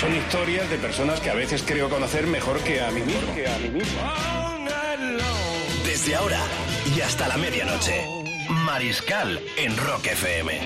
Son 0.00 0.16
historias 0.16 0.70
de 0.70 0.78
personas 0.78 1.20
que 1.20 1.28
a 1.28 1.34
veces 1.34 1.62
creo 1.62 1.90
conocer 1.90 2.26
mejor 2.26 2.58
que 2.60 2.80
a 2.80 2.90
mí 2.90 3.02
mismo. 3.02 3.34
Que 3.34 3.46
a 3.46 3.58
mí 3.58 3.68
mismo. 3.68 4.00
Desde 5.84 6.14
ahora 6.14 6.40
y 6.96 7.02
hasta 7.02 7.28
la 7.28 7.36
medianoche. 7.36 8.06
Mariscal 8.64 9.38
en 9.58 9.76
Rock 9.76 10.06
FM. 10.06 10.58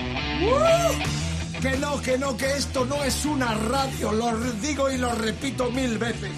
Que 1.61 1.77
no, 1.77 2.01
que 2.01 2.17
no, 2.17 2.37
que 2.37 2.53
esto 2.53 2.85
no 2.85 3.03
es 3.03 3.25
una 3.25 3.53
radio, 3.55 4.13
lo 4.13 4.37
digo 4.61 4.89
y 4.89 4.97
lo 4.97 5.11
repito 5.11 5.69
mil 5.69 5.97
veces. 5.97 6.31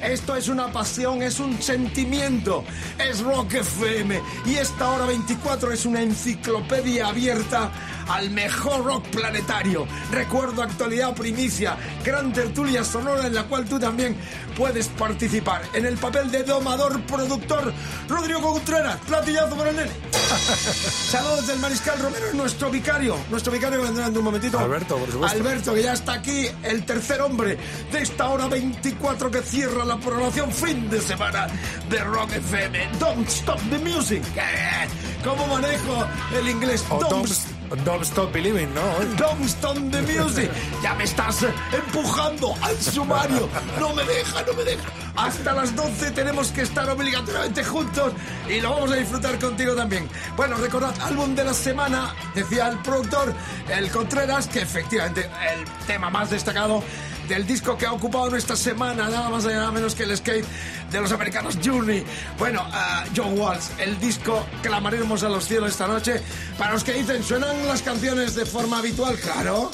Esto 0.00 0.36
es 0.36 0.46
una 0.46 0.70
pasión, 0.70 1.22
es 1.22 1.40
un 1.40 1.60
sentimiento, 1.60 2.64
es 2.96 3.22
Rock 3.22 3.54
FM. 3.54 4.20
Y 4.44 4.54
esta 4.54 4.90
hora 4.90 5.06
24 5.06 5.72
es 5.72 5.84
una 5.84 6.00
enciclopedia 6.00 7.08
abierta 7.08 7.72
al 8.08 8.30
mejor 8.30 8.84
rock 8.84 9.04
planetario. 9.08 9.86
Recuerdo, 10.10 10.62
actualidad, 10.62 11.14
primicia, 11.14 11.76
gran 12.04 12.32
tertulia 12.32 12.84
sonora 12.84 13.26
en 13.26 13.34
la 13.34 13.44
cual 13.44 13.64
tú 13.64 13.78
también 13.78 14.16
puedes 14.56 14.88
participar. 14.88 15.62
En 15.74 15.86
el 15.86 15.96
papel 15.96 16.30
de 16.30 16.42
domador, 16.44 17.00
productor, 17.02 17.72
Rodrigo 18.08 18.40
Contreras, 18.40 18.98
platillazo 19.06 19.56
para 19.56 19.70
el 19.70 19.76
nene. 19.76 19.90
Saludos 21.10 21.46
del 21.46 21.58
Mariscal 21.58 21.98
Romero, 21.98 22.26
nuestro 22.34 22.70
vicario. 22.70 23.16
Nuestro 23.30 23.52
vicario 23.52 23.82
vendrá 23.82 24.06
en 24.06 24.16
un 24.16 24.24
momentito. 24.24 24.58
Alberto, 24.58 24.96
por 24.96 25.10
supuesto. 25.10 25.36
Alberto, 25.36 25.74
que 25.74 25.82
ya 25.82 25.92
está 25.92 26.14
aquí, 26.14 26.46
el 26.62 26.84
tercer 26.84 27.20
hombre 27.20 27.58
de 27.92 28.02
esta 28.02 28.28
hora 28.28 28.48
24 28.48 29.30
que 29.30 29.42
cierra 29.42 29.84
la 29.84 29.98
programación 29.98 30.50
fin 30.52 30.88
de 30.88 31.00
semana 31.00 31.46
de 31.88 31.98
Rock 32.04 32.32
FM. 32.32 32.88
Don't 32.98 33.28
stop 33.28 33.60
the 33.70 33.78
music. 33.78 34.22
Eh, 34.36 34.88
¿Cómo 35.24 35.46
manejo 35.46 36.06
el 36.38 36.48
inglés? 36.48 36.84
O 36.88 36.98
Don't 37.00 37.10
don't, 37.10 37.55
don't 37.84 38.02
Stop 38.04 38.32
Believing, 38.32 38.72
¿no? 38.74 38.82
Don't 39.16 39.44
stop 39.44 39.76
the 39.90 40.02
music. 40.02 40.50
Ya 40.82 40.94
me 40.94 41.04
estás 41.04 41.44
empujando 41.72 42.54
al 42.62 42.76
sumario. 42.80 43.48
No 43.78 43.92
me 43.94 44.04
deja, 44.04 44.42
no 44.42 44.52
me 44.54 44.64
deja. 44.64 44.84
Hasta 45.16 45.52
las 45.54 45.74
12 45.74 46.10
tenemos 46.10 46.48
que 46.52 46.62
estar 46.62 46.88
obligatoriamente 46.88 47.64
juntos 47.64 48.12
y 48.48 48.60
lo 48.60 48.70
vamos 48.70 48.92
a 48.92 48.96
disfrutar 48.96 49.38
contigo 49.38 49.74
también. 49.74 50.08
Bueno, 50.36 50.56
recordad, 50.56 50.94
álbum 51.00 51.34
de 51.34 51.44
la 51.44 51.54
semana, 51.54 52.14
decía 52.34 52.68
el 52.68 52.78
productor, 52.78 53.34
el 53.70 53.90
Contreras, 53.90 54.46
que 54.46 54.60
efectivamente 54.60 55.28
el 55.52 55.86
tema 55.86 56.10
más 56.10 56.30
destacado 56.30 56.82
del 57.28 57.46
disco 57.46 57.76
que 57.76 57.86
ha 57.86 57.92
ocupado 57.92 58.30
nuestra 58.30 58.56
semana, 58.56 59.08
nada 59.08 59.28
más 59.28 59.44
y 59.44 59.48
nada 59.48 59.70
menos 59.70 59.94
que 59.94 60.04
el 60.04 60.16
skate 60.16 60.46
de 60.90 61.00
los 61.00 61.10
americanos 61.12 61.58
Journey. 61.62 62.04
Bueno, 62.38 62.62
ah, 62.72 63.04
John 63.16 63.38
Walsh, 63.38 63.64
el 63.78 63.98
disco 63.98 64.46
clamaremos 64.62 65.22
a 65.22 65.28
los 65.28 65.44
cielos 65.44 65.70
esta 65.70 65.86
noche. 65.86 66.20
Para 66.58 66.72
los 66.72 66.84
que 66.84 66.92
dicen, 66.92 67.22
¿suenan 67.22 67.66
las 67.66 67.82
canciones 67.82 68.34
de 68.34 68.46
forma 68.46 68.78
habitual? 68.78 69.16
Claro. 69.18 69.70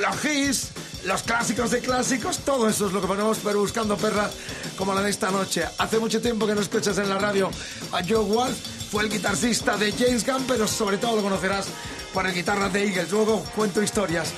Los 0.00 0.24
hits, 0.24 0.68
los 1.04 1.22
clásicos 1.22 1.70
de 1.70 1.80
clásicos, 1.80 2.38
todo 2.38 2.68
eso 2.68 2.86
es 2.86 2.92
lo 2.92 3.00
que 3.00 3.06
ponemos, 3.06 3.38
pero 3.42 3.60
buscando 3.60 3.96
perras 3.96 4.32
como 4.76 4.94
la 4.94 5.02
de 5.02 5.10
esta 5.10 5.30
noche. 5.30 5.64
Hace 5.78 5.98
mucho 5.98 6.20
tiempo 6.20 6.46
que 6.46 6.54
no 6.54 6.60
escuchas 6.60 6.98
en 6.98 7.08
la 7.08 7.18
radio 7.18 7.50
a 7.92 8.02
Joe 8.06 8.18
Walsh, 8.18 8.56
fue 8.90 9.02
el 9.02 9.10
guitarrista 9.10 9.76
de 9.76 9.92
James 9.92 10.26
Gunn, 10.26 10.44
pero 10.48 10.66
sobre 10.66 10.96
todo 10.98 11.16
lo 11.16 11.22
conocerás 11.22 11.66
por 12.12 12.26
el 12.26 12.34
guitarra 12.34 12.68
de 12.68 12.84
Eagles. 12.84 13.10
Luego 13.10 13.42
cuento 13.54 13.82
historias. 13.82 14.32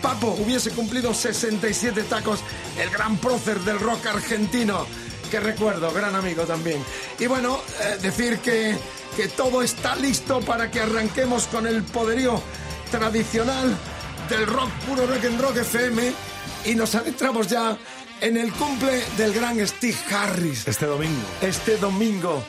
Papo 0.00 0.28
hubiese 0.38 0.70
cumplido 0.70 1.14
67 1.14 2.02
tacos, 2.04 2.40
el 2.78 2.90
gran 2.90 3.16
prócer 3.18 3.60
del 3.60 3.78
rock 3.78 4.06
argentino, 4.06 4.86
que 5.30 5.40
recuerdo, 5.40 5.92
gran 5.92 6.14
amigo 6.14 6.44
también. 6.44 6.82
Y 7.18 7.26
bueno, 7.26 7.60
eh, 7.80 7.98
decir 8.02 8.38
que, 8.38 8.76
que 9.16 9.28
todo 9.28 9.62
está 9.62 9.94
listo 9.96 10.40
para 10.40 10.70
que 10.70 10.80
arranquemos 10.80 11.46
con 11.46 11.66
el 11.66 11.82
poderío 11.84 12.42
tradicional 12.90 13.76
del 14.28 14.46
rock 14.46 14.70
puro 14.86 15.06
rock 15.06 15.24
en 15.24 15.38
rock 15.38 15.56
FM 15.58 16.12
y 16.64 16.74
nos 16.74 16.94
adentramos 16.94 17.48
ya 17.48 17.76
en 18.20 18.36
el 18.36 18.52
cumple 18.52 19.02
del 19.16 19.32
gran 19.32 19.66
Steve 19.66 19.96
Harris. 20.10 20.66
Este 20.66 20.86
domingo. 20.86 21.22
Este 21.40 21.76
domingo. 21.76 22.44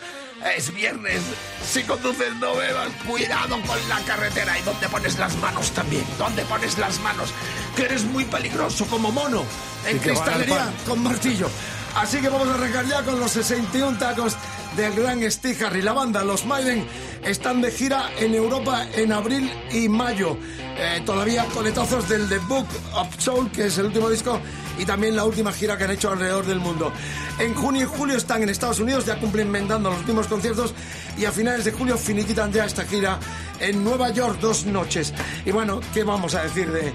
Es 0.56 0.74
viernes. 0.74 1.22
Si 1.66 1.84
conduces 1.84 2.36
no 2.36 2.56
bebas. 2.56 2.90
Cuidado 3.08 3.62
con 3.62 3.90
la 3.90 4.00
carretera. 4.02 4.60
¿Y 4.60 4.62
dónde 4.64 4.90
pones 4.90 5.18
las 5.18 5.36
manos 5.38 5.72
también? 5.72 6.04
¿Dónde 6.18 6.44
pones 6.44 6.78
las 6.78 7.00
manos? 7.00 7.30
Que 7.76 7.84
eres 7.84 8.04
muy 8.04 8.26
peligroso 8.26 8.86
como 8.88 9.12
mono. 9.12 9.44
En 9.88 10.00
cristalería 10.00 10.72
con 10.88 11.02
martillo. 11.02 11.50
Así 11.96 12.20
que 12.20 12.30
vamos 12.30 12.48
a 12.48 12.56
arrancar 12.56 12.86
ya 12.88 13.04
con 13.04 13.20
los 13.20 13.32
61 13.32 13.98
tacos 13.98 14.36
del 14.76 14.94
gran 14.96 15.32
Steve 15.32 15.66
Harris. 15.66 15.84
La 15.84 15.94
banda, 15.94 16.24
los 16.24 16.46
Maiden, 16.46 16.88
están 17.24 17.62
de 17.62 17.72
gira 17.72 18.10
en 18.18 18.34
Europa 18.34 18.88
en 18.96 19.12
abril 19.12 19.52
y 19.72 19.88
mayo. 19.88 20.38
Eh, 20.78 21.02
todavía 21.06 21.46
coletazos 21.54 22.10
del 22.10 22.28
The 22.28 22.40
Book 22.40 22.68
of 22.94 23.08
Soul, 23.20 23.52
que 23.52 23.68
es 23.68 23.78
el 23.78 23.86
último 23.86 24.10
disco, 24.10 24.40
y 24.78 24.86
también 24.86 25.16
la 25.16 25.24
última 25.24 25.52
gira 25.52 25.78
que 25.78 25.84
han 25.84 25.92
hecho 25.92 26.12
alrededor 26.12 26.46
del 26.46 26.60
mundo. 26.60 26.92
En 27.40 27.54
junio 27.54 27.84
y 27.84 27.86
julio 27.86 28.18
están 28.18 28.44
en 28.44 28.50
Estados 28.50 28.80
Unidos, 28.80 29.06
ya 29.06 29.20
cumplen 29.20 29.52
vendando 29.52 29.90
los 29.90 30.00
últimos 30.00 30.28
conciertos, 30.28 30.74
y 31.18 31.26
a 31.26 31.32
finales 31.32 31.66
de 31.66 31.72
julio 31.72 31.98
finiquitan 31.98 32.52
ya 32.52 32.66
esta 32.66 32.86
gira 32.86 33.20
en 33.60 33.84
Nueva 33.84 34.10
York 34.10 34.40
dos 34.40 34.66
noches. 34.66 35.14
Y 35.46 35.52
bueno, 35.52 35.80
¿qué 35.94 36.04
vamos 36.04 36.36
a 36.36 36.44
decir 36.44 36.72
de, 36.72 36.94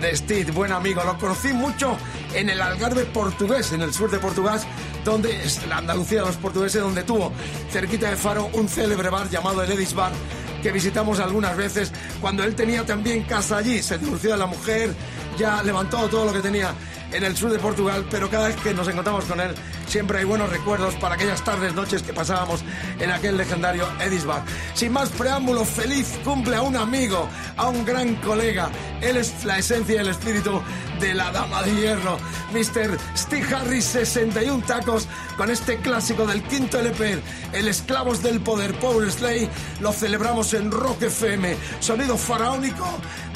de 0.00 0.16
Steve? 0.16 0.52
Buen 0.52 0.72
amigo, 0.72 1.02
lo 1.04 1.18
conocí 1.18 1.52
mucho 1.52 1.96
en 2.34 2.48
el 2.48 2.60
Algarve 2.60 3.04
portugués, 3.06 3.72
en 3.72 3.82
el 3.82 3.92
sur 3.92 4.10
de 4.10 4.18
Portugal, 4.18 4.60
donde 5.04 5.44
es 5.44 5.66
la 5.66 5.78
Andalucía 5.78 6.20
de 6.20 6.26
los 6.26 6.36
portugueses, 6.36 6.82
donde 6.82 7.02
tuvo 7.02 7.32
cerquita 7.70 8.10
de 8.10 8.16
Faro 8.16 8.50
un 8.54 8.68
célebre 8.68 9.10
bar 9.10 9.28
llamado 9.30 9.62
el 9.62 9.70
Edis 9.70 9.94
Bar, 9.94 10.12
que 10.62 10.72
visitamos 10.72 11.20
algunas 11.20 11.56
veces 11.56 11.92
cuando 12.20 12.42
él 12.42 12.54
tenía 12.54 12.84
también 12.84 13.22
casa 13.24 13.58
allí, 13.58 13.82
se 13.82 13.96
divorció 13.96 14.32
de 14.32 14.38
la 14.38 14.46
mujer, 14.46 14.94
ya 15.38 15.62
levantó 15.62 16.08
todo 16.08 16.26
lo 16.26 16.32
que 16.32 16.40
tenía 16.40 16.74
en 17.12 17.24
el 17.24 17.36
sur 17.36 17.50
de 17.50 17.58
Portugal, 17.58 18.04
pero 18.10 18.28
cada 18.30 18.48
vez 18.48 18.56
que 18.56 18.74
nos 18.74 18.88
encontramos 18.88 19.24
con 19.24 19.40
él 19.40 19.54
siempre 19.86 20.18
hay 20.18 20.24
buenos 20.24 20.50
recuerdos 20.50 20.94
para 20.96 21.14
aquellas 21.14 21.42
tardes, 21.42 21.74
noches 21.74 22.02
que 22.02 22.12
pasábamos 22.12 22.62
en 23.00 23.10
aquel 23.10 23.36
legendario 23.36 23.88
Edis 24.00 24.24
Bar. 24.24 24.42
Sin 24.74 24.92
más 24.92 25.08
preámbulo, 25.10 25.64
feliz 25.64 26.18
cumple 26.24 26.56
a 26.56 26.62
un 26.62 26.76
amigo, 26.76 27.28
a 27.56 27.68
un 27.68 27.84
gran 27.84 28.14
colega. 28.16 28.70
Él 29.00 29.16
es 29.16 29.44
la 29.44 29.58
esencia 29.58 29.96
y 29.96 29.98
el 29.98 30.08
espíritu 30.08 30.60
de 31.00 31.14
la 31.14 31.30
Dama 31.30 31.62
de 31.62 31.74
Hierro, 31.74 32.18
Mr. 32.52 32.98
Steve 33.16 33.54
Harris, 33.54 33.84
61 33.84 34.64
tacos, 34.66 35.06
con 35.36 35.50
este 35.50 35.76
clásico 35.78 36.26
del 36.26 36.42
quinto 36.42 36.78
LP, 36.78 37.22
El 37.52 37.68
Esclavos 37.68 38.22
del 38.22 38.40
Poder, 38.40 38.74
Power 38.74 39.10
Slay, 39.10 39.48
lo 39.80 39.92
celebramos 39.92 40.52
en 40.54 40.70
Rock 40.70 41.02
FM, 41.02 41.56
sonido 41.80 42.18
faraónico 42.18 42.86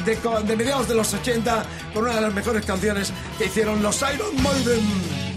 de, 0.05 0.19
de 0.45 0.57
mediados 0.57 0.89
de 0.89 0.97
los 0.97 1.15
80, 1.15 1.65
con 1.95 2.05
una 2.05 2.17
de 2.17 2.21
las 2.21 2.35
mejores 2.35 2.67
canciones 2.67 3.13
que 3.39 3.47
hicieron 3.47 3.62
los 3.65 4.03
Iron 4.03 4.43
Maiden. 4.43 5.32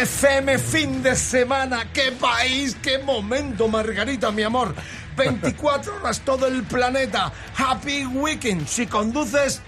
FM, 0.00 0.58
fin 0.58 1.02
de 1.02 1.14
semana. 1.14 1.92
¡Qué 1.92 2.12
país, 2.12 2.74
qué 2.82 2.98
momento, 2.98 3.68
Margarita, 3.68 4.30
mi 4.30 4.42
amor! 4.42 4.74
24 5.16 5.96
horas 5.96 6.20
todo 6.20 6.46
el 6.46 6.62
planeta. 6.62 7.30
Happy 7.54 8.06
Weekend. 8.06 8.66
Si 8.66 8.86
conduces, 8.86 9.60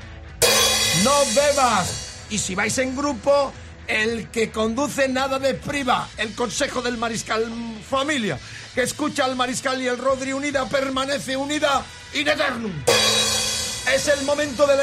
no 1.05 1.13
bebas. 1.35 2.25
Y 2.31 2.39
si 2.39 2.55
vais 2.55 2.79
en 2.79 2.97
grupo, 2.97 3.53
el 3.87 4.31
que 4.31 4.51
conduce 4.51 5.07
nada 5.07 5.39
de 5.39 5.53
priva. 5.53 6.09
El 6.17 6.35
consejo 6.35 6.81
del 6.81 6.97
mariscal 6.97 7.47
familia. 7.89 8.39
Que 8.75 8.85
escucha 8.85 9.27
al 9.27 9.37
mariscal 9.37 9.83
y 9.83 9.87
el 9.87 9.99
Rodri 9.99 10.33
unida 10.33 10.67
permanece 10.67 11.37
unida 11.37 11.85
in 12.15 12.27
eternum. 12.27 12.73
Es 13.95 14.09
el 14.09 14.25
momento 14.25 14.67
del 14.67 14.81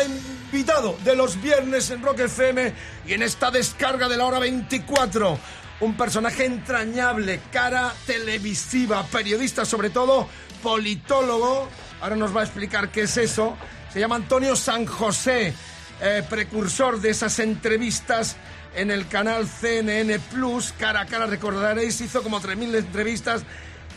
invitado 0.52 0.98
de 1.04 1.16
los 1.16 1.40
viernes 1.40 1.92
en 1.92 2.02
Rock 2.02 2.22
FM 2.22 2.74
y 3.06 3.14
en 3.14 3.22
esta 3.22 3.52
descarga 3.52 4.10
de 4.10 4.18
la 4.18 4.26
hora 4.26 4.40
24. 4.40 5.38
Un 5.82 5.96
personaje 5.96 6.46
entrañable, 6.46 7.40
cara 7.52 7.94
televisiva, 8.08 9.06
periodista 9.06 9.64
sobre 9.64 9.92
todo, 9.92 10.28
politólogo. 10.64 11.70
Ahora 12.02 12.16
nos 12.16 12.36
va 12.36 12.42
a 12.42 12.44
explicar 12.46 12.90
qué 12.90 13.02
es 13.02 13.18
eso. 13.18 13.56
Se 13.94 14.00
llama 14.00 14.16
Antonio 14.16 14.56
San 14.56 14.88
José, 14.88 15.54
eh, 16.02 16.24
precursor 16.28 17.00
de 17.00 17.12
esas 17.12 17.38
entrevistas 17.38 18.36
en 18.76 18.90
el 18.90 19.08
canal 19.08 19.48
CNN 19.48 20.18
Plus. 20.32 20.74
Cara 20.80 21.02
a 21.02 21.06
cara, 21.06 21.28
recordaréis, 21.28 22.02
hizo 22.02 22.24
como 22.24 22.42
3.000 22.42 22.76
entrevistas 22.76 23.44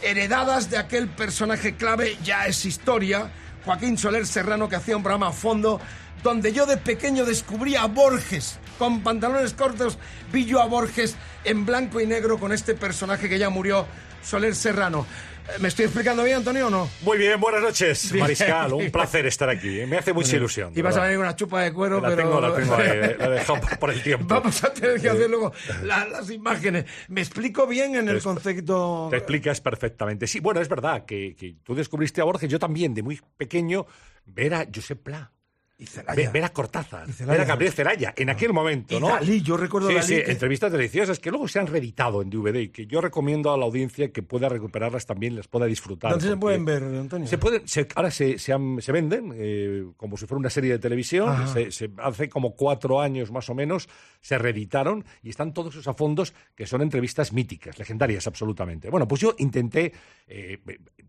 heredadas 0.02 0.68
de 0.68 0.76
aquel 0.76 1.09
personaje 1.09 1.76
clave, 1.76 2.18
ya 2.23 2.47
es 2.47 2.66
historia, 2.66 3.30
Joaquín 3.64 3.97
Soler 3.97 4.26
Serrano, 4.26 4.69
que 4.69 4.76
hacía 4.76 4.97
un 4.97 5.02
programa 5.02 5.28
a 5.28 5.33
fondo, 5.33 5.81
donde 6.23 6.52
yo 6.52 6.66
de 6.66 6.76
pequeño 6.76 7.25
descubrí 7.25 7.76
a 7.76 7.87
Borges. 7.87 8.59
Con 8.78 9.02
pantalones 9.02 9.54
cortos 9.54 9.99
vi 10.33 10.45
yo 10.45 10.61
a 10.61 10.66
Borges 10.66 11.16
en 11.45 11.64
blanco 11.64 12.00
y 12.00 12.07
negro 12.07 12.38
con 12.38 12.52
este 12.52 12.75
personaje 12.75 13.28
que 13.28 13.38
ya 13.38 13.50
murió, 13.50 13.87
Soler 14.23 14.54
Serrano. 14.54 15.07
Eh, 15.49 15.58
¿Me 15.61 15.68
estoy 15.68 15.87
explicando 15.87 16.22
bien, 16.25 16.37
Antonio, 16.38 16.68
o 16.68 16.70
no? 16.70 16.88
Muy 17.02 17.18
bien, 17.18 17.40
buenas 17.40 17.62
noches. 17.62 18.12
Mariscal. 18.14 18.72
Un 18.72 18.90
placer 18.92 19.26
estar 19.26 19.49
aquí. 19.49 19.80
¿eh? 19.80 19.87
Me 19.87 19.99
hace 19.99 20.12
mucha 20.12 20.37
ilusión. 20.37 20.72
de 20.72 20.78
Ibas 20.80 20.96
a 20.96 21.02
venir 21.02 21.16
con 21.16 21.26
una 21.26 21.34
chupa 21.37 21.62
de 21.62 21.72
cuero, 21.72 22.00
La 22.00 22.08
pero... 22.08 22.22
tengo, 22.22 22.40
la 22.40 22.54
tengo 22.54 22.75
ahí, 22.76 22.87
eh, 22.92 23.16
la 23.18 23.26
he 23.26 23.30
dejado 23.30 23.61
por- 23.61 23.78
por 23.80 23.90
el 23.90 24.02
tiempo. 24.02 24.26
Vamos 24.28 24.62
a 24.62 24.72
tener 24.72 25.00
que 25.00 25.08
hacer 25.08 25.28
luego 25.28 25.52
la- 25.82 26.06
las 26.06 26.30
imágenes. 26.30 26.84
¿Me 27.08 27.20
explico 27.20 27.66
bien 27.66 27.96
en 27.96 28.08
el 28.08 28.22
concepto...? 28.22 29.08
Te 29.11 29.16
explicas 29.16 29.61
perfectamente. 29.61 30.26
Sí, 30.26 30.40
bueno, 30.40 30.61
es 30.61 30.68
verdad 30.68 31.04
que, 31.04 31.34
que 31.37 31.56
tú 31.64 31.75
descubriste 31.75 32.20
a 32.20 32.25
Borges, 32.25 32.49
yo 32.50 32.58
también, 32.58 32.94
de 32.94 33.02
muy 33.02 33.20
pequeño, 33.37 33.87
ver 34.26 34.54
a 34.54 34.66
Josep 34.72 35.02
Pla. 35.02 35.32
Y 35.82 35.86
Celaya. 35.86 36.14
Ver, 36.14 36.30
ver 36.30 36.44
a 36.44 36.48
Cortázar, 36.50 37.08
Y 37.08 37.12
Celaya. 37.12 37.32
ver 37.32 37.40
a 37.40 37.44
Gabriel 37.48 37.72
Celaya, 37.72 38.14
en 38.16 38.30
aquel 38.30 38.52
momento, 38.52 38.96
Y 38.96 39.00
¿no? 39.00 39.08
Dalí, 39.08 39.42
yo 39.42 39.56
recuerdo 39.56 39.88
sí, 39.88 39.94
Dalí 39.94 40.06
Sí, 40.06 40.14
que- 40.22 40.30
entrevistas 40.30 40.70
deliciosas 40.70 41.18
que 41.18 41.30
luego 41.30 41.48
se 41.48 41.58
han 41.58 41.66
reeditado 41.66 42.22
en 42.22 42.30
DVD 42.30 42.60
y 42.62 42.68
que 42.68 42.86
yo 42.86 43.00
recomiendo 43.00 43.52
a 43.52 43.56
la 43.58 43.64
audiencia 43.64 44.12
que 44.12 44.22
pueda 44.22 44.48
recuperarlas 44.48 45.06
también, 45.06 45.34
las 45.34 45.48
pueda 45.48 45.66
disfrutar. 45.66 46.12
¿Dónde 46.12 46.28
se 46.28 46.36
pueden 46.36 46.64
ver, 46.64 46.84
Antonio? 46.84 47.26
Se 47.26 47.36
pueden, 47.38 47.66
se- 47.66 47.88
ahora 47.96 48.10
se, 48.12 48.38
se, 48.38 48.52
han- 48.52 48.80
se 48.80 48.92
venden 48.92 49.32
eh, 49.34 49.84
como 49.96 50.16
si 50.16 50.26
fuera 50.26 50.38
una 50.38 50.50
serie 50.50 50.70
de 50.70 50.78
televisión. 50.78 51.48
Se- 51.52 51.72
se- 51.72 51.90
hace 51.98 52.28
como 52.28 52.54
cuatro 52.54 53.00
años 53.00 53.32
más 53.32 53.48
o 53.50 53.54
menos 53.54 53.88
se 54.20 54.38
reeditaron 54.38 55.04
y 55.22 55.30
están 55.30 55.52
todos 55.52 55.74
esos 55.74 55.88
a 55.88 55.94
fondos 55.94 56.32
que 56.54 56.66
son 56.66 56.80
entrevistas 56.82 57.32
míticas, 57.32 57.76
legendarias 57.78 58.26
absolutamente. 58.28 58.88
Bueno, 58.88 59.08
pues 59.08 59.20
yo 59.20 59.34
intenté 59.38 59.92
eh, 60.28 60.58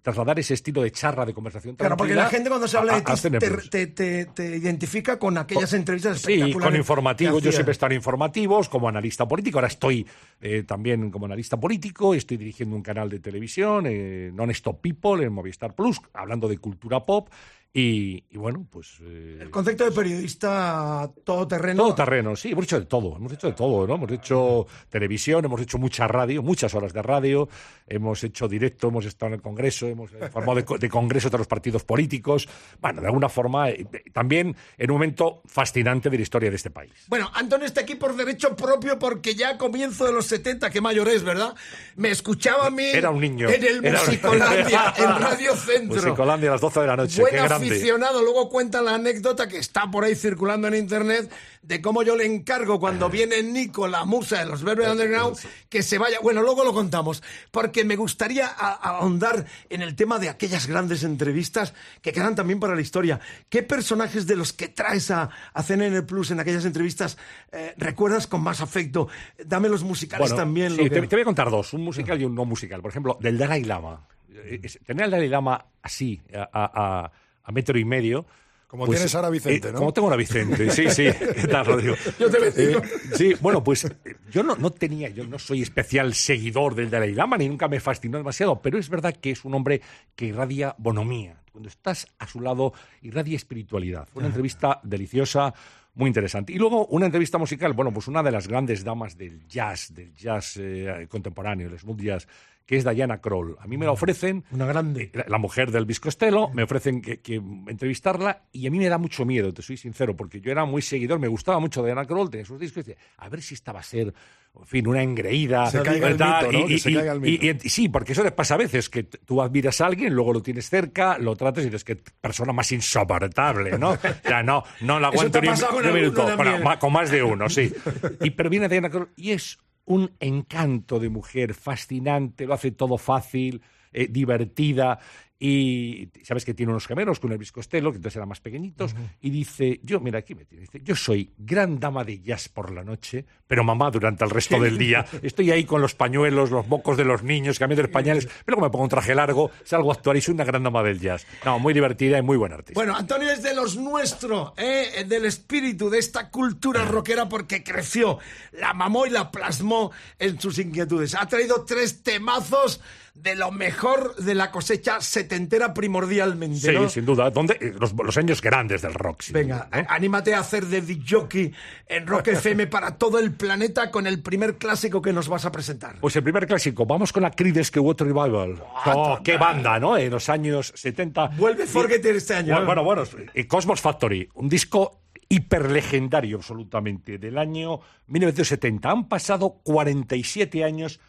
trasladar 0.02 0.40
ese 0.40 0.56
estilo 0.56 0.82
de 0.82 0.92
charra 0.92 1.26
de 1.26 1.34
conversación. 1.34 1.76
Claro, 1.76 1.96
porque 1.96 2.16
la 2.16 2.26
gente 2.30 2.50
cuando 2.50 2.68
se 2.68 2.78
habla 2.78 2.94
de 2.94 3.00
a- 3.00 3.04
ti 3.16 3.88
te 3.88 4.60
identifica 4.64 5.20
con 5.20 5.38
aquellas 5.38 5.74
entrevistas 5.74 6.22
Sí, 6.22 6.54
con 6.54 6.76
informativos. 6.76 7.44
Yo 7.44 7.52
siempre 7.52 7.72
he 7.72 7.74
estado 7.74 7.92
en 7.92 7.98
informativos 7.98 8.70
como 8.70 8.88
analista 8.88 9.28
político. 9.28 9.60
Ahora 9.60 9.68
estoy 9.68 10.08
eh, 10.42 10.64
también 10.64 11.12
como 11.12 11.26
analista 11.26 11.60
político. 11.60 12.14
Estoy 12.14 12.38
dirigiendo 12.38 12.76
un 12.76 12.82
canal 12.82 13.10
de 13.10 13.20
televisión, 13.20 13.86
eh, 13.88 14.32
Non-Stop 14.34 14.82
People, 14.82 15.24
en 15.26 15.34
Movistar 15.34 15.76
Plus, 15.76 16.00
hablando 16.14 16.48
de 16.48 16.58
cultura 16.58 17.06
pop. 17.06 17.30
Y, 17.76 18.24
y 18.30 18.38
bueno, 18.38 18.68
pues. 18.70 19.00
eh, 19.02 19.40
El 19.42 19.50
concepto 19.50 19.84
de 19.84 19.92
periodista 19.92 21.10
todoterreno. 21.24 21.82
todo 21.86 21.96
terreno, 21.96 22.36
sí, 22.36 22.52
hemos 22.52 22.66
hecho 22.66 22.80
de 22.80 22.86
todo, 22.86 23.16
hemos 23.18 23.34
hecho 23.34 23.48
de 23.48 23.54
todo, 23.54 23.88
¿no? 23.88 23.96
Hemos 23.96 24.12
hecho 24.12 24.68
televisión, 24.90 25.44
hemos 25.44 25.60
hecho 25.60 25.80
mucha 25.80 26.08
radio, 26.08 26.44
muchas 26.44 26.76
horas 26.76 26.94
de 26.94 27.02
radio, 27.02 27.50
hemos 27.88 28.24
hecho 28.24 28.48
directo, 28.48 28.90
hemos 28.90 29.06
estado 29.06 29.30
en 29.30 29.34
el 29.34 29.42
Congreso, 29.42 29.88
hemos 29.88 30.12
formado 30.32 30.62
de, 30.62 30.78
de 30.78 30.88
congresos 30.90 31.32
de 31.32 31.38
los 31.40 31.48
partidos 31.48 31.84
políticos. 31.84 32.48
Bueno, 32.80 33.02
de 33.02 33.08
alguna 33.08 33.28
forma, 33.28 33.72
eh, 33.72 33.88
también 34.14 34.56
en 34.78 34.92
un 34.92 34.96
momento 34.98 35.42
fascinante 35.46 36.12
de 36.12 36.18
la 36.18 36.22
historia 36.24 36.52
de 36.52 36.58
este 36.58 36.70
país. 36.70 36.92
Bueno, 37.08 37.32
Antonio 37.34 37.66
está 37.66 37.82
aquí 37.82 37.96
por 37.96 38.16
derecho 38.16 38.56
propio 38.56 39.00
porque 39.00 39.34
ya 39.34 39.50
a 39.50 39.58
comienzo 39.58 40.06
de 40.06 40.14
los 40.14 40.28
70, 40.28 40.70
que 40.70 40.80
mayor 40.80 41.10
es, 41.10 41.24
¿verdad? 41.24 41.56
Me 41.96 42.12
escuchaba 42.12 42.68
a 42.68 42.70
mí 42.70 42.84
Era 42.86 43.10
un 43.10 43.20
niño. 43.20 43.50
en 43.50 43.64
el 43.64 43.80
un- 43.84 43.92
Musicolandia, 43.94 44.94
en 44.98 45.06
Radio 45.20 45.56
Centro. 45.56 45.96
Musicolandia 45.96 46.50
a 46.50 46.52
las 46.54 46.62
12 46.62 46.80
de 46.80 46.88
la 46.88 46.96
noche, 46.98 47.24
qué. 47.32 47.63
Aficionado. 47.72 48.22
Luego 48.22 48.50
cuenta 48.50 48.82
la 48.82 48.96
anécdota 48.96 49.48
que 49.48 49.58
está 49.58 49.90
por 49.90 50.04
ahí 50.04 50.16
circulando 50.16 50.68
en 50.68 50.76
internet 50.76 51.32
de 51.62 51.82
cómo 51.82 52.04
yo 52.04 52.16
le 52.18 52.26
encargo 52.26 52.80
cuando 52.80 53.10
viene 53.10 53.42
Nico, 53.42 53.88
la 53.88 54.04
musa 54.06 54.40
de 54.40 54.46
los 54.48 54.64
Velvet 54.64 54.90
Underground, 54.90 55.38
que 55.70 55.82
se 55.82 55.98
vaya. 55.98 56.20
Bueno, 56.22 56.42
luego 56.42 56.64
lo 56.66 56.74
contamos, 56.74 57.24
porque 57.52 57.86
me 57.86 57.96
gustaría 57.96 58.48
ahondar 58.48 59.46
en 59.70 59.82
el 59.82 59.96
tema 59.96 60.20
de 60.20 60.30
aquellas 60.30 60.68
grandes 60.68 61.04
entrevistas 61.04 61.74
que 62.02 62.12
quedan 62.12 62.36
también 62.36 62.60
para 62.60 62.76
la 62.76 62.82
historia. 62.82 63.20
¿Qué 63.50 63.64
personajes 63.64 64.28
de 64.28 64.36
los 64.36 64.52
que 64.54 64.68
traes 64.68 65.10
a, 65.12 65.30
a 65.54 65.64
CNN 65.64 66.02
Plus 66.04 66.32
en 66.32 66.40
aquellas 66.40 66.66
entrevistas 66.66 67.18
eh, 67.52 67.74
recuerdas 67.78 68.28
con 68.28 68.42
más 68.42 68.60
afecto? 68.62 69.08
Dame 69.46 69.70
los 69.70 69.84
musicales 69.84 70.30
Bueno, 70.30 70.36
también. 70.36 70.72
sí, 70.72 70.78
lo 70.78 70.84
que- 70.84 70.90
te, 71.02 71.08
te 71.08 71.16
voy 71.16 71.22
a 71.22 71.26
contar 71.26 71.50
dos, 71.50 71.74
un 71.74 71.84
musical 71.84 72.22
y 72.22 72.26
un 72.26 72.36
no 72.36 72.44
musical. 72.46 72.82
Por 72.82 72.92
ejemplo, 72.92 73.18
del 73.22 73.38
Dalai 73.38 73.64
Lama. 73.64 74.06
Eh, 74.36 74.60
Tener 74.86 75.06
al 75.06 75.12
Dalai 75.12 75.30
Lama 75.30 75.66
así, 75.82 76.22
a, 76.36 76.50
a- 76.52 77.12
a- 77.44 77.52
metro 77.52 77.78
y 77.78 77.86
medio. 77.86 78.26
Como 78.68 78.88
tienes 78.88 79.14
ahora 79.14 79.28
a 79.28 79.32
Vicente, 79.32 79.72
¿no? 79.72 79.78
Como 79.78 79.94
tengo 79.94 80.08
ahora 80.08 80.18
Vicente, 80.18 80.72
sí, 80.72 80.90
sí. 80.90 81.04
¿Qué 81.04 81.48
tal, 81.48 81.64
Rodrigo? 81.68 81.94
Yo 82.20 82.28
te. 82.28 82.38
Eh, 82.48 82.82
sí, 83.16 83.36
bueno, 83.40 83.64
pues 83.64 83.86
eh, 83.86 83.92
yo 84.32 84.42
no, 84.42 84.56
no 84.56 84.72
tenía, 84.72 85.10
yo 85.10 85.28
no 85.28 85.38
soy 85.38 85.62
especial 85.62 86.16
seguidor 86.16 86.74
del 86.74 86.90
Dalai 86.90 87.14
Lama, 87.14 87.38
ni 87.38 87.48
nunca 87.48 87.68
me 87.68 87.80
fascinó 87.80 88.18
demasiado, 88.18 88.64
pero 88.64 88.80
es 88.80 88.90
verdad 88.90 89.16
que 89.16 89.30
es 89.30 89.46
un 89.46 89.54
hombre 89.54 89.80
que 90.16 90.26
irradia 90.26 90.74
bonomía. 90.80 91.36
Cuando 91.52 91.70
estás 91.70 92.08
a 92.18 92.26
su 92.26 92.42
lado, 92.42 92.74
irradia 93.04 93.36
espiritualidad. 93.36 94.08
Fue 94.12 94.22
una 94.22 94.30
entrevista 94.30 94.80
deliciosa, 94.82 95.54
muy 95.94 96.08
interesante. 96.08 96.52
Y 96.52 96.58
luego 96.58 96.88
una 96.88 97.06
entrevista 97.06 97.38
musical, 97.38 97.74
bueno, 97.74 97.94
pues 97.94 98.08
una 98.08 98.24
de 98.24 98.32
las 98.32 98.48
grandes 98.48 98.84
damas 98.84 99.16
del 99.16 99.48
jazz, 99.48 99.94
del 99.94 100.16
jazz 100.16 100.58
eh, 100.60 101.06
contemporáneo, 101.08 101.68
el 101.70 101.78
smooth 101.78 102.02
jazz, 102.02 102.28
que 102.66 102.78
es 102.78 102.84
Diana 102.86 103.20
Kroll. 103.20 103.58
A 103.60 103.68
mí 103.68 103.78
me 103.78 103.86
la 103.86 103.92
ofrecen, 103.92 104.46
Una 104.52 104.66
grande. 104.66 105.12
la, 105.14 105.26
la 105.28 105.38
mujer 105.38 105.70
del 105.72 105.82
Elvis 105.84 106.00
Costello, 106.00 106.50
me 106.54 106.64
ofrecen 106.64 107.02
que, 107.02 107.20
que 107.20 107.36
entrevistarla 107.68 108.44
y 108.52 108.68
a 108.68 108.72
mí 108.72 108.80
me 108.80 108.88
da 108.88 108.98
mucho 108.98 109.26
miedo, 109.26 109.54
te 109.54 109.62
soy 109.62 109.76
sincero, 109.78 110.16
porque 110.16 110.40
yo 110.42 110.52
era 110.52 110.64
muy 110.66 110.82
seguidor, 110.82 111.20
me 111.20 111.28
gustaba 111.28 111.60
mucho 111.60 111.84
Diana 111.84 112.06
Kroll, 112.06 112.30
tenía 112.30 112.46
sus 112.46 112.60
discos, 112.60 112.86
y 112.86 112.92
decía, 112.92 113.04
a 113.18 113.28
ver 113.30 113.42
si 113.42 113.54
esta 113.54 113.74
va 113.74 113.82
a 113.82 113.84
ser, 113.84 114.14
en 114.56 114.66
fin, 114.66 114.88
una 114.88 115.02
engreída. 115.04 115.70
Se 115.70 115.82
caiga 115.82 116.08
el 116.08 116.14
mito, 116.14 116.52
¿no? 116.52 116.60
y- 116.60 116.68
Que 116.68 116.80
se 116.80 116.92
y- 116.92 116.96
caiga 116.96 117.12
el 117.12 117.18
y- 117.18 117.22
mito. 117.32 117.46
y- 117.46 117.58
y 117.64 117.70
sí, 117.70 117.90
porque 117.90 118.14
eso 118.14 118.24
te 118.24 118.32
pasa 118.32 118.54
a 118.54 118.58
veces, 118.58 118.90
que 118.90 119.04
tú 119.04 119.42
admiras 119.42 119.82
a 119.82 119.88
alguien, 119.88 120.14
luego 120.14 120.32
lo 120.32 120.42
tienes 120.42 120.70
cerca, 120.70 121.18
lo 121.18 121.36
tratas 121.36 121.64
y 121.64 121.66
dices 121.66 121.84
que 121.84 121.96
persona 121.98 122.54
más 122.54 122.72
insoportable, 122.72 123.78
¿no? 123.78 123.92
O 124.24 124.28
sea, 124.28 124.42
no, 124.44 124.64
no 124.82 125.00
la 125.00 125.08
aguanto 125.10 125.42
ni 125.42 125.50
un, 125.50 125.94
minuto, 125.94 126.26
con, 126.38 126.78
con 126.80 126.94
más 126.94 127.12
de 127.12 127.24
uno, 127.24 127.50
sí. 127.50 127.74
Y, 128.22 128.30
pero 128.32 128.50
viene 128.50 128.70
Diana 128.70 128.90
Kroll 128.90 129.10
y 129.16 129.32
es 129.32 129.58
un 129.86 130.12
encanto 130.20 131.00
de 131.00 131.10
mujer, 131.10 131.54
fascinante, 131.54 132.46
lo 132.46 132.54
hace 132.54 132.72
todo 132.72 132.98
fácil, 132.98 133.62
eh, 133.92 134.08
divertida. 134.08 135.00
Y 135.46 136.08
sabes 136.24 136.46
que 136.46 136.54
tiene 136.54 136.72
unos 136.72 136.88
gemelos 136.88 137.20
con 137.20 137.34
Elvis 137.34 137.52
Costello, 137.52 137.92
que 137.92 137.98
entonces 137.98 138.16
eran 138.16 138.30
más 138.30 138.40
pequeñitos, 138.40 138.96
y 139.20 139.30
dice, 139.30 139.82
yo, 139.84 140.00
mira, 140.00 140.20
aquí 140.20 140.36
me 140.36 140.46
tiene, 140.46 140.62
dice, 140.62 140.80
yo 140.82 140.96
soy 140.96 141.34
gran 141.38 141.82
dama 141.82 142.06
de 142.06 142.22
jazz 142.22 142.48
por 142.48 142.72
la 142.72 142.82
noche, 142.82 143.26
pero 143.46 143.62
mamá 143.66 143.92
durante 143.92 144.24
el 144.24 144.30
resto 144.30 144.58
del 144.58 144.78
día. 144.78 145.06
Estoy 145.22 145.52
ahí 145.52 145.66
con 145.66 145.82
los 145.82 145.96
pañuelos, 145.96 146.50
los 146.50 146.66
mocos 146.70 146.96
de 146.96 147.04
los 147.04 147.24
niños, 147.24 147.60
cambiando 147.60 147.82
los 147.82 147.92
pañales, 147.92 148.30
pero 148.46 148.58
me 148.58 148.70
pongo 148.70 148.86
un 148.86 148.90
traje 148.90 149.14
largo, 149.14 149.52
salgo 149.66 149.92
a 149.92 149.96
actuar 149.96 150.16
y 150.16 150.22
soy 150.22 150.34
una 150.34 150.46
gran 150.46 150.64
dama 150.64 150.82
del 150.82 151.02
jazz. 151.02 151.28
No, 151.44 151.60
muy 151.60 151.74
divertida 151.74 152.18
y 152.18 152.22
muy 152.22 152.38
buen 152.38 152.54
artista. 152.54 152.80
Bueno, 152.80 152.96
Antonio 152.96 153.30
es 153.30 153.44
de 153.44 153.54
los 153.54 153.76
nuestros, 153.76 154.54
¿eh? 154.56 155.04
del 155.06 155.26
espíritu, 155.26 155.90
de 155.90 156.00
esta 156.00 156.30
cultura 156.30 156.86
rockera, 156.86 157.28
porque 157.28 157.66
creció, 157.66 158.18
la 158.54 158.74
mamó 158.74 159.06
y 159.06 159.10
la 159.10 159.30
plasmó 159.30 159.92
en 160.18 160.40
sus 160.40 160.58
inquietudes. 160.58 161.16
Ha 161.16 161.28
traído 161.28 161.66
tres 161.66 162.02
temazos 162.02 162.80
de 163.14 163.36
lo 163.36 163.52
mejor 163.52 164.16
de 164.16 164.34
la 164.34 164.50
cosecha 164.50 165.00
setentera 165.00 165.74
primordialmente. 165.74 166.58
sí, 166.60 166.72
¿no? 166.74 166.90
sin 166.90 167.06
duda. 167.06 167.30
¿Dónde? 167.30 167.58
Eh, 167.62 167.74
Los, 167.80 167.94
los 167.94 168.18
años 168.18 168.42
grandes 168.42 168.82
del 168.82 168.94
rock. 168.96 169.22
sin 169.22 169.34
Venga, 169.34 169.68
duda, 169.72 169.82
¿no? 169.84 169.88
anímate 169.90 170.34
a 170.34 170.40
hacer 170.40 170.66
de 170.66 171.00
jockey 171.08 171.54
en 171.88 172.08
Rock 172.08 172.30
FM 172.30 172.68
para 172.68 172.98
todo 172.98 173.20
el 173.20 173.32
planeta 173.34 173.92
con 173.92 174.08
el 174.08 174.22
primer 174.24 174.58
clásico 174.58 175.02
que 175.02 175.14
nos 175.14 175.28
vas 175.30 175.46
a 175.46 175.52
presentar. 175.52 175.98
Pues 176.02 176.16
el 176.16 176.24
primer 176.24 176.48
clásico, 176.48 176.86
vamos 176.88 177.14
con 177.14 177.22
la 177.24 177.32
Creedence 177.32 177.80
Water 177.80 178.08
Revival. 178.08 178.64
Oh, 178.88 179.20
qué 179.24 179.38
banda, 179.38 179.80
¿no? 179.80 179.96
En 179.98 180.10
los 180.10 180.28
años 180.30 180.74
70. 180.76 181.28
Vuelve 181.38 181.68
Forget 181.68 182.00
It 182.00 182.06
este 182.16 182.34
año, 182.36 182.56
Bueno, 182.56 182.64
¿eh? 182.82 182.84
bueno, 182.84 183.04
bueno, 183.06 183.30
eh, 183.34 183.48
Cosmos 183.48 183.80
Factory, 183.80 184.28
un 184.34 184.50
disco 184.50 185.02
hiperlegendario 185.30 186.38
absolutamente, 186.38 187.18
del 187.18 187.38
año 187.38 187.80
1970. 188.08 188.90
Han 188.90 189.08
pasado 189.08 189.60
47 189.64 190.64
años. 190.64 191.00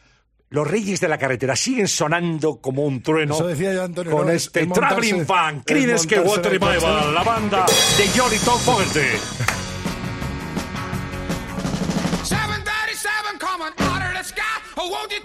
Los 0.55 0.69
Reyes 0.69 1.01
de 1.01 1.09
la 1.09 1.19
Carretera 1.19 1.57
siguen 1.57 1.89
sonando 1.89 2.61
como 2.61 2.85
un 2.85 3.03
trueno 3.03 3.35
Eso 3.35 3.49
decía 3.49 3.75
yo, 3.75 3.83
Antonio, 3.83 4.13
con 4.13 4.27
¿no? 4.27 4.33
Es- 4.33 4.45
este 4.47 4.61
es 4.63 4.73
Traveling 4.73 5.27
Fan, 5.27 5.63
Creedence 5.63 6.15
el 6.15 6.23
coche. 6.23 6.49
Revival, 6.49 7.13
la 7.13 7.23
banda 7.25 7.67
de 7.99 8.09
Johnny 8.17 8.39
Tom 8.39 8.61
Fogerty. 8.61 9.01
737 12.23 13.39
coming 13.41 13.73
out 13.79 14.03
of 14.03 14.13
the 14.17 14.23
sky. 14.25 14.43
Oh, 14.77 14.89
won't 14.91 15.11
you 15.13 15.21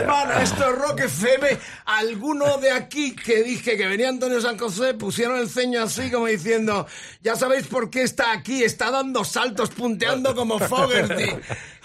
semana! 0.00 0.42
Esto 0.42 0.70
es 0.70 0.78
Rock 0.78 1.00
FM. 1.00 1.58
Alguno 1.86 2.58
de 2.58 2.70
aquí 2.70 3.14
que 3.14 3.42
dije 3.42 3.76
que 3.76 3.86
venía 3.86 4.08
Antonio 4.08 4.40
San 4.40 4.58
José 4.58 4.94
pusieron 4.94 5.38
el 5.38 5.48
ceño 5.48 5.82
así 5.82 6.10
como 6.10 6.26
diciendo 6.26 6.86
ya 7.22 7.36
sabéis 7.36 7.66
por 7.66 7.90
qué 7.90 8.02
está 8.02 8.32
aquí, 8.32 8.62
está 8.62 8.90
dando 8.90 9.24
saltos, 9.24 9.70
punteando 9.70 10.34
como 10.34 10.58
Fogerty. 10.58 11.30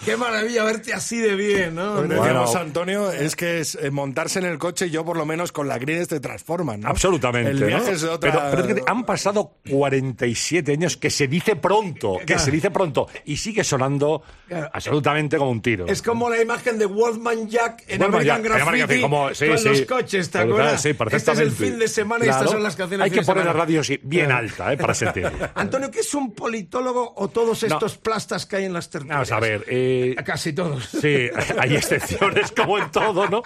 ¡Qué 0.04 0.16
maravilla 0.18 0.64
verte 0.64 0.92
así 0.92 1.16
de 1.18 1.34
bien! 1.34 1.74
¿no? 1.74 2.02
Lo 2.02 2.08
que 2.08 2.14
decíamos, 2.14 2.54
Antonio, 2.56 3.10
es 3.10 3.34
que 3.36 3.60
es 3.60 3.74
eh, 3.80 3.90
montarse 3.90 4.38
en 4.38 4.44
el 4.44 4.58
coche, 4.58 4.90
yo 4.90 5.04
por 5.04 5.16
lo 5.16 5.24
menos 5.24 5.50
con 5.50 5.66
la 5.66 5.78
Grines 5.78 6.08
te 6.08 6.20
transforman, 6.20 6.80
¿no? 6.80 6.88
Absolutamente. 6.88 7.50
El 7.52 7.60
¿no? 7.60 7.66
viaje 7.66 7.92
es 7.92 8.04
otra... 8.04 8.50
Pero, 8.50 8.66
pero 8.66 8.84
han 8.86 9.04
pasado 9.06 9.56
47 9.70 10.72
años 10.72 10.96
que 10.98 11.08
se 11.10 11.26
dice 11.26 11.56
pronto, 11.56 12.18
que 12.26 12.38
se 12.38 12.50
dice 12.50 12.70
pronto, 12.70 13.08
y 13.24 13.36
sigue 13.36 13.64
sonando 13.64 14.22
Claro. 14.46 14.68
absolutamente 14.74 15.38
como 15.38 15.50
un 15.50 15.62
tiro. 15.62 15.86
Es 15.88 16.02
como 16.02 16.28
la 16.28 16.40
imagen 16.40 16.78
de 16.78 16.84
Wolfman 16.84 17.48
Jack 17.48 17.84
en 17.88 17.98
Wolfman 17.98 18.20
American 18.20 18.42
Jack, 18.42 18.66
Graffiti 18.66 19.00
como- 19.00 19.34
sí, 19.34 19.48
con 19.48 19.58
sí. 19.58 19.68
los 19.70 19.80
coches, 19.82 20.30
¿te 20.30 20.38
Brutal, 20.44 20.60
acuerdas? 20.60 20.82
sí, 20.82 20.88
este 21.12 21.32
es 21.32 21.38
el 21.38 21.50
fin 21.50 21.78
de 21.78 21.88
semana 21.88 22.24
y 22.24 22.28
Claro. 22.28 22.40
estas 22.42 22.52
son 22.52 22.62
las 22.62 22.76
canciones 22.76 23.04
Hay 23.06 23.10
que 23.10 23.22
poner 23.22 23.46
la 23.46 23.52
radio 23.54 23.82
sí, 23.82 23.98
bien 24.02 24.30
alta, 24.30 24.72
¿eh? 24.72 24.76
para 24.76 24.92
sentirlo. 24.94 25.30
Antonio, 25.54 25.90
¿qué 25.90 26.00
es 26.00 26.14
un 26.14 26.34
politólogo 26.34 27.14
o 27.16 27.28
todos 27.28 27.62
estos 27.62 27.96
plastas 27.96 28.44
que 28.44 28.56
hay 28.56 28.64
en 28.66 28.74
las 28.74 28.90
tertulias? 28.90 29.16
Vamos 29.16 29.32
a 29.32 29.40
ver. 29.40 29.64
eh, 29.68 29.93
Casi 30.24 30.52
todos. 30.52 30.84
Sí, 30.86 31.28
hay 31.58 31.74
excepciones 31.74 32.52
como 32.52 32.78
en 32.78 32.90
todo, 32.90 33.28
¿no? 33.28 33.42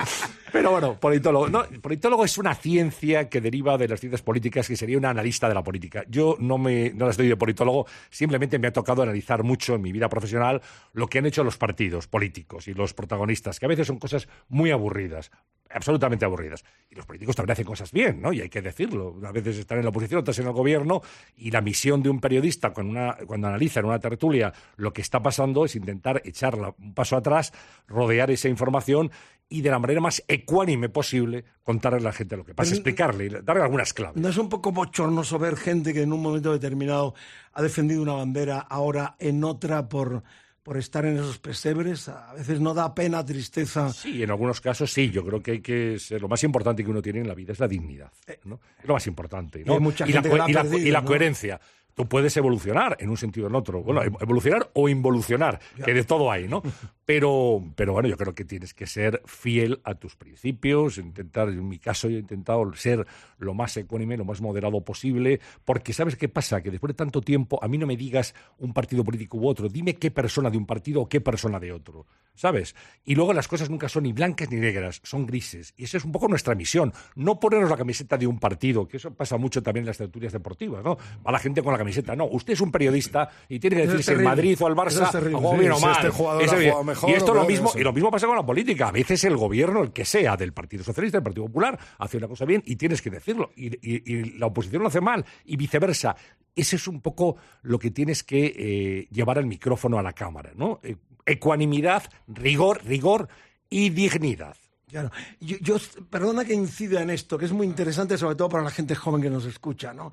Pero 0.53 0.71
bueno, 0.71 0.99
politólogo. 0.99 1.49
No, 1.49 1.65
politólogo 1.81 2.25
es 2.25 2.39
una 2.39 2.55
ciencia 2.55 3.29
que 3.29 3.41
deriva 3.41 3.77
de 3.77 3.89
las 3.89 4.01
ciencias 4.01 4.23
políticas, 4.23 4.67
que 4.67 4.77
sería 4.77 4.99
un 4.99 5.05
analista 5.05 5.49
de 5.49 5.55
la 5.55 5.63
política. 5.63 6.05
Yo 6.09 6.37
no 6.39 6.59
me 6.59 6.91
no 6.95 7.07
las 7.07 7.17
doy 7.17 7.29
de 7.29 7.37
politólogo, 7.37 7.87
simplemente 8.11 8.59
me 8.59 8.69
ha 8.69 8.73
tocado 8.73 9.03
analizar 9.03 9.43
mucho 9.43 9.75
en 9.75 9.83
mi 9.83 9.93
vida 9.93 10.09
profesional 10.09 10.63
lo 10.93 11.07
que 11.09 11.19
han 11.19 11.27
hecho 11.27 11.45
los 11.45 11.57
partidos 11.57 12.07
políticos 12.07 12.69
y 12.69 12.75
los 12.75 12.95
protagonistas, 12.95 13.61
que 13.61 13.67
a 13.67 13.69
veces 13.69 13.87
son 13.87 13.99
cosas 13.99 14.29
muy 14.49 14.71
aburridas, 14.71 15.31
absolutamente 15.71 16.25
aburridas. 16.25 16.65
Y 16.91 16.95
los 16.95 17.07
políticos 17.07 17.37
también 17.37 17.53
hacen 17.53 17.65
cosas 17.67 17.93
bien, 17.93 18.21
¿no? 18.21 18.33
Y 18.33 18.41
hay 18.41 18.49
que 18.49 18.63
decirlo. 18.63 19.17
A 19.25 19.33
veces 19.33 19.59
están 19.59 19.79
en 19.79 19.85
la 19.85 19.91
oposición, 19.91 20.21
otras 20.21 20.39
en 20.39 20.47
el 20.47 20.53
gobierno, 20.53 21.03
y 21.37 21.51
la 21.51 21.61
misión 21.61 22.03
de 22.03 22.11
un 22.11 22.21
periodista 22.21 22.71
cuando, 22.71 22.93
una, 22.93 23.17
cuando 23.27 23.49
analiza 23.49 23.81
en 23.81 23.87
una 23.87 23.99
tertulia 23.99 24.53
lo 24.77 24.93
que 24.93 25.03
está 25.03 25.23
pasando 25.23 25.65
es 25.65 25.77
intentar 25.77 26.23
echarla 26.25 26.75
un 26.79 26.95
paso 26.95 27.17
atrás, 27.17 27.53
rodear 27.87 28.31
esa 28.31 28.49
información 28.49 29.11
y 29.51 29.63
de 29.63 29.71
la 29.71 29.79
manera 29.79 30.01
más 30.01 30.23
ecuánime 30.29 30.91
posible 30.91 31.45
contarle 31.63 31.99
a 32.01 32.03
la 32.03 32.13
gente 32.13 32.37
lo 32.37 32.45
que 32.45 32.55
pasa, 32.55 32.69
Pero- 32.71 32.77
explicarle, 32.77 33.29
darle 33.43 33.63
algunas 33.63 33.95
claves. 33.95 34.21
¿No 34.21 34.29
es 34.29 34.37
un 34.37 34.49
poco 34.51 34.73
bochornoso 34.73 35.39
ver 35.39 35.57
gente 35.57 35.95
que 35.95 36.03
en 36.03 36.13
un 36.13 36.21
momento 36.21 36.53
determinado 36.53 37.15
ha 37.55 37.63
defendido 37.63 38.03
una 38.03 38.13
bandera, 38.13 38.59
ahora 38.59 39.17
en 39.19 39.43
otra 39.45 39.89
por, 39.89 40.23
por 40.63 40.77
estar 40.77 41.05
en 41.07 41.17
esos 41.17 41.39
pesebres? 41.39 42.09
A 42.09 42.35
veces 42.35 42.61
no 42.61 42.75
da 42.75 42.95
pena, 42.95 43.25
tristeza. 43.25 43.93
Sí, 43.93 44.23
en 44.23 44.31
algunos 44.31 44.61
casos 44.61 44.93
sí. 44.93 45.11
Yo 45.11 45.25
creo 45.25 45.43
que 45.43 45.53
hay 45.53 45.61
que 45.61 45.99
ser, 45.99 46.21
lo 46.21 46.29
más 46.29 46.43
importante 46.45 46.85
que 46.85 46.91
uno 46.91 47.01
tiene 47.03 47.21
en 47.21 47.29
la 47.29 47.35
vida 47.35 47.53
es 47.53 47.59
la 47.61 47.69
dignidad. 47.69 48.13
¿no? 48.45 48.61
Es 48.81 48.87
lo 48.87 48.95
más 48.95 49.07
importante. 49.07 49.63
¿no? 49.65 49.75
hay 49.75 49.81
mucha 49.81 50.07
y, 50.07 50.13
gente 50.13 50.29
la, 50.29 50.35
que 50.35 50.39
la 50.39 50.51
y 50.51 50.53
la- 50.53 50.63
perdido, 50.63 50.87
y 50.89 50.91
la 50.91 51.01
¿no? 51.01 51.07
coherencia. 51.07 51.61
Tú 51.99 52.09
puedes 52.09 52.37
evolucionar 52.37 52.97
en 53.01 53.11
un 53.11 53.17
sentido 53.17 53.47
o 53.47 53.51
en 53.51 53.57
otro. 53.57 53.83
Bueno, 53.83 54.03
ev- 54.03 54.17
evolucionar 54.23 54.71
o 54.73 54.89
involucionar, 54.89 55.59
que 55.85 55.93
de 55.93 56.05
todo 56.05 56.31
hay, 56.31 56.49
¿no? 56.49 56.63
Pero, 57.09 57.65
pero 57.75 57.95
bueno, 57.95 58.07
yo 58.07 58.19
creo 58.19 58.35
que 58.35 58.45
tienes 58.45 58.75
que 58.75 58.87
ser 58.87 59.23
fiel 59.25 59.81
a 59.85 59.95
tus 59.95 60.15
principios, 60.15 60.99
intentar, 60.99 61.49
en 61.49 61.67
mi 61.67 61.79
caso 61.79 62.07
yo 62.11 62.19
he 62.19 62.21
intentado 62.21 62.71
ser 62.75 63.07
lo 63.39 63.55
más 63.55 63.75
ecuánime, 63.79 64.19
lo 64.19 64.27
más 64.27 64.43
moderado 64.43 64.83
posible, 64.85 65.41
porque 65.65 65.95
¿sabes 65.95 66.17
qué 66.17 66.29
pasa? 66.29 66.61
Que 66.63 66.71
después 66.71 66.91
de 66.91 66.95
tanto 66.97 67.23
tiempo, 67.23 67.59
a 67.65 67.67
mí 67.69 67.79
no 67.79 67.87
me 67.87 67.97
digas 67.97 68.35
un 68.59 68.75
partido 68.75 69.05
político 69.05 69.39
u 69.39 69.49
otro, 69.49 69.71
dime 69.71 69.95
qué 69.95 70.11
persona 70.11 70.51
de 70.51 70.59
un 70.59 70.67
partido 70.67 71.01
o 71.01 71.09
qué 71.09 71.23
persona 71.23 71.59
de 71.59 71.73
otro, 71.73 72.07
¿sabes? 72.35 72.77
Y 73.07 73.15
luego 73.15 73.33
las 73.33 73.49
cosas 73.49 73.71
nunca 73.71 73.89
son 73.89 74.03
ni 74.03 74.13
blancas 74.13 74.51
ni 74.51 74.59
negras, 74.59 75.01
son 75.03 75.25
grises. 75.25 75.73
Y 75.79 75.85
esa 75.85 75.97
es 75.97 76.05
un 76.05 76.13
poco 76.13 76.29
nuestra 76.29 76.55
misión, 76.55 76.93
no 77.17 77.41
ponernos 77.41 77.71
la 77.71 77.79
camiseta 77.79 78.19
de 78.19 78.27
un 78.27 78.39
partido, 78.39 78.87
que 78.87 78.99
eso 78.99 79.15
pasa 79.15 79.39
mucho 79.39 79.63
también 79.63 79.85
en 79.85 79.87
las 79.87 79.97
tertulias 79.97 80.35
deportivas, 80.35 80.85
¿no? 80.85 80.99
Va 81.27 81.33
la 81.33 81.39
gente 81.39 81.63
con 81.63 81.73
la 81.73 81.79
camiseta, 81.79 81.88
no, 82.17 82.27
usted 82.27 82.53
es 82.55 82.61
un 82.61 82.71
periodista 82.73 83.29
y 83.49 83.59
tiene 83.59 83.77
que 83.77 83.83
Eso 83.83 83.93
es 83.93 83.99
decir 83.99 84.05
si 84.05 84.11
el 84.13 84.17
terrible. 84.19 84.29
Madrid 84.37 84.59
o 84.61 84.69
Eso 84.69 84.77
Barça 84.77 84.89
es 84.89 85.11
Sí, 85.29 85.35
o 85.73 85.77
si 85.79 85.85
mal. 85.85 85.93
este 85.97 86.09
jugador 86.11 86.43
Eso 86.43 86.53
ha 86.53 86.59
bien. 86.59 86.71
jugado 86.71 86.85
mejor 86.85 87.11
y 87.11 87.13
esto 87.15 87.35
lo 87.35 87.45
mismo, 87.45 87.69
eso. 87.71 87.79
y 87.79 87.83
lo 87.83 87.93
mismo 87.93 88.11
pasa 88.11 88.27
con 88.27 88.37
la 88.37 88.47
política. 88.47 88.89
A 88.89 88.93
veces 88.93 89.25
el 89.25 89.37
gobierno, 89.37 89.83
el 89.83 89.93
que 89.93 90.05
sea, 90.05 90.37
del 90.37 90.53
Partido 90.53 90.85
Socialista, 90.85 91.19
del 91.19 91.25
Partido 91.25 91.47
Popular, 91.47 91.79
hace 91.99 92.17
una 92.17 92.29
cosa 92.29 92.45
bien 92.45 92.63
y 92.67 92.77
tienes 92.77 93.01
que 93.03 93.11
decirlo. 93.11 93.51
Y, 93.57 93.67
y- 93.83 94.03
y 94.13 94.39
la 94.39 94.47
oposición 94.47 94.83
lo 94.83 94.89
hace 94.89 95.01
mal 95.01 95.25
y 95.45 95.57
viceversa. 95.57 96.17
Ese 96.55 96.77
es 96.77 96.89
un 96.89 97.01
poco 97.01 97.37
lo 97.63 97.79
que 97.79 97.91
tienes 97.91 98.23
que 98.25 98.55
eh, 98.57 99.09
llevar 99.13 99.39
el 99.39 99.47
micrófono 99.47 99.99
a 99.99 100.03
la 100.03 100.13
cámara, 100.13 100.51
¿no? 100.55 100.81
Eh, 100.83 100.97
Ecuanimidad, 101.25 102.05
rigor, 102.27 102.81
rigor 102.85 103.29
y 103.71 103.91
dignidad. 103.91 104.57
Claro. 104.91 105.11
Yo, 105.41 105.57
yo- 105.61 105.77
perdona 106.09 106.45
que 106.47 106.55
incida 106.55 107.03
en 107.03 107.11
esto, 107.11 107.37
que 107.37 107.45
es 107.45 107.53
muy 107.53 107.67
interesante, 107.67 108.17
sobre 108.17 108.35
todo 108.35 108.49
para 108.49 108.65
la 108.65 108.71
gente 108.71 108.95
joven 108.95 109.21
que 109.21 109.29
nos 109.29 109.45
escucha, 109.45 109.93
¿no? 109.93 110.11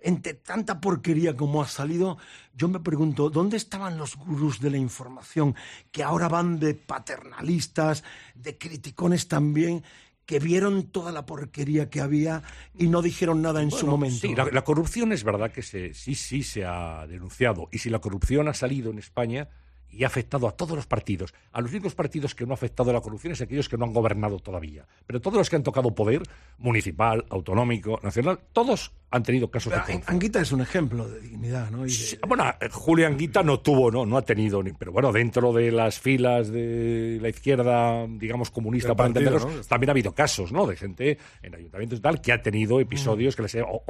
Entre 0.00 0.34
tanta 0.34 0.80
porquería 0.80 1.36
como 1.36 1.62
ha 1.62 1.68
salido, 1.68 2.18
yo 2.54 2.68
me 2.68 2.80
pregunto, 2.80 3.30
¿dónde 3.30 3.56
estaban 3.56 3.98
los 3.98 4.16
gurús 4.16 4.60
de 4.60 4.70
la 4.70 4.76
información 4.76 5.54
que 5.90 6.02
ahora 6.02 6.28
van 6.28 6.58
de 6.58 6.74
paternalistas, 6.74 8.04
de 8.34 8.58
criticones 8.58 9.28
también? 9.28 9.82
que 10.26 10.40
vieron 10.40 10.88
toda 10.88 11.12
la 11.12 11.24
porquería 11.24 11.88
que 11.88 12.00
había 12.00 12.42
y 12.76 12.88
no 12.88 13.00
dijeron 13.00 13.42
nada 13.42 13.62
en 13.62 13.70
su 13.70 13.86
momento. 13.86 14.26
Sí, 14.26 14.34
la, 14.34 14.46
la 14.46 14.64
corrupción 14.64 15.12
es 15.12 15.22
verdad 15.22 15.52
que 15.52 15.62
se, 15.62 15.94
sí, 15.94 16.16
sí 16.16 16.42
se 16.42 16.64
ha 16.64 17.06
denunciado. 17.06 17.68
Y 17.70 17.78
si 17.78 17.90
la 17.90 18.00
corrupción 18.00 18.48
ha 18.48 18.54
salido 18.54 18.90
en 18.90 18.98
España 18.98 19.48
y 19.90 20.04
ha 20.04 20.08
afectado 20.08 20.46
a 20.48 20.52
todos 20.52 20.76
los 20.76 20.86
partidos, 20.86 21.32
a 21.52 21.60
los 21.60 21.70
únicos 21.70 21.94
partidos 21.94 22.34
que 22.34 22.44
no 22.44 22.52
ha 22.52 22.54
afectado 22.54 22.92
la 22.92 23.00
corrupción 23.00 23.32
es 23.32 23.40
aquellos 23.40 23.68
que 23.68 23.78
no 23.78 23.84
han 23.86 23.92
gobernado 23.92 24.38
todavía. 24.38 24.86
Pero 25.06 25.20
todos 25.20 25.38
los 25.38 25.48
que 25.48 25.56
han 25.56 25.62
tocado 25.62 25.94
poder, 25.94 26.22
municipal, 26.58 27.24
autonómico, 27.30 28.00
nacional, 28.02 28.40
todos 28.52 28.92
han 29.10 29.22
tenido 29.22 29.50
casos 29.50 29.72
de 29.72 29.78
corrupción. 29.86 30.14
Anguita 30.14 30.40
es 30.40 30.52
un 30.52 30.60
ejemplo 30.60 31.08
de 31.08 31.20
dignidad, 31.20 31.70
¿no? 31.70 31.86
Y 31.86 31.88
de- 31.90 31.94
Sí, 31.94 32.18
Bueno, 32.26 32.44
eh, 32.60 32.68
Julio 32.70 33.06
Anguita 33.06 33.42
no 33.42 33.60
tuvo, 33.60 33.90
no, 33.90 34.04
no 34.04 34.16
ha 34.18 34.22
tenido, 34.22 34.62
ni, 34.62 34.72
pero 34.72 34.90
bueno, 34.92 35.12
dentro 35.12 35.52
de 35.52 35.70
las 35.70 35.98
filas 36.00 36.50
de 36.50 37.18
la 37.22 37.28
izquierda, 37.28 38.06
digamos, 38.08 38.50
comunista, 38.50 38.94
para 38.94 39.08
¿no? 39.08 39.46
también 39.68 39.90
ha 39.90 39.92
habido 39.92 40.12
casos, 40.12 40.50
¿no? 40.52 40.66
De 40.66 40.76
gente 40.76 41.18
en 41.42 41.54
ayuntamientos 41.54 42.00
y 42.00 42.02
tal 42.02 42.20
que 42.20 42.32
ha 42.32 42.42
tenido 42.42 42.80
episodios 42.80 43.36
que 43.36 43.42
les 43.42 43.54
he- 43.54 43.62
o, 43.62 43.82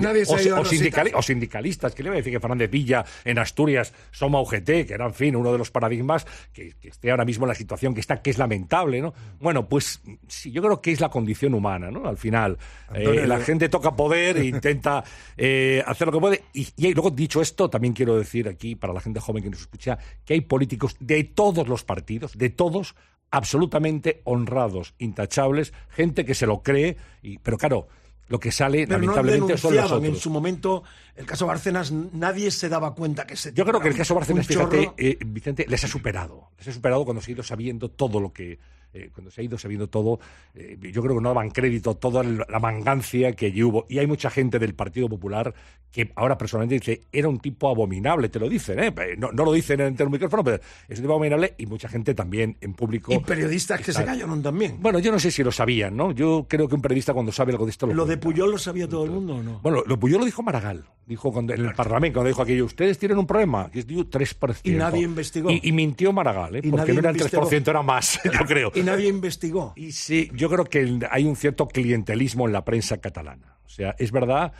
nadie 0.00 0.24
se 0.26 0.32
o- 0.52 0.56
o 0.56 0.58
rositas. 0.58 0.72
sindicali- 1.04 1.12
o 1.14 1.22
sindicalistas, 1.22 1.94
que 1.94 2.02
le 2.02 2.10
voy 2.10 2.16
a 2.16 2.20
decir 2.20 2.32
que 2.32 2.40
Fernández 2.40 2.70
Villa 2.70 3.04
en 3.24 3.38
Asturias, 3.38 3.92
Soma 4.10 4.40
UGT, 4.40 4.86
que 4.86 4.94
era, 4.94 5.06
en 5.06 5.14
fin, 5.14 5.36
uno 5.44 5.52
de 5.52 5.58
los 5.58 5.70
paradigmas 5.70 6.26
que, 6.52 6.72
que 6.80 6.88
esté 6.88 7.10
ahora 7.10 7.24
mismo 7.24 7.44
en 7.44 7.50
la 7.50 7.54
situación 7.54 7.94
que 7.94 8.00
está, 8.00 8.22
que 8.22 8.30
es 8.30 8.38
lamentable, 8.38 9.00
¿no? 9.00 9.14
Bueno, 9.40 9.68
pues 9.68 10.00
sí, 10.26 10.50
yo 10.50 10.62
creo 10.62 10.80
que 10.80 10.92
es 10.92 11.00
la 11.00 11.10
condición 11.10 11.54
humana, 11.54 11.90
¿no? 11.90 12.06
Al 12.06 12.16
final, 12.16 12.58
eh, 12.94 13.26
la 13.26 13.40
gente 13.40 13.68
toca 13.68 13.94
poder 13.94 14.38
e 14.38 14.44
intenta 14.54 15.04
eh, 15.36 15.82
hacer 15.86 16.06
lo 16.06 16.12
que 16.12 16.20
puede. 16.20 16.44
Y, 16.52 16.68
y 16.76 16.94
luego, 16.94 17.10
dicho 17.10 17.40
esto, 17.40 17.68
también 17.68 17.94
quiero 17.94 18.16
decir 18.16 18.48
aquí, 18.48 18.74
para 18.74 18.92
la 18.92 19.00
gente 19.00 19.20
joven 19.20 19.42
que 19.42 19.50
nos 19.50 19.60
escucha, 19.60 19.98
que 20.24 20.34
hay 20.34 20.40
políticos 20.40 20.96
de 21.00 21.24
todos 21.24 21.68
los 21.68 21.84
partidos, 21.84 22.36
de 22.36 22.50
todos, 22.50 22.94
absolutamente 23.30 24.22
honrados, 24.24 24.94
intachables, 24.98 25.72
gente 25.88 26.24
que 26.24 26.34
se 26.34 26.46
lo 26.46 26.62
cree, 26.62 26.96
y, 27.22 27.38
pero 27.38 27.58
claro, 27.58 27.88
lo 28.28 28.40
que 28.40 28.50
sale, 28.50 28.86
Pero 28.86 28.98
no 28.98 29.06
lamentablemente, 29.06 29.58
son 29.58 29.74
los 29.74 29.82
denunciaban 29.82 30.04
en 30.04 30.10
otros. 30.10 30.22
su 30.22 30.30
momento 30.30 30.82
el 31.16 31.26
caso 31.26 31.46
Bárcenas, 31.46 31.92
nadie 31.92 32.50
se 32.50 32.68
daba 32.68 32.94
cuenta 32.94 33.26
que 33.26 33.36
se 33.36 33.52
Yo 33.52 33.64
creo 33.64 33.80
que 33.80 33.88
el 33.88 33.96
caso 33.96 34.14
Bárcenas, 34.14 34.48
un 34.48 34.54
fíjate, 34.54 34.92
eh, 34.96 35.18
Vicente, 35.24 35.66
les 35.68 35.84
ha 35.84 35.88
superado. 35.88 36.50
Les 36.58 36.68
ha 36.68 36.72
superado 36.72 37.04
cuando 37.04 37.20
se 37.22 37.30
ha 37.30 37.34
ido 37.34 37.42
sabiendo 37.42 37.90
todo 37.90 38.20
lo 38.20 38.32
que. 38.32 38.58
Eh, 38.94 39.10
cuando 39.12 39.30
se 39.30 39.40
ha 39.40 39.44
ido 39.44 39.58
sabiendo 39.58 39.88
todo, 39.88 40.18
eh, 40.54 40.78
yo 40.80 41.02
creo 41.02 41.16
que 41.16 41.20
no 41.22 41.28
daban 41.30 41.50
crédito 41.50 41.90
a 41.90 41.94
toda 41.94 42.22
la 42.22 42.58
mangancia 42.60 43.32
que 43.32 43.46
allí 43.46 43.62
hubo. 43.62 43.86
Y 43.88 43.98
hay 43.98 44.06
mucha 44.06 44.30
gente 44.30 44.58
del 44.58 44.74
Partido 44.74 45.08
Popular 45.08 45.52
que 45.90 46.10
ahora 46.16 46.36
personalmente 46.36 46.74
dice, 46.76 47.02
era 47.12 47.28
un 47.28 47.38
tipo 47.38 47.68
abominable, 47.70 48.28
te 48.28 48.40
lo 48.40 48.48
dicen, 48.48 48.80
¿eh? 48.82 48.92
No, 49.16 49.30
no 49.30 49.44
lo 49.44 49.52
dicen 49.52 49.80
en 49.80 49.94
el 49.96 50.10
micrófono, 50.10 50.42
pero 50.42 50.56
es 50.88 50.98
un 50.98 51.04
tipo 51.04 51.12
abominable 51.12 51.54
y 51.56 51.66
mucha 51.66 51.88
gente 51.88 52.14
también 52.14 52.56
en 52.60 52.74
público. 52.74 53.12
Y 53.12 53.18
periodistas 53.20 53.78
que 53.78 53.84
se 53.86 53.90
está- 53.92 54.04
callaron 54.06 54.42
también. 54.42 54.78
Bueno, 54.80 54.98
yo 54.98 55.12
no 55.12 55.20
sé 55.20 55.30
si 55.30 55.44
lo 55.44 55.52
sabían, 55.52 55.96
¿no? 55.96 56.10
Yo 56.12 56.46
creo 56.48 56.68
que 56.68 56.74
un 56.74 56.82
periodista 56.82 57.12
cuando 57.12 57.30
sabe 57.30 57.52
algo 57.52 57.64
de 57.64 57.70
esto 57.70 57.86
lo 57.86 57.94
¿Lo 57.94 58.06
de. 58.06 58.16
Puyol 58.16 58.50
lo 58.50 58.58
sabía 58.58 58.88
todo 58.88 59.04
el 59.04 59.10
mundo 59.10 59.36
o 59.36 59.42
no? 59.42 59.60
Bueno, 59.62 59.82
lo 59.86 59.98
Puyol 60.00 60.20
lo 60.20 60.24
dijo 60.24 60.42
Maragall. 60.42 60.84
Dijo 61.06 61.30
cuando, 61.32 61.52
en 61.52 61.64
el 61.66 61.74
Parlamento, 61.74 62.14
cuando 62.14 62.28
dijo 62.28 62.40
aquello, 62.42 62.64
ustedes 62.64 62.98
tienen 62.98 63.18
un 63.18 63.26
problema, 63.26 63.70
que 63.70 63.80
es 63.80 63.86
de 63.86 63.96
un 63.98 64.08
3%. 64.10 64.60
Y 64.64 64.70
nadie 64.72 65.02
investigó. 65.02 65.50
Y, 65.50 65.60
y 65.62 65.72
mintió 65.72 66.12
Maragall, 66.14 66.56
¿eh? 66.56 66.62
Porque 66.70 66.92
no 66.94 67.00
era 67.00 67.10
el 67.10 67.16
investigó. 67.16 67.48
3%, 67.48 67.68
era 67.68 67.82
más, 67.82 68.18
yo 68.24 68.46
creo. 68.46 68.72
Y 68.74 68.82
nadie 68.84 69.08
investigó. 69.08 69.72
Y 69.76 69.92
sí, 69.92 70.30
yo 70.34 70.48
creo 70.48 70.64
que 70.64 71.00
hay 71.10 71.24
un 71.24 71.36
cierto 71.36 71.68
clientelismo 71.68 72.46
en 72.46 72.52
la 72.52 72.64
prensa 72.64 72.98
catalana. 72.98 73.56
O 73.64 73.68
sea, 73.68 73.94
es 73.98 74.12
verdad 74.12 74.52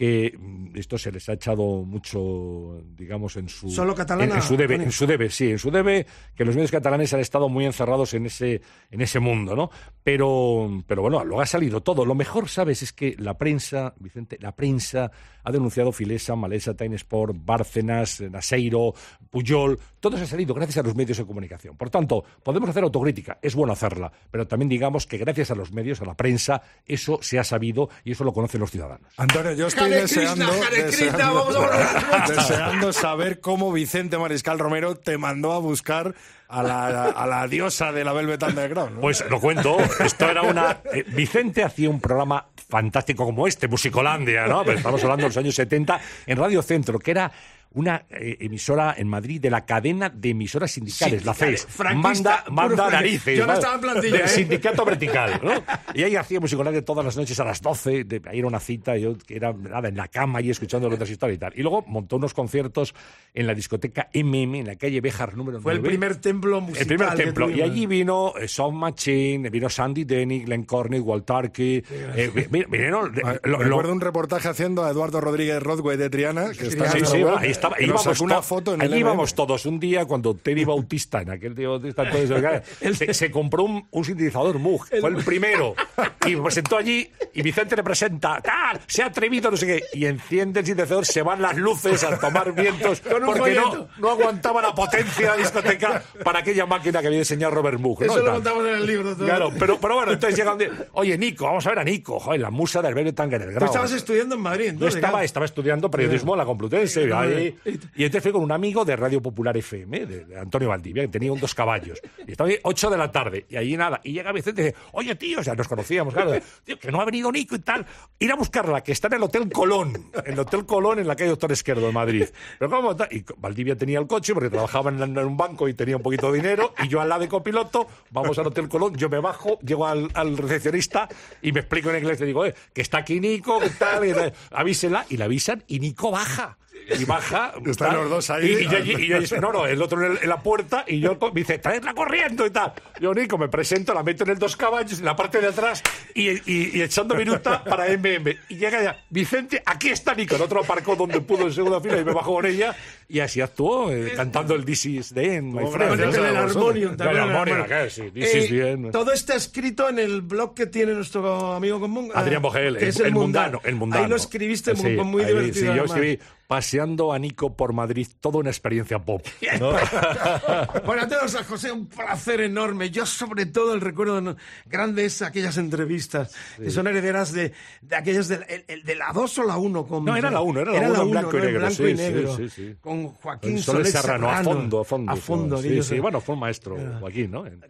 que 0.00 0.34
mm, 0.34 0.78
esto 0.78 0.96
se 0.96 1.12
les 1.12 1.28
ha 1.28 1.34
echado 1.34 1.84
mucho, 1.84 2.82
digamos, 2.96 3.36
en 3.36 3.50
su, 3.50 3.68
¿Solo 3.68 3.94
catalana, 3.94 4.32
en, 4.32 4.38
en 4.38 4.42
su 4.42 4.56
debe, 4.56 4.76
en 4.76 4.92
su 4.92 5.06
debe, 5.06 5.28
sí, 5.28 5.50
en 5.50 5.58
su 5.58 5.70
debe, 5.70 6.06
que 6.34 6.46
los 6.46 6.54
medios 6.54 6.70
catalanes 6.70 7.12
han 7.12 7.20
estado 7.20 7.50
muy 7.50 7.66
encerrados 7.66 8.14
en 8.14 8.24
ese, 8.24 8.62
en 8.90 9.02
ese 9.02 9.20
mundo, 9.20 9.54
¿no? 9.54 9.70
Pero, 10.02 10.82
pero 10.86 11.02
bueno, 11.02 11.22
luego 11.22 11.42
ha 11.42 11.46
salido 11.46 11.82
todo. 11.82 12.06
Lo 12.06 12.14
mejor, 12.14 12.48
¿sabes? 12.48 12.82
Es 12.82 12.94
que 12.94 13.14
la 13.18 13.36
prensa, 13.36 13.92
Vicente, 13.98 14.38
la 14.40 14.56
prensa 14.56 15.10
ha 15.44 15.52
denunciado 15.52 15.92
Filesa, 15.92 16.34
Malesa, 16.34 16.72
Time 16.72 16.96
Sport, 16.96 17.36
Bárcenas, 17.36 18.22
Naseiro, 18.22 18.94
Puyol, 19.28 19.78
todos 20.00 20.18
han 20.18 20.26
salido 20.26 20.54
gracias 20.54 20.78
a 20.78 20.82
los 20.82 20.94
medios 20.94 21.18
de 21.18 21.26
comunicación. 21.26 21.76
Por 21.76 21.90
tanto, 21.90 22.24
podemos 22.42 22.70
hacer 22.70 22.82
autocrítica, 22.82 23.38
es 23.42 23.54
bueno 23.54 23.74
hacerla, 23.74 24.10
pero 24.30 24.46
también 24.46 24.68
digamos 24.68 25.06
que 25.06 25.18
gracias 25.18 25.50
a 25.50 25.54
los 25.54 25.72
medios, 25.72 26.00
a 26.00 26.06
la 26.06 26.14
prensa, 26.14 26.62
eso 26.86 27.18
se 27.22 27.38
ha 27.38 27.44
sabido 27.44 27.90
y 28.04 28.12
eso 28.12 28.24
lo 28.24 28.32
conocen 28.32 28.60
los 28.60 28.70
ciudadanos. 28.70 29.12
Antonio, 29.18 29.52
yo 29.52 29.66
estoy 29.66 29.89
Hare 29.92 30.00
deseando, 30.02 30.46
Krishna, 30.46 30.66
Hare 30.66 30.82
Krishna, 30.84 31.06
deseando- 31.06 31.34
vamos 31.34 31.56
a 31.56 31.58
volver. 31.58 32.36
deseando 32.36 32.92
saber 32.92 33.40
cómo 33.40 33.72
Vicente 33.72 34.18
Mariscal 34.18 34.58
Romero 34.58 34.96
te 34.96 35.18
mandó 35.18 35.52
a 35.52 35.58
buscar 35.58 36.14
a 36.48 36.62
la, 36.62 37.04
a 37.04 37.26
la 37.26 37.46
diosa 37.46 37.92
de 37.92 38.04
la 38.04 38.12
Velvet 38.12 38.42
Underground. 38.42 38.96
¿no? 38.96 39.00
Pues 39.00 39.24
lo 39.30 39.40
cuento, 39.40 39.76
esto 40.04 40.28
era 40.28 40.42
una... 40.42 40.78
eh, 40.92 41.04
Vicente 41.08 41.62
hacía 41.62 41.88
un 41.88 42.00
programa 42.00 42.46
fantástico 42.68 43.24
como 43.24 43.46
este, 43.46 43.68
Musicolandia, 43.68 44.46
¿no? 44.46 44.64
Pues 44.64 44.78
estamos 44.78 45.02
hablando 45.02 45.22
de 45.24 45.28
los 45.28 45.36
años 45.36 45.54
70, 45.54 46.00
en 46.26 46.36
Radio 46.38 46.62
Centro, 46.62 46.98
que 46.98 47.10
era 47.12 47.30
una 47.72 48.04
eh, 48.10 48.36
emisora 48.40 48.94
en 48.98 49.06
Madrid 49.08 49.40
de 49.40 49.48
la 49.50 49.64
cadena 49.64 50.08
de 50.10 50.30
emisoras 50.30 50.72
sindicales, 50.72 51.24
la 51.24 51.34
Sindicales, 51.34 51.62
CES. 51.66 51.72
franquista, 51.72 52.44
Manda, 52.48 52.50
manda 52.50 52.90
narices. 52.90 53.38
Yo 53.38 53.46
no 53.46 53.52
estaba 53.52 53.74
en 53.76 53.80
plantilla, 53.80 54.12
Del 54.16 54.24
¿eh? 54.24 54.28
sindicato 54.28 54.84
vertical, 54.84 55.40
¿no? 55.42 55.52
Y 55.94 56.02
ahí 56.02 56.16
hacía 56.16 56.40
Musicolandia 56.40 56.84
todas 56.84 57.04
las 57.04 57.16
noches 57.16 57.38
a 57.38 57.44
las 57.44 57.60
12, 57.62 58.04
de, 58.04 58.22
ahí 58.28 58.38
era 58.40 58.48
una 58.48 58.60
cita, 58.60 58.96
yo 58.96 59.16
que 59.18 59.36
era 59.36 59.52
nada, 59.52 59.88
en 59.88 59.96
la 59.96 60.08
cama 60.08 60.40
y 60.40 60.50
escuchando 60.50 60.88
otras 60.88 61.08
historias 61.10 61.36
y 61.36 61.40
tal. 61.40 61.52
Y 61.56 61.62
luego 61.62 61.84
montó 61.86 62.16
unos 62.16 62.34
conciertos 62.34 62.94
en 63.34 63.46
la 63.46 63.54
discoteca 63.54 64.08
MM, 64.14 64.56
en 64.60 64.66
la 64.66 64.76
calle 64.76 65.00
Béjar 65.00 65.36
número 65.36 65.60
Fue 65.60 65.72
el 65.72 65.78
9. 65.80 65.88
primer 65.90 66.16
templo 66.16 66.60
musical. 66.60 66.82
El 66.82 66.86
primer 66.88 67.14
templo. 67.14 67.50
Y 67.50 67.62
allí 67.62 67.86
vino 67.86 68.34
eh, 68.40 68.48
Sound 68.48 68.76
Machine, 68.78 69.48
vino 69.50 69.68
Sandy 69.68 70.04
Denny, 70.04 70.40
Glenn 70.44 70.64
Corney, 70.64 70.98
Waltarki. 71.00 71.82
Eh, 71.90 72.30
vi- 72.34 72.46
vi- 72.50 72.64
vinieron, 72.68 73.12
Ah, 73.24 73.34
lo- 73.44 73.58
lo- 73.58 73.64
Recuerdo 73.64 73.92
un 73.92 74.00
reportaje 74.00 74.48
haciendo 74.48 74.84
a 74.84 74.90
Eduardo 74.90 75.20
Rodríguez 75.20 75.62
Rodway 75.62 75.96
de 75.96 76.10
Triana, 76.10 76.50
que 76.52 76.66
está 76.68 76.90
Sí, 76.90 76.98
en 76.98 77.06
sí, 77.06 77.18
la 77.18 77.38
ahí 77.38 77.50
estaba. 77.60 77.76
que 77.76 77.84
ahí 77.84 77.90
nos 77.90 78.00
íbamos 78.02 78.16
sacó 78.18 78.24
una 78.24 78.36
to- 78.36 78.42
foto 78.42 78.74
en 78.74 78.82
el 78.82 78.92
allí 78.92 79.00
íbamos 79.00 79.34
todos. 79.34 79.66
Un 79.66 79.80
día, 79.80 80.04
cuando 80.04 80.34
Teddy 80.34 80.64
Bautista, 80.64 81.22
en 81.22 81.30
aquel 81.30 81.54
día 81.54 81.68
Bautista, 81.68 82.02
entonces, 82.04 82.98
se, 82.98 83.14
se 83.14 83.30
compró 83.30 83.64
un, 83.64 83.86
un 83.90 84.04
sintetizador 84.04 84.58
Moog. 84.58 84.86
Fue 85.00 85.10
el 85.10 85.16
primero. 85.24 85.74
Y 86.26 86.32
lo 86.32 86.42
presentó 86.42 86.76
allí. 86.76 87.10
Y 87.32 87.40
Vicente 87.40 87.74
le 87.74 87.82
presenta. 87.82 88.42
¡Tal! 88.42 88.78
Se 88.86 89.02
ha 89.02 89.06
atrevido, 89.06 89.50
no 89.50 89.56
sé 89.56 89.66
qué. 89.66 89.84
Y 89.94 90.04
enciende 90.04 90.60
el 90.60 90.66
sintetizador, 90.66 91.06
se 91.06 91.22
van 91.22 91.40
las 91.40 91.56
luces 91.56 92.04
a 92.04 92.18
tomar 92.18 92.52
vientos. 92.54 93.00
Porque 93.00 93.54
no, 93.54 93.88
no 93.98 94.10
aguantaba 94.10 94.60
la 94.60 94.74
potencia 94.74 95.22
de 95.22 95.26
la 95.28 95.36
discoteca 95.38 96.02
para 96.22 96.40
aquella 96.40 96.66
máquina 96.66 97.00
que 97.00 97.06
había 97.06 97.20
diseñado 97.20 97.54
Robert 97.54 97.78
Moog. 97.80 98.00
¿no? 98.00 98.06
Eso 98.06 98.18
lo 98.18 98.24
Tal. 98.24 98.34
contamos 98.34 98.66
en 98.66 98.74
el 98.74 98.86
libro. 98.86 99.16
todo. 99.16 99.24
Claro, 99.26 99.50
pero, 99.58 99.80
pero 99.80 99.94
bueno, 99.94 100.12
entonces 100.12 100.38
llega 100.38 100.52
un 100.52 100.58
día, 100.58 100.70
Oye, 100.92 101.16
Nico, 101.16 101.46
vamos 101.46 101.66
a 101.66 101.70
ver 101.70 101.78
a 101.78 101.84
Nico. 101.84 102.20
Joder, 102.20 102.40
la 102.40 102.50
musa 102.50 102.82
del 102.82 102.92
Velvet 102.92 103.18
Underground. 103.18 103.58
Tú 103.58 103.64
estabas 103.64 103.92
estudiando 103.92 104.34
en 104.34 104.40
Madrid, 104.42 104.64
Yo 104.66 104.70
entonces, 104.72 104.96
estaba, 104.96 105.24
estaba 105.24 105.46
estudiando 105.46 105.90
periodismo 105.90 106.34
en 106.34 106.38
la 106.38 106.44
Complutense. 106.44 107.10
Ahí, 107.14 107.49
sí. 107.64 107.78
y 107.96 108.04
entonces 108.04 108.22
fui 108.22 108.32
con 108.32 108.42
un 108.42 108.52
amigo 108.52 108.84
de 108.84 108.96
Radio 108.96 109.20
Popular 109.20 109.56
FM, 109.56 110.06
de, 110.06 110.24
de 110.24 110.38
Antonio 110.38 110.68
Valdivia, 110.68 111.02
que 111.04 111.08
tenía 111.08 111.32
un 111.32 111.40
dos 111.40 111.54
caballos. 111.54 112.00
Y 112.26 112.32
estaba 112.32 112.50
ahí 112.50 112.58
8 112.62 112.90
de 112.90 112.98
la 112.98 113.10
tarde. 113.10 113.46
Y 113.48 113.56
allí 113.56 113.76
nada. 113.76 114.00
Y 114.04 114.12
llega 114.12 114.32
Vicente 114.32 114.62
y 114.62 114.64
dice, 114.66 114.76
oye, 114.92 115.14
tío, 115.14 115.40
o 115.40 115.44
sea, 115.44 115.54
nos 115.54 115.68
conocíamos, 115.68 116.14
claro. 116.14 116.32
Tío, 116.64 116.78
que 116.78 116.90
no 116.90 117.00
ha 117.00 117.04
venido 117.04 117.30
Nico 117.32 117.56
y 117.56 117.60
tal. 117.60 117.86
Ir 118.18 118.30
a 118.32 118.36
buscarla, 118.36 118.82
que 118.82 118.92
está 118.92 119.08
en 119.08 119.14
el 119.14 119.22
Hotel 119.22 119.50
Colón. 119.50 120.10
En 120.24 120.32
el 120.34 120.38
Hotel 120.38 120.66
Colón, 120.66 120.98
en 120.98 121.06
la 121.06 121.16
calle 121.16 121.30
Doctor 121.30 121.52
Esquerdo, 121.52 121.86
de 121.86 121.92
Madrid. 121.92 122.24
Pero 122.58 122.70
¿cómo? 122.70 122.96
Y 123.10 123.24
Valdivia 123.38 123.76
tenía 123.76 123.98
el 123.98 124.06
coche 124.06 124.34
porque 124.34 124.50
trabajaba 124.50 124.90
en, 124.90 125.02
en 125.02 125.18
un 125.18 125.36
banco 125.36 125.68
y 125.68 125.74
tenía 125.74 125.96
un 125.96 126.02
poquito 126.02 126.30
de 126.30 126.38
dinero. 126.38 126.74
Y 126.82 126.88
yo 126.88 127.00
al 127.00 127.08
lado 127.08 127.22
de 127.22 127.28
copiloto, 127.28 127.86
vamos 128.10 128.38
al 128.38 128.46
Hotel 128.46 128.68
Colón, 128.68 128.94
yo 128.96 129.08
me 129.08 129.18
bajo, 129.18 129.58
llego 129.60 129.86
al, 129.86 130.08
al 130.14 130.36
recepcionista 130.36 131.08
y 131.42 131.52
me 131.52 131.60
explico 131.60 131.90
en 131.90 131.96
inglés. 131.96 132.20
Le 132.20 132.26
digo, 132.26 132.44
eh, 132.44 132.54
que 132.72 132.82
está 132.82 132.98
aquí 132.98 133.20
Nico, 133.20 133.58
que 133.60 133.70
tal, 133.70 134.06
y 134.06 134.12
tal. 134.12 134.32
avísela. 134.50 135.06
Y 135.08 135.16
la 135.16 135.24
avisan 135.26 135.64
y 135.66 135.80
Nico 135.80 136.10
baja. 136.10 136.58
Y 136.98 137.04
baja. 137.04 137.52
Están 137.64 137.90
tal. 137.90 137.96
los 138.00 138.10
dos 138.10 138.30
ahí. 138.30 138.46
Y, 138.50 138.64
y 138.64 138.68
yo 138.68 138.78
y 139.18 139.26
yo 139.26 139.40
no, 139.40 139.52
no, 139.52 139.66
el 139.66 139.80
otro 139.80 140.04
en, 140.04 140.12
el- 140.12 140.18
en 140.22 140.28
la 140.28 140.40
puerta 140.40 140.84
y 140.86 141.00
yo 141.00 141.16
me 141.20 141.30
dice, 141.40 141.58
traedla 141.58 141.94
corriendo 141.94 142.46
y 142.46 142.50
tal. 142.50 142.72
Yo, 143.00 143.14
Nico, 143.14 143.38
me 143.38 143.48
presento, 143.48 143.94
la 143.94 144.02
meto 144.02 144.24
en 144.24 144.30
el 144.30 144.38
dos 144.38 144.56
caballos, 144.56 144.98
en 144.98 145.04
la 145.04 145.14
parte 145.16 145.40
de 145.40 145.48
atrás 145.48 145.82
y, 146.14 146.30
y- 146.30 146.70
y 146.74 146.82
echando 146.82 147.14
minuta 147.14 147.62
para 147.64 147.86
MM. 147.96 148.36
Y 148.48 148.56
llega 148.56 148.82
ya, 148.82 149.04
Vicente, 149.10 149.62
aquí 149.64 149.90
está 149.90 150.14
Nico. 150.14 150.36
El 150.36 150.42
otro 150.42 150.60
aparcó 150.60 150.96
donde 150.96 151.20
pudo 151.20 151.42
en 151.46 151.52
segunda 151.52 151.80
fila 151.80 151.98
y 151.98 152.04
me 152.04 152.12
bajó 152.12 152.34
con 152.34 152.46
ella. 152.46 152.74
Y 153.08 153.20
así 153.20 153.40
actuó, 153.40 153.90
eh, 153.90 154.12
cantando 154.14 154.54
el 154.54 154.64
This 154.64 154.86
is 154.86 155.12
the 155.14 155.34
end, 155.36 155.52
my 155.54 155.66
friend. 155.70 156.00
el 156.00 156.36
armonium 156.36 156.96
también. 156.96 157.22
el 157.24 157.30
armonium. 157.30 157.64
¿qué? 157.66 157.90
Sí, 157.90 158.02
this 158.12 158.34
is 158.34 158.48
the 158.50 158.70
end. 158.72 158.92
todo 158.92 159.12
está 159.12 159.34
escrito 159.34 159.88
en 159.88 159.98
el 159.98 160.20
blog 160.22 160.54
que 160.54 160.66
tiene 160.66 160.94
nuestro 160.94 161.52
amigo 161.54 161.80
común. 161.80 162.10
Adrián 162.14 162.36
eh, 162.40 162.42
Bogel, 162.42 162.76
el, 162.76 162.82
es 162.84 163.00
el 163.00 163.12
mundano, 163.12 163.60
el 163.64 163.74
mundano. 163.74 164.04
Ahí 164.04 164.10
lo 164.10 164.14
escribiste 164.16 164.74
muy, 164.74 164.90
Sí, 164.92 164.96
muy 165.02 165.22
ahí, 165.24 165.28
divertido. 165.32 165.72
sí, 165.72 165.76
yo 165.78 165.84
escribí 165.86 166.18
paseando 166.54 167.12
a 167.12 167.18
Nico 167.20 167.54
por 167.54 167.72
Madrid, 167.72 168.08
toda 168.20 168.40
una 168.40 168.50
experiencia 168.50 168.98
pop. 168.98 169.24
¿no? 169.60 169.70
Bueno, 170.84 171.06
tenemos 171.06 171.36
a 171.36 171.44
José, 171.44 171.70
un 171.70 171.86
placer 171.86 172.40
enorme. 172.40 172.90
Yo, 172.90 173.06
sobre 173.06 173.46
todo, 173.46 173.72
el 173.72 173.80
recuerdo 173.80 174.34
grande 174.66 175.04
es 175.04 175.22
aquellas 175.22 175.56
entrevistas 175.58 176.34
que 176.56 176.70
son 176.72 176.88
herederas 176.88 177.32
de, 177.32 177.52
de 177.82 177.94
aquellas 177.96 178.28
el- 178.30 178.64
el- 178.66 178.82
de 178.82 178.94
la 178.96 179.12
2 179.12 179.38
o 179.38 179.44
la 179.44 179.56
1. 179.58 179.86
Con, 179.86 180.04
No, 180.04 180.16
era 180.16 180.28
la 180.28 180.40
uno, 180.40 180.58
era 180.60 180.72
la 180.72 180.88
uno 180.90 181.02
en 181.02 181.10
blanco 181.12 181.38
y 181.38 181.40
¿no? 181.40 181.44
En 181.46 181.52
negro, 181.52 181.60
blanco 181.60 181.76
sí, 181.76 181.84
y 181.88 181.94
negro. 181.94 182.36
sí, 182.36 182.48
sí, 182.48 182.66
sí. 182.70 182.74
Con 182.80 183.08
Joaquín 183.10 183.52
Con 183.54 183.62
Soler 183.62 183.86
Soler 183.86 184.02
Serrano, 184.02 184.28
a 184.28 184.36
Serrano. 184.38 184.50
fondo, 184.58 184.80
a 184.80 184.84
fondo. 184.84 185.12
A 185.12 185.16
fondo, 185.16 185.58
sí, 185.58 185.68
aquellos- 185.68 185.86
sí, 185.86 185.98
bueno, 186.00 186.20
fue 186.20 186.34
un 186.34 186.40
maestro, 186.40 186.76
Joaquín, 186.98 187.30
¿no? 187.30 187.46
En- 187.46 187.60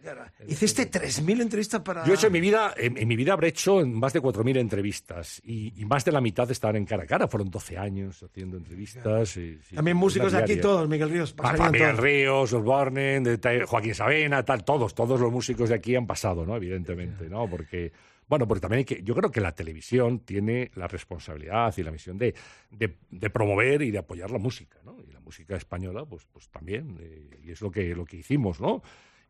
Hiciste 0.47 0.89
3.000 0.89 1.41
entrevistas 1.41 1.81
para... 1.81 2.03
Yo 2.05 2.13
he 2.13 2.15
hecho 2.15 2.27
en 2.27 2.33
mi 2.33 2.41
vida, 2.41 2.73
en, 2.75 2.97
en 2.97 3.07
mi 3.07 3.15
vida 3.15 3.33
habré 3.33 3.49
hecho 3.49 3.85
más 3.85 4.11
de 4.13 4.21
4.000 4.23 4.57
entrevistas 4.57 5.39
y, 5.45 5.79
y 5.79 5.85
más 5.85 6.03
de 6.03 6.11
la 6.11 6.19
mitad 6.21 6.49
estaban 6.49 6.77
en 6.77 6.85
cara 6.85 7.03
a 7.03 7.05
cara. 7.05 7.27
Fueron 7.27 7.51
12 7.51 7.77
años 7.77 8.23
haciendo 8.23 8.57
entrevistas. 8.57 8.70
Y- 8.79 9.59
sí, 9.61 9.75
También 9.75 9.97
músicos 9.97 10.31
de 10.31 10.37
aquí 10.39 10.55
todos, 10.57 10.87
Miguel 10.89 11.09
Ríos. 11.09 11.33
Pa- 11.33 11.43
pasarían 11.43 11.71
Miguel 11.71 11.89
todos. 11.91 11.99
Ríos, 12.03 12.53
Osborne, 12.53 13.19
de 13.21 13.65
Joaquín 13.65 13.95
Sabena, 13.95 14.43
tal, 14.43 14.63
todos, 14.63 14.93
todos 14.95 15.19
los 15.19 15.31
músicos 15.31 15.69
de 15.69 15.75
aquí 15.75 15.95
han 15.95 16.07
pasado, 16.07 16.45
¿no? 16.45 16.55
Evidentemente, 16.55 17.29
¿no? 17.29 17.49
Porque, 17.49 17.91
bueno, 18.27 18.47
porque 18.47 18.61
también 18.61 18.79
hay 18.79 18.85
que, 18.85 19.01
yo 19.03 19.13
creo 19.15 19.29
que 19.31 19.41
la 19.41 19.53
televisión 19.53 20.19
tiene 20.19 20.71
la 20.75 20.87
responsabilidad 20.87 21.73
y 21.77 21.83
la 21.83 21.91
misión 21.91 22.17
de, 22.17 22.33
de, 22.69 22.95
de 23.09 23.29
promover 23.29 23.81
y 23.81 23.91
de 23.91 23.97
apoyar 23.97 24.31
la 24.31 24.37
música, 24.39 24.79
¿no? 24.85 24.97
Y 25.07 25.11
la 25.11 25.19
música 25.19 25.55
española, 25.57 26.05
pues, 26.05 26.25
pues 26.31 26.47
también, 26.49 26.97
eh, 27.01 27.39
y 27.43 27.51
es 27.51 27.61
lo 27.61 27.69
que, 27.71 27.93
lo 27.95 28.05
que 28.05 28.17
hicimos, 28.17 28.59
¿no? 28.61 28.81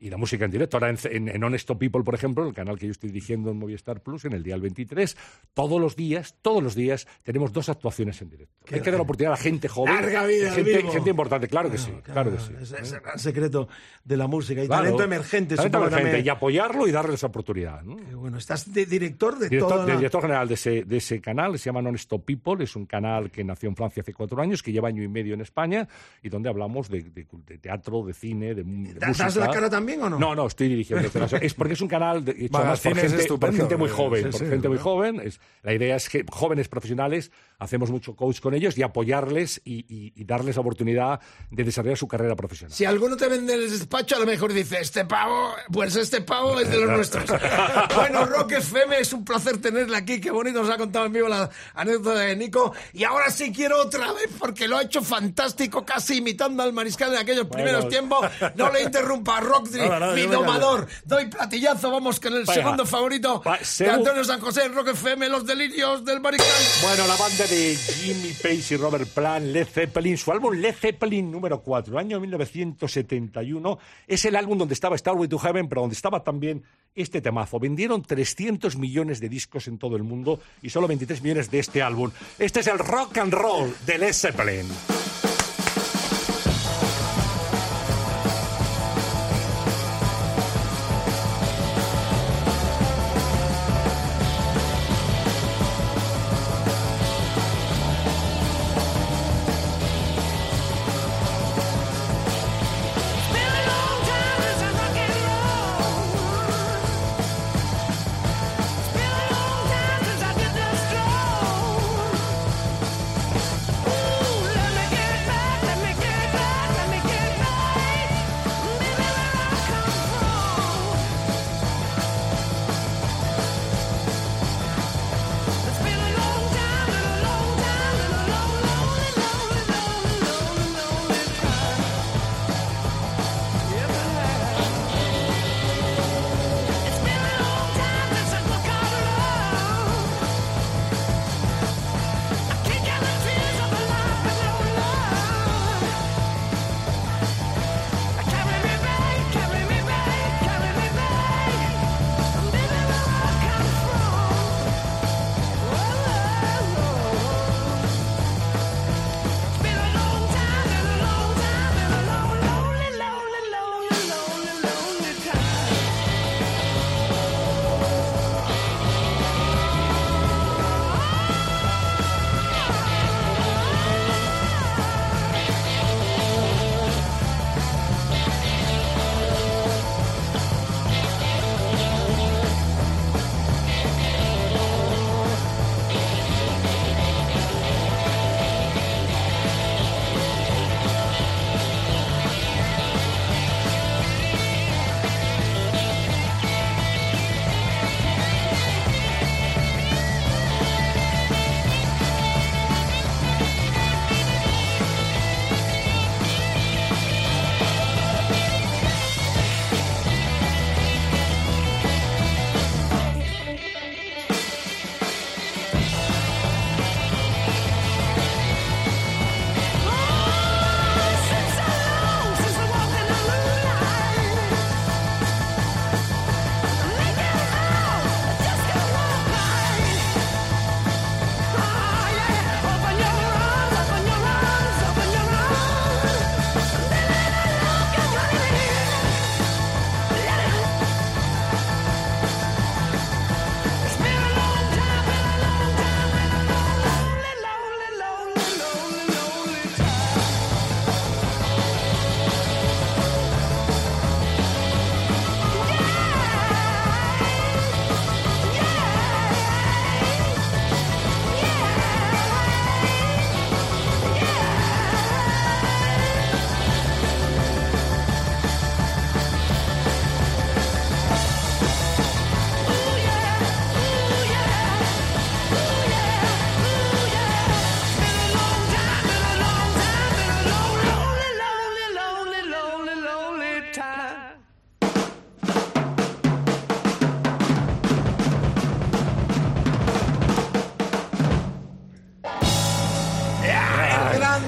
Y 0.02 0.10
la 0.10 0.18
música 0.18 0.46
en 0.46 0.52
directo. 0.52 0.78
Ahora 0.78 0.90
en, 0.90 0.98
en, 1.12 1.30
en 1.30 1.44
Honesto 1.44 1.78
People, 1.78 2.02
por 2.04 2.16
ejemplo, 2.16 2.46
el 2.48 2.54
canal 2.56 2.78
que 2.80 2.88
yo 2.88 2.92
estoy 2.92 3.10
dirigiendo 3.12 3.52
en 3.52 3.58
Movistar 3.58 4.02
Plus, 4.02 4.26
en 4.26 4.34
el 4.34 4.42
día 4.42 4.58
23, 4.58 5.16
todos 5.54 5.80
los 5.80 5.96
días, 5.96 6.36
todos 6.42 6.64
los 6.64 6.74
días, 6.74 7.08
tenemos 7.24 7.54
dos 7.54 7.70
actuaciones 7.70 8.20
en 8.24 8.30
directo. 8.32 8.54
Hay 8.72 8.82
que 8.82 8.90
dar 8.90 8.98
la 8.98 9.04
oportunidad 9.04 9.34
a 9.34 9.38
la 9.38 9.42
gente 9.44 9.68
joven. 9.68 9.94
Larga 9.94 10.26
vida 10.26 10.52
gente, 10.54 10.82
gente 10.90 11.10
importante, 11.12 11.48
claro 11.48 11.70
que 11.70 11.78
sí, 11.78 11.92
claro, 12.04 12.32
que 12.32 12.40
sí. 12.40 12.52
Es, 12.60 12.72
es 12.72 12.92
el 12.94 13.00
gran 13.02 13.20
secreto 13.20 13.68
de 14.04 14.18
la 14.18 14.26
música. 14.28 14.64
Y 14.64 14.68
Claro. 14.68 14.84
talento 14.86 15.04
emergente, 15.04 15.56
Talento 15.56 15.78
emergente, 15.78 16.04
también. 16.06 16.26
Y 16.26 16.30
apoyarlo 16.30 16.88
y 16.88 16.92
darle 16.92 17.14
esa 17.14 17.28
oportunidad. 17.28 17.84
¿no? 17.84 17.98
Qué 17.98 18.16
bueno, 18.16 18.40
estás 18.40 18.74
de 18.74 18.88
director 18.88 19.38
de 19.38 19.50
Director, 19.50 19.70
todo. 19.78 19.86
de- 19.86 19.96
director 19.98 20.22
general 20.24 20.48
de 20.48 20.54
ese, 20.56 20.84
de 20.84 20.98
ese 20.98 21.22
canal, 21.22 21.60
se 21.60 21.66
llama 21.66 21.84
Non-Stop 21.84 22.26
People, 22.26 22.64
es 22.64 22.76
un 22.76 22.88
canal 22.88 23.30
que 23.30 23.44
nació 23.44 23.70
en 23.70 23.76
Francia 23.76 24.02
hace 24.02 24.14
cuatro 24.14 24.42
años, 24.42 24.64
que 24.64 24.72
lleva 24.72 24.88
año 24.88 25.04
y 25.04 25.08
medio 25.08 25.36
en 25.36 25.42
España, 25.42 25.88
y 26.24 26.30
donde 26.30 26.50
hablamos 26.50 26.90
de, 26.90 27.04
de- 27.04 27.28
de 27.46 27.58
teatro, 27.60 28.04
de 28.04 28.14
cine, 28.16 28.56
de, 28.56 28.64
de 28.64 28.94
¿Das 28.96 29.20
música. 29.20 29.46
la 29.46 29.52
cara 29.52 29.70
también 29.70 29.91
o 30.00 30.10
no? 30.10 30.20
No, 30.20 30.36
no, 30.36 30.48
estoy 30.48 30.68
dirigiendo. 30.70 31.08
este 31.08 31.46
es 31.46 31.54
porque 31.54 31.74
es 31.74 31.82
un 31.82 31.88
canal 31.88 32.24
de- 32.24 32.32
hecho 32.32 32.48
Bueno, 32.52 32.58
además 32.72 32.80
por 32.82 32.96
gente, 32.98 33.28
por 33.38 33.56
gente 33.56 33.78
muy 33.78 33.90
eh, 33.90 33.94
joven, 33.94 34.24
sí, 34.24 34.30
por 34.32 34.40
sí, 34.40 34.46
gente 34.48 34.68
muy 34.70 34.78
¿no? 34.78 34.84
joven. 34.84 35.22
Es, 35.24 35.40
la 35.64 35.74
idea 35.74 35.96
es 35.96 36.10
que 36.10 36.26
jóvenes 36.30 36.68
profesionales 36.68 37.32
hacemos 37.60 37.92
mucho 37.92 38.16
coach 38.16 38.40
con 38.40 38.54
ellos 38.54 38.78
y 38.78 38.84
apoyarles 38.84 39.62
y, 39.66 39.86
y- 39.88 40.14
y 40.16 40.24
darles 40.26 40.56
la 40.56 40.62
oportunidad 40.62 41.20
de 41.50 41.64
desarrollar 41.64 41.98
su 41.98 42.08
carrera 42.08 42.36
profesional. 42.36 42.74
Si 42.76 42.86
alguno 42.86 43.18
te 43.18 43.28
vende 43.28 43.54
en 43.54 43.62
el 43.62 43.70
despacho, 43.70 44.16
a 44.16 44.20
lo 44.20 44.26
mejor 44.26 44.54
dice, 44.54 44.80
este 44.80 45.06
pavo, 45.06 45.54
pues 45.72 45.96
este 45.96 46.22
pavo 46.22 46.60
es 46.60 46.70
de 46.70 46.78
los 46.80 46.90
nuestros. 46.90 47.26
bueno, 47.96 48.26
Rock 48.26 48.54
FM, 48.54 49.00
es 49.00 49.14
un 49.14 49.24
placer 49.26 49.58
tenerle 49.60 49.96
aquí. 49.98 50.20
Qué 50.20 50.32
bonito 50.32 50.62
nos 50.62 50.70
ha 50.72 50.78
contado 50.78 51.06
en 51.06 51.14
vivo 51.14 51.28
la 51.28 51.50
anécdota 51.76 52.20
de 52.20 52.36
Nico. 52.36 52.74
Y 52.94 53.04
ahora 53.04 53.30
sí 53.30 53.52
quiero 53.52 53.82
otra 53.82 54.12
vez, 54.14 54.30
porque 54.40 54.68
lo 54.68 54.78
ha 54.78 54.84
hecho 54.84 55.02
fantástico, 55.02 55.86
casi 55.86 56.18
imitando 56.18 56.64
al 56.64 56.74
mariscal 56.74 57.14
en 57.14 57.20
aquellos 57.20 57.48
primeros 57.48 57.88
tiempos. 57.90 58.26
No 58.56 58.72
le 58.72 58.84
interrumpa, 58.84 59.40
Rockdry, 59.40 59.81
Mi 60.16 60.24
domador. 60.24 60.88
Doy 61.06 61.28
platillazo, 61.28 61.92
vamos 61.92 62.20
con 62.20 62.34
el 62.34 62.46
segundo 62.46 62.86
favorito 62.86 63.42
Va, 63.42 63.60
de 63.78 63.90
Antonio 63.90 64.24
San 64.24 64.40
José, 64.40 64.68
Rock 64.70 64.90
FM, 64.90 65.30
Los 65.30 65.46
Delirios 65.46 66.06
del 66.06 66.20
Mariscal. 66.20 66.48
Bueno, 66.84 67.08
la 67.08 67.16
banda 67.16 67.46
de 67.48 67.76
Jimmy 67.76 68.34
Page 68.34 68.76
y 68.76 68.78
Robert 68.78 69.10
Plant, 69.10 69.46
Led 69.48 69.68
Zeppelin, 69.68 70.18
su 70.18 70.32
álbum 70.32 70.54
Led 70.54 70.76
Zeppelin 70.76 71.32
número 71.32 71.62
4, 71.62 71.98
año 71.98 72.20
1971, 72.20 73.80
es 74.08 74.26
el 74.26 74.36
álbum 74.36 74.58
donde 74.58 74.74
estaba 74.74 74.98
Starway 74.98 75.28
to 75.28 75.40
Heaven, 75.40 75.68
pero 75.68 75.82
donde 75.82 75.96
estaba 75.96 76.24
también 76.24 76.64
este 76.96 77.22
temazo. 77.22 77.60
Vendieron 77.60 78.02
300 78.02 78.76
millones 78.78 79.20
de 79.20 79.30
discos 79.30 79.68
en 79.68 79.78
todo 79.78 79.96
el 79.96 80.04
mundo 80.04 80.40
y 80.62 80.70
solo 80.70 80.88
23 80.88 81.22
millones 81.22 81.52
de 81.52 81.60
este 81.60 81.82
álbum. 81.82 82.12
Este 82.38 82.60
es 82.60 82.68
el 82.68 82.80
rock 82.80 83.18
and 83.18 83.34
roll 83.34 83.74
de 83.86 83.98
Led 83.98 84.14
Zeppelin. 84.14 84.68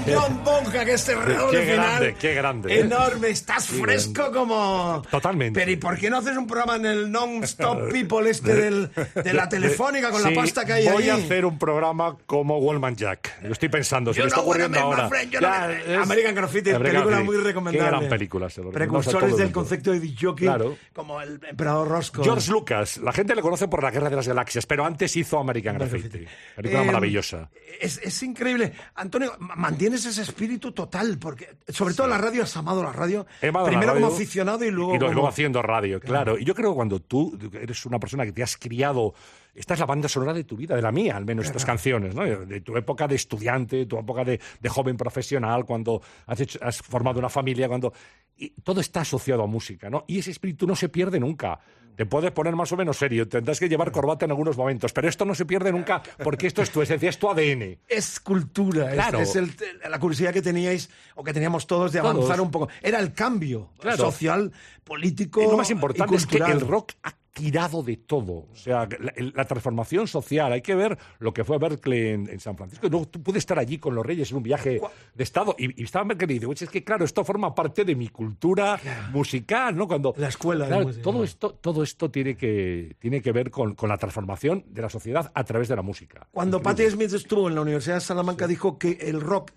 John 0.06 0.42
Bonham, 0.44 0.72
que 0.72 0.94
este 0.94 1.16
redoble 1.16 1.60
Qué 1.60 1.66
final. 1.72 1.86
grande, 1.90 2.16
qué 2.20 2.34
grande. 2.34 2.80
Enorme, 2.80 3.30
estás 3.30 3.68
Qué 3.68 3.78
fresco 3.82 4.32
como. 4.32 5.02
Totalmente. 5.10 5.60
Pero 5.60 5.72
¿y 5.72 5.76
por 5.78 5.98
qué 5.98 6.10
no 6.10 6.18
haces 6.18 6.36
un 6.38 6.48
programa 6.48 6.76
en 6.76 6.86
el 6.86 7.12
non-stop 7.12 7.90
people 7.92 8.30
este 8.30 8.54
del, 8.56 8.90
de 9.16 9.34
la 9.34 9.48
telefónica 9.50 10.12
con 10.12 10.22
Sí, 10.22 10.30
la 10.30 10.36
pasta 10.42 10.66
que 10.66 10.74
hay 10.74 10.88
voy 10.88 11.04
ahí? 11.04 11.10
a 11.10 11.16
hacer 11.16 11.46
un 11.46 11.58
programa 11.58 12.18
como 12.26 12.58
Wallman 12.60 12.96
Jack. 12.96 13.42
Lo 13.44 13.54
estoy 13.54 13.70
pensando, 13.70 14.14
se 14.14 14.20
Yo 14.20 14.24
me 14.26 14.28
está 14.30 14.38
no 14.38 14.44
ocurriendo 14.44 14.80
ahora. 14.80 15.08
friend, 15.10 15.32
yo 15.32 15.42
no- 15.42 15.48
Ya, 15.48 15.72
es- 15.72 15.98
American 15.98 16.36
Graffiti, 16.36 16.70
American 16.72 16.82
película 16.92 17.18
Graffiti. 17.18 17.36
muy 17.38 17.44
recomendable. 17.44 17.90
Qué 17.92 17.98
gran 17.98 18.10
película, 18.10 18.50
se 18.50 18.62
lo 18.62 18.72
Precursores 18.72 19.32
el 19.32 19.38
del 19.38 19.52
concepto 19.52 19.92
de 19.92 20.00
disjockey, 20.00 20.48
Claro. 20.48 20.78
como 20.94 21.22
el 21.22 21.40
emperador 21.48 21.88
Roscoe. 21.88 22.24
George 22.24 22.52
Lucas, 22.52 22.98
la 22.98 23.12
gente 23.14 23.36
le 23.36 23.42
conoce 23.42 23.68
por 23.68 23.84
la 23.84 23.92
Guerra 23.92 24.10
de 24.10 24.16
las 24.16 24.28
Galaxias, 24.28 24.66
pero 24.66 24.86
antes 24.86 25.16
hizo 25.16 25.40
American 25.40 25.78
Graffiti. 25.78 26.26
Película 26.56 26.82
Eh, 26.84 26.86
maravillosa. 26.86 27.50
Es, 27.80 28.00
es 28.04 28.24
increíble. 28.24 28.74
Antonio, 28.96 29.34
ma- 29.40 29.56
mantienes 29.84 30.06
ese 30.06 30.22
espíritu 30.22 30.72
total, 30.72 31.18
porque 31.20 31.58
sobre 31.70 31.94
todo 31.94 32.08
la 32.08 32.18
radio, 32.18 32.44
has 32.44 32.56
amado 32.58 32.82
la 32.84 32.92
radio. 32.92 33.26
Amado 33.42 33.66
la 33.66 33.70
primero 33.72 33.94
radio 33.94 34.06
como 34.06 34.16
aficionado 34.16 34.64
y 34.66 34.72
luego, 34.72 34.94
y 34.94 34.96
y 34.96 35.00
como- 35.00 35.12
luego 35.14 35.28
haciendo 35.28 35.62
radio, 35.62 36.00
claro. 36.00 36.38
Y 36.38 36.46
yo 36.46 36.56
creo 36.56 36.72
que 36.72 36.76
cuando 36.76 37.00
tú 37.02 37.38
eres 37.54 37.86
una 37.86 38.00
persona 38.00 38.26
que 38.26 38.32
te 38.32 38.44
has 38.44 38.58
criado, 38.58 39.14
esta 39.54 39.74
es 39.74 39.80
la 39.80 39.86
banda 39.86 40.08
sonora 40.08 40.34
de 40.34 40.44
tu 40.46 40.56
vida, 40.58 40.76
de 40.76 40.82
la 40.82 40.92
mía, 40.92 41.16
al 41.18 41.26
menos 41.26 41.46
estas 41.46 41.66
canciones, 41.66 42.16
¿no? 42.16 42.24
De 42.24 42.62
tu 42.62 42.76
época 42.78 43.08
de 43.08 43.16
estudiante, 43.16 43.86
tu 43.86 43.98
época 43.98 44.24
de, 44.24 44.40
de 44.60 44.70
joven 44.70 44.98
profesional, 44.98 45.66
cuando 45.66 46.02
has, 46.26 46.40
hecho- 46.40 46.60
has 46.62 46.78
formado 46.82 47.20
una 47.20 47.30
familia, 47.30 47.68
cuando 47.68 47.94
y 48.38 48.50
todo 48.62 48.82
está 48.82 49.02
asociado 49.02 49.44
a 49.44 49.48
música, 49.48 49.90
¿no? 49.90 50.06
Y 50.08 50.20
ese 50.20 50.32
espíritu 50.32 50.66
no 50.66 50.76
se 50.76 50.90
pierde 50.90 51.20
nunca. 51.20 51.60
Te 51.96 52.06
puedes 52.06 52.32
poner 52.32 52.56
más 52.56 52.72
o 52.72 52.78
menos 52.78 52.98
serio, 52.98 53.28
tendrás 53.28 53.60
que 53.60 53.70
llevar 53.70 53.92
corbata 53.92 54.26
en 54.26 54.32
algunos 54.32 54.58
momentos, 54.58 54.92
pero 54.94 55.08
esto 55.08 55.26
no 55.26 55.36
se 55.36 55.46
pierde 55.46 55.72
nunca 55.72 56.02
porque 56.24 56.48
esto 56.48 56.62
es 56.62 56.72
tu 56.72 56.82
esencia, 56.82 57.10
es 57.10 57.20
tu 57.20 57.30
ADN. 57.30 57.78
Es 57.88 58.20
cultura, 58.20 58.92
Claro. 58.92 59.20
es, 59.20 59.36
el- 59.36 59.54
la 59.90 60.00
curiosidad 60.00 60.34
que 60.34 60.42
teníais 60.42 60.90
o 61.16 61.24
que 61.24 61.34
teníamos 61.34 61.68
todos 61.68 61.92
de 61.92 62.00
Todos. 62.00 62.16
avanzar 62.16 62.42
un 62.42 62.50
poco. 62.52 62.70
Era 62.82 63.00
el 63.00 63.14
cambio 63.14 63.70
Claro. 63.80 63.98
social, 63.98 64.52
político. 64.84 65.42
Y 65.42 65.46
lo 65.46 65.58
más 65.58 65.70
y 65.70 65.74
importante 65.74 66.16
es 66.16 66.26
que 66.26 66.38
el 66.38 66.62
rock 66.62 66.94
ha 67.04 67.14
tirado 67.34 67.82
de 67.82 67.98
todo. 67.98 68.48
O 68.52 68.56
sea, 68.56 68.88
la, 69.00 69.12
la 69.34 69.46
transformación 69.46 70.08
social. 70.08 70.54
Hay 70.54 70.62
que 70.62 70.76
ver 70.76 70.98
lo 71.20 71.34
que 71.34 71.44
fue 71.44 71.58
Berkeley 71.58 72.10
en, 72.10 72.30
en 72.30 72.40
San 72.40 72.56
Francisco. 72.56 72.88
Luego 72.90 73.08
tú 73.08 73.22
puedes 73.24 73.40
estar 73.40 73.58
allí 73.58 73.80
con 73.80 73.96
los 73.96 74.06
Reyes 74.06 74.30
en 74.32 74.38
un 74.38 74.44
viaje 74.44 74.80
de 75.16 75.24
Estado. 75.24 75.56
Y, 75.58 75.82
y 75.82 75.84
estaba 75.84 76.06
Berkeley 76.06 76.40
y 76.42 76.46
"Oye, 76.46 76.64
es 76.66 76.70
que 76.70 76.84
claro, 76.84 77.04
esto 77.06 77.24
forma 77.26 77.54
parte 77.56 77.84
de 77.86 77.96
mi 77.96 78.10
cultura 78.10 78.80
musical, 79.12 79.76
¿no? 79.76 79.88
Cuando, 79.88 80.14
La 80.18 80.28
escuela 80.30 80.68
claro, 80.68 80.94
todo 81.02 81.24
esto, 81.24 81.54
todo 81.56 81.84
esto 81.84 82.12
tiene 82.12 82.36
que, 82.36 82.96
tiene 83.00 83.22
que 83.22 83.32
ver 83.32 83.50
con, 83.50 83.74
con 83.76 83.90
la 83.90 83.98
transformación 83.98 84.64
de 84.68 84.82
la 84.84 84.90
sociedad 84.90 85.32
a 85.34 85.44
través 85.44 85.68
de 85.68 85.76
la 85.76 85.82
música. 85.82 86.28
Cuando. 86.32 86.62
Patti 86.62 86.90
Smith 86.90 87.12
estuvo 87.14 87.50
en 87.50 87.56
la 87.56 87.62
Universidad 87.62 87.96
de 87.96 88.02
Salamanca, 88.02 88.48
dijo 88.48 88.78
que 88.78 88.92
el 89.02 89.20
rock 89.20 89.52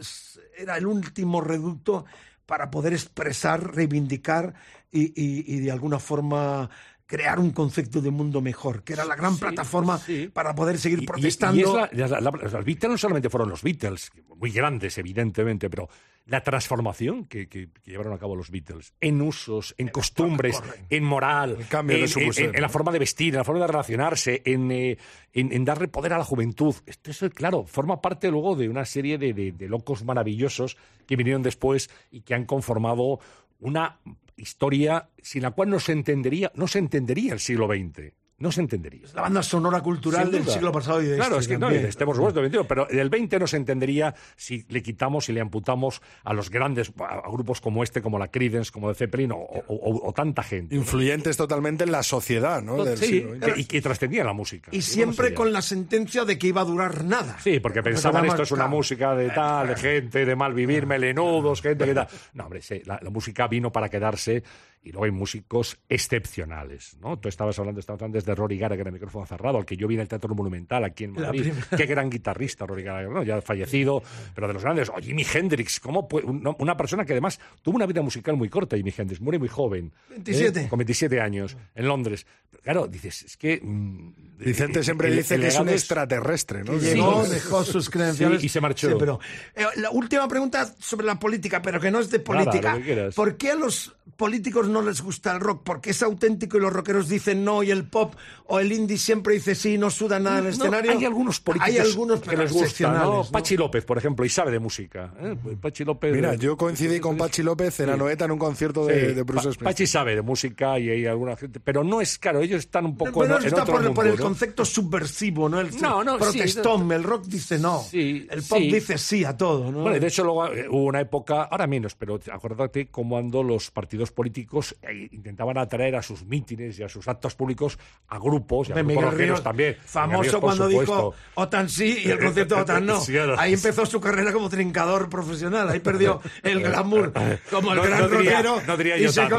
era 0.58 0.76
el 0.76 0.86
último 0.86 1.40
reducto 1.40 2.04
para 2.46 2.70
poder 2.70 2.92
expresar, 2.94 3.74
reivindicar 3.74 4.54
y, 4.90 5.06
y- 5.20 5.44
y 5.46 5.60
de 5.60 5.70
alguna 5.70 5.98
forma 5.98 6.70
crear 7.06 7.38
un 7.38 7.52
concepto 7.52 8.00
de 8.00 8.10
mundo 8.10 8.40
mejor, 8.40 8.82
que 8.82 8.92
era 8.92 9.04
la 9.04 9.14
gran 9.14 9.34
Sí, 9.34 9.40
plataforma 9.40 9.96
sí. 9.98 10.28
para 10.32 10.54
poder 10.54 10.76
seguir 10.78 11.02
Y- 11.02 11.06
protestando. 11.06 11.58
Y, 11.60 11.62
es 11.62 12.10
la- 12.10 12.20
la- 12.20 12.20
la- 12.20 12.30
los 12.30 12.64
Beatles 12.64 12.90
no 12.90 12.98
solamente 12.98 13.30
fueron 13.30 13.48
los 13.48 13.62
Beatles, 13.62 14.10
muy 14.36 14.50
grandes, 14.50 14.98
evidentemente, 14.98 15.70
pero 15.70 15.88
la 16.26 16.42
transformación 16.42 17.26
que, 17.26 17.48
que- 17.48 17.68
que 17.70 17.90
llevaron 17.92 18.12
a 18.12 18.18
cabo 18.18 18.34
los 18.34 18.50
Beatles 18.50 18.92
en 19.00 19.22
usos, 19.22 19.76
en 19.78 19.86
costumbres, 19.88 20.60
en 20.90 21.04
moral, 21.04 21.56
de 21.84 22.00
en, 22.00 22.08
su 22.08 22.18
en- 22.18 22.60
la 22.60 22.68
forma 22.68 22.90
de 22.90 22.98
vestir, 22.98 23.34
en 23.34 23.38
la 23.38 23.44
forma 23.44 23.60
de 23.60 23.68
relacionarse, 23.68 24.42
en, 24.44 24.72
eh, 24.72 24.98
en- 25.32 25.52
en 25.52 25.64
darle 25.64 25.86
poder 25.86 26.12
a 26.12 26.18
la 26.18 26.24
juventud. 26.24 26.74
Esto, 26.86 27.12
eso, 27.12 27.30
claro, 27.30 27.64
forma 27.66 28.00
parte 28.02 28.28
luego 28.32 28.56
de 28.56 28.68
una 28.68 28.84
serie 28.84 29.16
de, 29.16 29.32
de- 29.32 29.52
de 29.52 29.68
locos 29.68 30.04
maravillosos 30.04 30.76
que 31.06 31.14
vinieron 31.14 31.42
después 31.42 31.88
y 32.10 32.22
que 32.22 32.34
han 32.34 32.44
conformado 32.46 33.20
una 33.60 34.00
historia 34.36 35.10
sin 35.22 35.42
la 35.42 35.50
cual 35.50 35.70
no 35.70 35.80
se 35.80 35.92
entendería, 35.92 36.52
no 36.54 36.68
se 36.68 36.78
entendería 36.78 37.32
el 37.32 37.40
siglo 37.40 37.66
XX. 37.66 38.12
No 38.38 38.52
se 38.52 38.60
entendería. 38.60 39.06
la 39.14 39.22
banda 39.22 39.42
sonora 39.42 39.80
cultural 39.80 40.30
del 40.30 40.46
siglo 40.46 40.70
pasado 40.70 41.00
y 41.00 41.06
de 41.06 41.16
Claro, 41.16 41.36
este 41.38 41.40
es 41.40 41.48
que 41.48 41.54
no, 41.54 41.60
también. 41.60 41.80
y 41.80 41.82
de 41.84 41.88
este, 41.88 42.04
por 42.04 42.16
supuesto, 42.16 42.40
del 42.40 42.50
21, 42.50 42.68
pero 42.68 42.84
del 42.86 43.08
20 43.08 43.38
no 43.38 43.46
se 43.46 43.56
entendería 43.56 44.14
si 44.36 44.66
le 44.68 44.82
quitamos 44.82 45.28
y 45.30 45.32
le 45.32 45.40
amputamos 45.40 46.02
a 46.22 46.34
los 46.34 46.50
grandes 46.50 46.92
a, 46.98 47.30
grupos 47.30 47.62
como 47.62 47.82
este, 47.82 48.02
como 48.02 48.18
la 48.18 48.28
Creedence, 48.28 48.70
como 48.70 48.88
de 48.90 48.94
Zeppelin 48.94 49.32
o, 49.32 49.36
o- 49.38 49.64
o- 49.68 50.08
o 50.08 50.12
tanta 50.12 50.42
gente. 50.42 50.74
Influyentes 50.76 51.36
totalmente 51.38 51.84
en 51.84 51.92
la 51.92 52.02
sociedad, 52.02 52.60
¿no? 52.62 52.84
Del 52.84 52.98
Sí, 52.98 53.06
siglo 53.06 53.36
y 53.56 53.64
que 53.64 53.80
trascendía 53.80 54.22
la 54.22 54.34
música. 54.34 54.70
Y 54.70 54.82
siempre 54.82 55.30
no 55.30 55.36
con 55.36 55.52
la 55.54 55.62
sentencia 55.62 56.26
de 56.26 56.36
que 56.38 56.48
iba 56.48 56.60
a 56.60 56.64
durar 56.64 57.04
nada. 57.04 57.38
Sí, 57.42 57.58
porque 57.60 57.82
pensaban 57.82 58.26
esto 58.26 58.42
es 58.42 58.52
una 58.52 58.66
música 58.66 59.14
de 59.14 59.30
tal, 59.30 59.68
de 59.68 59.76
gente, 59.76 60.26
de 60.26 60.36
mal 60.36 60.52
vivir, 60.52 60.84
melenudos, 60.86 61.62
gente 61.62 61.86
que 61.86 61.94
tal. 61.94 62.08
No, 62.34 62.44
hombre, 62.44 62.60
sí, 62.60 62.82
la, 62.84 62.98
la 63.02 63.08
música 63.08 63.48
vino 63.48 63.72
para 63.72 63.88
quedarse 63.88 64.42
y 64.82 64.92
luego 64.92 65.04
hay 65.04 65.10
músicos 65.10 65.78
excepcionales, 65.88 66.96
¿no? 67.00 67.18
Tú 67.18 67.28
estabas 67.28 67.58
hablando, 67.58 67.80
estabas 67.80 68.00
hablando 68.02 68.16
desde 68.18 68.34
Rory 68.34 68.58
Gallagher, 68.58 68.86
el 68.86 68.92
micrófono 68.92 69.26
cerrado, 69.26 69.58
al 69.58 69.66
que 69.66 69.76
yo 69.76 69.88
vi 69.88 69.94
en 69.96 70.02
el 70.02 70.08
Teatro 70.08 70.34
Monumental 70.34 70.84
aquí 70.84 71.04
en 71.04 71.12
Madrid. 71.12 71.52
Qué 71.76 71.86
gran 71.86 72.08
guitarrista 72.08 72.66
Rory 72.66 72.82
Gallagher, 72.84 73.10
¿no? 73.10 73.22
Ya 73.22 73.40
fallecido, 73.42 74.02
pero 74.34 74.46
de 74.46 74.54
los 74.54 74.62
grandes. 74.62 74.88
O 74.88 74.94
Jimi 75.00 75.24
Hendrix, 75.32 75.80
¿cómo 75.80 76.06
puede- 76.08 76.26
un- 76.26 76.54
una 76.58 76.76
persona 76.76 77.04
que 77.04 77.12
además 77.12 77.40
tuvo 77.62 77.76
una 77.76 77.86
vida 77.86 78.02
musical 78.02 78.36
muy 78.36 78.48
corta, 78.48 78.76
Jimi 78.76 78.92
Hendrix, 78.96 79.20
muere 79.20 79.38
muy 79.38 79.48
joven. 79.48 79.92
¿eh? 80.10 80.14
27. 80.16 80.68
Con 80.68 80.78
27 80.78 81.20
años, 81.20 81.56
en 81.74 81.88
Londres. 81.88 82.26
Claro, 82.62 82.86
dices, 82.86 83.22
es 83.24 83.36
que... 83.36 83.60
mm, 83.62 84.12
Vicente 84.38 84.82
siempre 84.84 85.08
el- 85.08 85.16
dice 85.16 85.34
el 85.36 85.40
que 85.42 85.46
es 85.48 85.58
un 85.58 85.68
extraterrestre, 85.68 86.62
¿no? 86.62 86.72
Que 86.78 86.94
llegó, 86.94 87.10
no- 87.22 87.24
dejó 87.26 87.64
sus 87.64 87.88
credenciales. 87.90 88.40
Sí, 88.40 88.46
y 88.46 88.48
se 88.50 88.60
marchó. 88.60 88.88
Sí, 88.90 88.94
pero, 88.98 89.18
eh, 89.54 89.64
la 89.76 89.90
última 89.90 90.28
pregunta 90.28 90.74
sobre 90.78 91.06
la 91.06 91.18
política, 91.18 91.60
pero 91.62 91.80
que 91.80 91.90
no 91.90 92.00
es 92.00 92.10
de 92.10 92.20
política. 92.20 92.78
¿Por 93.14 93.36
qué 93.36 93.50
a 93.50 93.54
los 93.54 93.96
políticos 94.16 94.68
no 94.68 94.75
les 94.82 95.00
gusta 95.02 95.32
el 95.32 95.40
rock? 95.40 95.62
¿Porque 95.64 95.90
es 95.90 96.02
auténtico 96.02 96.56
y 96.56 96.60
los 96.60 96.72
rockeros 96.72 97.08
dicen 97.08 97.44
no 97.44 97.62
y 97.62 97.70
el 97.70 97.88
pop 97.88 98.14
o 98.46 98.58
el 98.60 98.70
indie 98.72 98.98
siempre 98.98 99.34
dice 99.34 99.54
sí, 99.54 99.76
no 99.78 99.90
suda 99.90 100.18
nada 100.18 100.38
en 100.40 100.46
el 100.46 100.56
No, 100.58 100.64
escenario? 100.64 100.92
Hay 100.92 101.04
algunos 101.04 101.40
políticos 101.40 101.68
Hay 101.70 101.78
algunos 101.78 102.20
que 102.20 102.36
les 102.36 102.52
gusta, 102.52 102.92
¿no? 102.92 103.14
¿no? 103.16 103.24
Pachi 103.30 103.56
López, 103.56 103.84
por 103.84 103.98
ejemplo, 103.98 104.24
y 104.24 104.28
sabe 104.28 104.50
de 104.52 104.58
música. 104.58 105.12
¿eh? 105.20 105.36
Pachi 105.60 105.84
López. 105.84 106.14
Mira, 106.14 106.34
yo 106.34 106.56
coincidí 106.56 107.00
con 107.00 107.16
Pachi 107.16 107.42
López 107.42 107.80
en 107.80 107.86
Sí. 107.86 107.92
Anoeta 107.92 108.24
en 108.26 108.30
un 108.32 108.38
concierto 108.38 108.86
de, 108.86 109.08
Sí, 109.08 109.14
de 109.14 109.22
Bruce 109.22 109.42
Springsteen. 109.52 109.64
Pachi 109.64 109.86
sabe 109.86 110.14
de 110.14 110.22
música 110.22 110.78
y 110.78 110.90
hay 110.90 111.06
alguna 111.06 111.36
gente, 111.36 111.60
pero 111.60 111.82
no 111.84 112.00
es 112.00 112.18
claro, 112.18 112.40
ellos 112.40 112.60
están 112.60 112.86
un 112.86 112.96
poco 112.96 113.20
Pero 113.20 113.36
en, 113.36 113.42
en 113.42 113.46
está 113.48 113.62
otro 113.62 113.74
por, 113.74 113.82
mundo, 113.82 113.94
por 113.94 114.06
el 114.06 114.16
¿no? 114.16 114.22
concepto 114.22 114.64
subversivo, 114.64 115.48
¿no? 115.48 115.60
El 115.60 115.70
No, 115.80 116.02
no, 116.04 116.14
sí, 116.14 116.38
protestón. 116.38 116.90
el 116.92 117.02
rock 117.02 117.24
dice 117.26 117.58
no. 117.58 117.80
Sí, 117.82 118.26
el 118.30 118.42
pop 118.42 118.58
sí. 118.58 118.72
dice 118.72 118.98
sí 118.98 119.24
a 119.24 119.36
todo, 119.36 119.70
¿no? 119.70 119.82
Bueno, 119.82 119.98
de 119.98 120.06
hecho 120.06 120.24
luego 120.24 120.46
eh, 120.48 120.66
hubo 120.68 120.84
una 120.84 121.00
época, 121.00 121.42
ahora 121.44 121.66
menos, 121.66 121.94
pero 121.94 122.18
acuérdate 122.32 122.88
cuando 122.88 123.42
los 123.42 123.70
partidos 123.70 124.10
políticos 124.12 124.55
eh, 124.82 125.08
intentaban 125.12 125.58
atraer 125.58 125.96
a 125.96 126.02
sus 126.02 126.24
mítines 126.24 126.78
y 126.78 126.82
a 126.82 126.88
sus 126.88 127.06
actos 127.08 127.34
públicos 127.34 127.78
a 128.08 128.18
grupos 128.18 128.68
y 128.68 128.72
a 128.72 128.76
grupos 128.76 129.14
Ríos, 129.14 129.42
también. 129.42 129.76
Famoso 129.84 130.22
Ríos, 130.22 130.34
por 130.34 130.40
cuando 130.42 130.68
dijo. 130.68 131.14
OTAN 131.34 131.68
sí 131.68 132.02
y 132.04 132.10
el 132.10 132.18
concepto 132.18 132.56
de 132.56 132.60
OTAN 132.62 132.86
no. 132.86 133.00
Ahí 133.38 133.52
empezó 133.54 133.84
su 133.86 134.00
carrera 134.00 134.32
como 134.32 134.48
trincador 134.48 135.08
profesional. 135.08 135.68
Ahí 135.68 135.80
perdió 135.80 136.20
el 136.42 136.60
glamour 136.62 137.12
como 137.50 137.72
el 137.72 137.76
No- 137.78 137.82
gran 137.82 138.00
no 138.00 138.08
diría- 138.08 138.42
rockero. 138.42 138.62
no 138.66 138.76
diría 138.76 138.96
y 138.98 139.02
yo 139.02 139.12
se 139.12 139.20
tanto, 139.20 139.38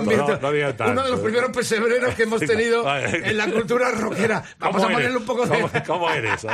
diría 0.52 0.76
uno 0.88 1.04
de 1.04 1.10
los 1.12 1.20
primeros 1.20 1.52
pesebreros 1.52 2.14
que 2.16 2.24
hemos 2.24 2.40
tenido 2.46 2.86
en 2.98 3.38
la 3.38 3.50
cultura 3.52 3.92
rockera. 3.92 4.44
Vamos 4.60 4.78
¿Cómo 4.82 4.88
a 4.90 4.94
ponerle 4.94 5.18
un 5.18 5.26
poco 5.26 5.46
de. 5.46 5.60
¿Cómo, 5.62 5.70
cómo 5.86 6.10
eres? 6.10 6.46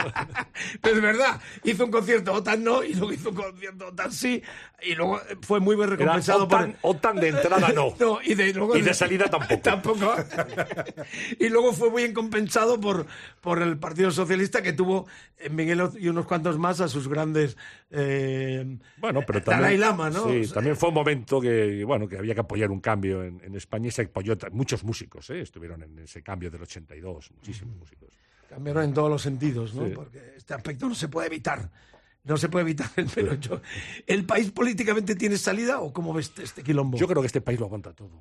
Pero 0.81 0.95
es 0.95 1.01
verdad, 1.01 1.41
hizo 1.63 1.85
un 1.85 1.91
concierto 1.91 2.33
OTAN 2.33 2.63
no 2.63 2.83
y 2.83 2.93
luego 2.93 3.13
hizo 3.13 3.29
un 3.29 3.35
concierto 3.35 3.87
OTAN 3.87 4.11
sí 4.11 4.41
y 4.81 4.95
luego 4.95 5.21
fue 5.41 5.59
muy 5.59 5.75
bien 5.75 5.87
Era 5.87 5.95
recompensado 5.97 6.47
por- 6.47 6.57
OTAN, 6.59 6.77
OTAN 6.81 7.15
de 7.17 7.27
entrada 7.29 7.69
no. 7.73 7.93
no, 7.99 8.19
y 8.23 8.35
de, 8.35 8.52
luego 8.53 8.77
Y 8.77 8.81
de 8.81 8.93
salida 8.93 9.25
tampoco. 9.25 9.61
tampoco. 9.63 10.15
y 11.39 11.49
luego 11.49 11.73
fue 11.73 11.89
muy 11.89 12.03
bien 12.03 12.13
compensado 12.13 12.79
por, 12.79 13.05
por 13.41 13.61
el 13.61 13.77
Partido 13.77 14.11
Socialista 14.11 14.61
que 14.61 14.73
tuvo 14.73 15.07
en 15.37 15.55
Miguel 15.55 15.81
y 15.99 16.07
unos 16.07 16.25
cuantos 16.25 16.57
más 16.57 16.81
a 16.81 16.87
sus 16.87 17.07
grandes 17.07 17.57
eh, 17.91 18.77
Bueno, 18.97 19.21
pero 19.25 19.41
también, 19.41 19.61
Dalai 19.61 19.77
Lama, 19.77 20.09
¿no? 20.09 20.29
Sí, 20.29 20.51
también 20.53 20.75
fue 20.75 20.89
un 20.89 20.95
momento 20.95 21.41
que, 21.41 21.83
bueno, 21.83 22.07
que 22.07 22.17
había 22.17 22.33
que 22.33 22.41
apoyar 22.41 22.71
un 22.71 22.79
cambio 22.79 23.23
en, 23.23 23.41
en 23.43 23.55
España 23.55 23.87
y 23.87 23.91
se 23.91 24.03
apoyó 24.03 24.37
muchos 24.51 24.83
músicos, 24.83 25.29
¿eh? 25.29 25.41
estuvieron 25.41 25.83
en 25.83 25.99
ese 25.99 26.21
cambio 26.21 26.49
del 26.49 26.61
82, 26.61 27.31
muchísimos 27.31 27.75
músicos. 27.75 28.09
cambiaron 28.49 28.83
en 28.83 28.93
todos 28.93 29.09
los 29.09 29.21
sentidos, 29.21 29.73
¿no? 29.73 29.87
Sí. 29.87 29.93
Porque 29.93 30.33
este 30.37 30.53
aspecto 30.53 30.87
no 30.87 30.95
se 30.95 31.07
puede 31.07 31.27
evitar. 31.27 31.69
No 32.23 32.37
se 32.37 32.47
puede 32.47 32.63
evitar, 32.63 32.89
pero 33.15 33.33
yo, 33.35 33.61
¿el 34.07 34.25
país 34.25 34.51
políticamente 34.51 35.15
tiene 35.15 35.37
salida 35.37 35.81
o 35.81 35.91
cómo 35.91 36.13
ves 36.13 36.31
este 36.41 36.63
quilombo? 36.63 36.97
Yo 36.97 37.07
creo 37.07 37.21
que 37.21 37.27
este 37.27 37.41
país 37.41 37.59
lo 37.59 37.65
aguanta 37.65 37.93
todo. 37.93 38.11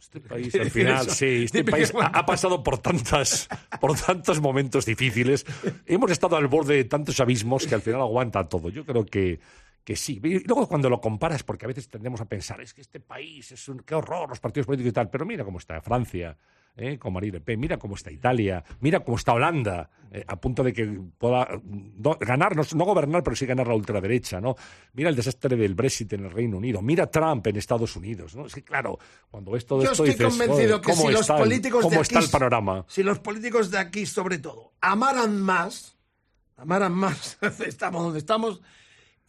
Este 0.00 0.18
país, 0.18 0.54
al 0.54 0.70
final, 0.70 1.10
sí, 1.10 1.44
este 1.44 1.62
país 1.62 1.92
ha 1.94 2.24
pasado 2.24 2.62
por 2.62 2.78
tantas, 2.78 3.50
por 3.82 3.94
tantos 4.00 4.40
momentos 4.40 4.86
difíciles. 4.86 5.44
Hemos 5.84 6.10
estado 6.10 6.36
al 6.36 6.46
borde 6.46 6.76
de 6.76 6.84
tantos 6.84 7.20
abismos 7.20 7.66
que 7.66 7.74
al 7.74 7.82
final 7.82 8.00
aguanta 8.00 8.48
todo. 8.48 8.70
Yo 8.70 8.86
creo 8.86 9.04
que, 9.04 9.40
que 9.84 9.96
sí. 9.96 10.20
Y 10.22 10.40
luego 10.44 10.68
cuando 10.68 10.88
lo 10.90 11.00
comparas, 11.00 11.42
porque 11.42 11.64
a 11.64 11.68
veces 11.68 11.88
tendemos 11.88 12.20
a 12.20 12.26
pensar, 12.26 12.60
es 12.60 12.74
que 12.74 12.80
este 12.80 13.00
país 13.00 13.50
es 13.52 13.68
un, 13.68 13.80
qué 13.80 13.94
horror, 13.94 14.28
los 14.28 14.40
partidos 14.40 14.66
políticos 14.66 14.90
y 14.90 14.92
tal, 14.94 15.10
pero 15.10 15.24
mira 15.26 15.44
cómo 15.44 15.58
está 15.58 15.80
Francia, 15.80 16.36
¿eh? 16.76 16.98
con 16.98 17.12
Marine 17.12 17.38
Le 17.38 17.40
Pen. 17.40 17.58
Mira 17.58 17.78
cómo 17.78 17.94
está 17.94 18.10
Italia, 18.10 18.62
mira 18.80 19.00
cómo 19.00 19.16
está 19.16 19.32
Holanda, 19.32 19.90
eh, 20.12 20.24
a 20.26 20.36
punto 20.40 20.62
de 20.62 20.72
que 20.72 20.86
pueda 21.18 21.46
mm, 21.62 22.02
no- 22.02 22.16
ganar, 22.20 22.54
no, 22.56 22.62
no 22.74 22.84
gobernar, 22.84 23.22
pero 23.22 23.34
sí 23.36 23.46
ganar 23.46 23.66
la 23.68 23.74
ultraderecha, 23.74 24.40
¿no? 24.40 24.54
Mira 24.92 25.08
el 25.08 25.16
desastre 25.16 25.56
del 25.56 25.74
Brexit 25.74 26.12
en 26.12 26.24
el 26.26 26.30
Reino 26.30 26.58
Unido, 26.58 26.82
mira 26.82 27.10
Trump 27.10 27.46
en 27.46 27.56
Estados 27.56 27.96
Unidos, 27.96 28.36
¿no? 28.36 28.46
Es 28.46 28.54
que, 28.54 28.62
claro, 28.62 28.98
cuando 29.30 29.52
ves 29.52 29.64
todo 29.66 29.82
Yo 29.82 29.92
esto 29.92 30.04
estoy 30.04 30.26
dices, 30.26 30.38
convencido 30.38 30.78
"Joder, 30.78 30.80
que 30.82 30.90
¿cómo 30.92 31.02
si 31.06 31.12
los 31.12 31.20
está 31.22 31.38
políticos 31.38 31.82
cómo 31.82 31.96
de 31.96 32.02
está 32.02 32.18
aquí, 32.18 32.24
el 32.26 32.30
panorama? 32.30 32.84
si 32.88 33.02
los 33.02 33.18
políticos 33.20 33.70
de 33.70 33.78
aquí, 33.78 34.04
sobre 34.06 34.38
todo, 34.38 34.72
amaran 34.80 35.40
más, 35.40 35.96
amaran 36.56 36.92
más, 36.92 37.38
estamos 37.66 38.02
donde 38.02 38.18
estamos, 38.18 38.60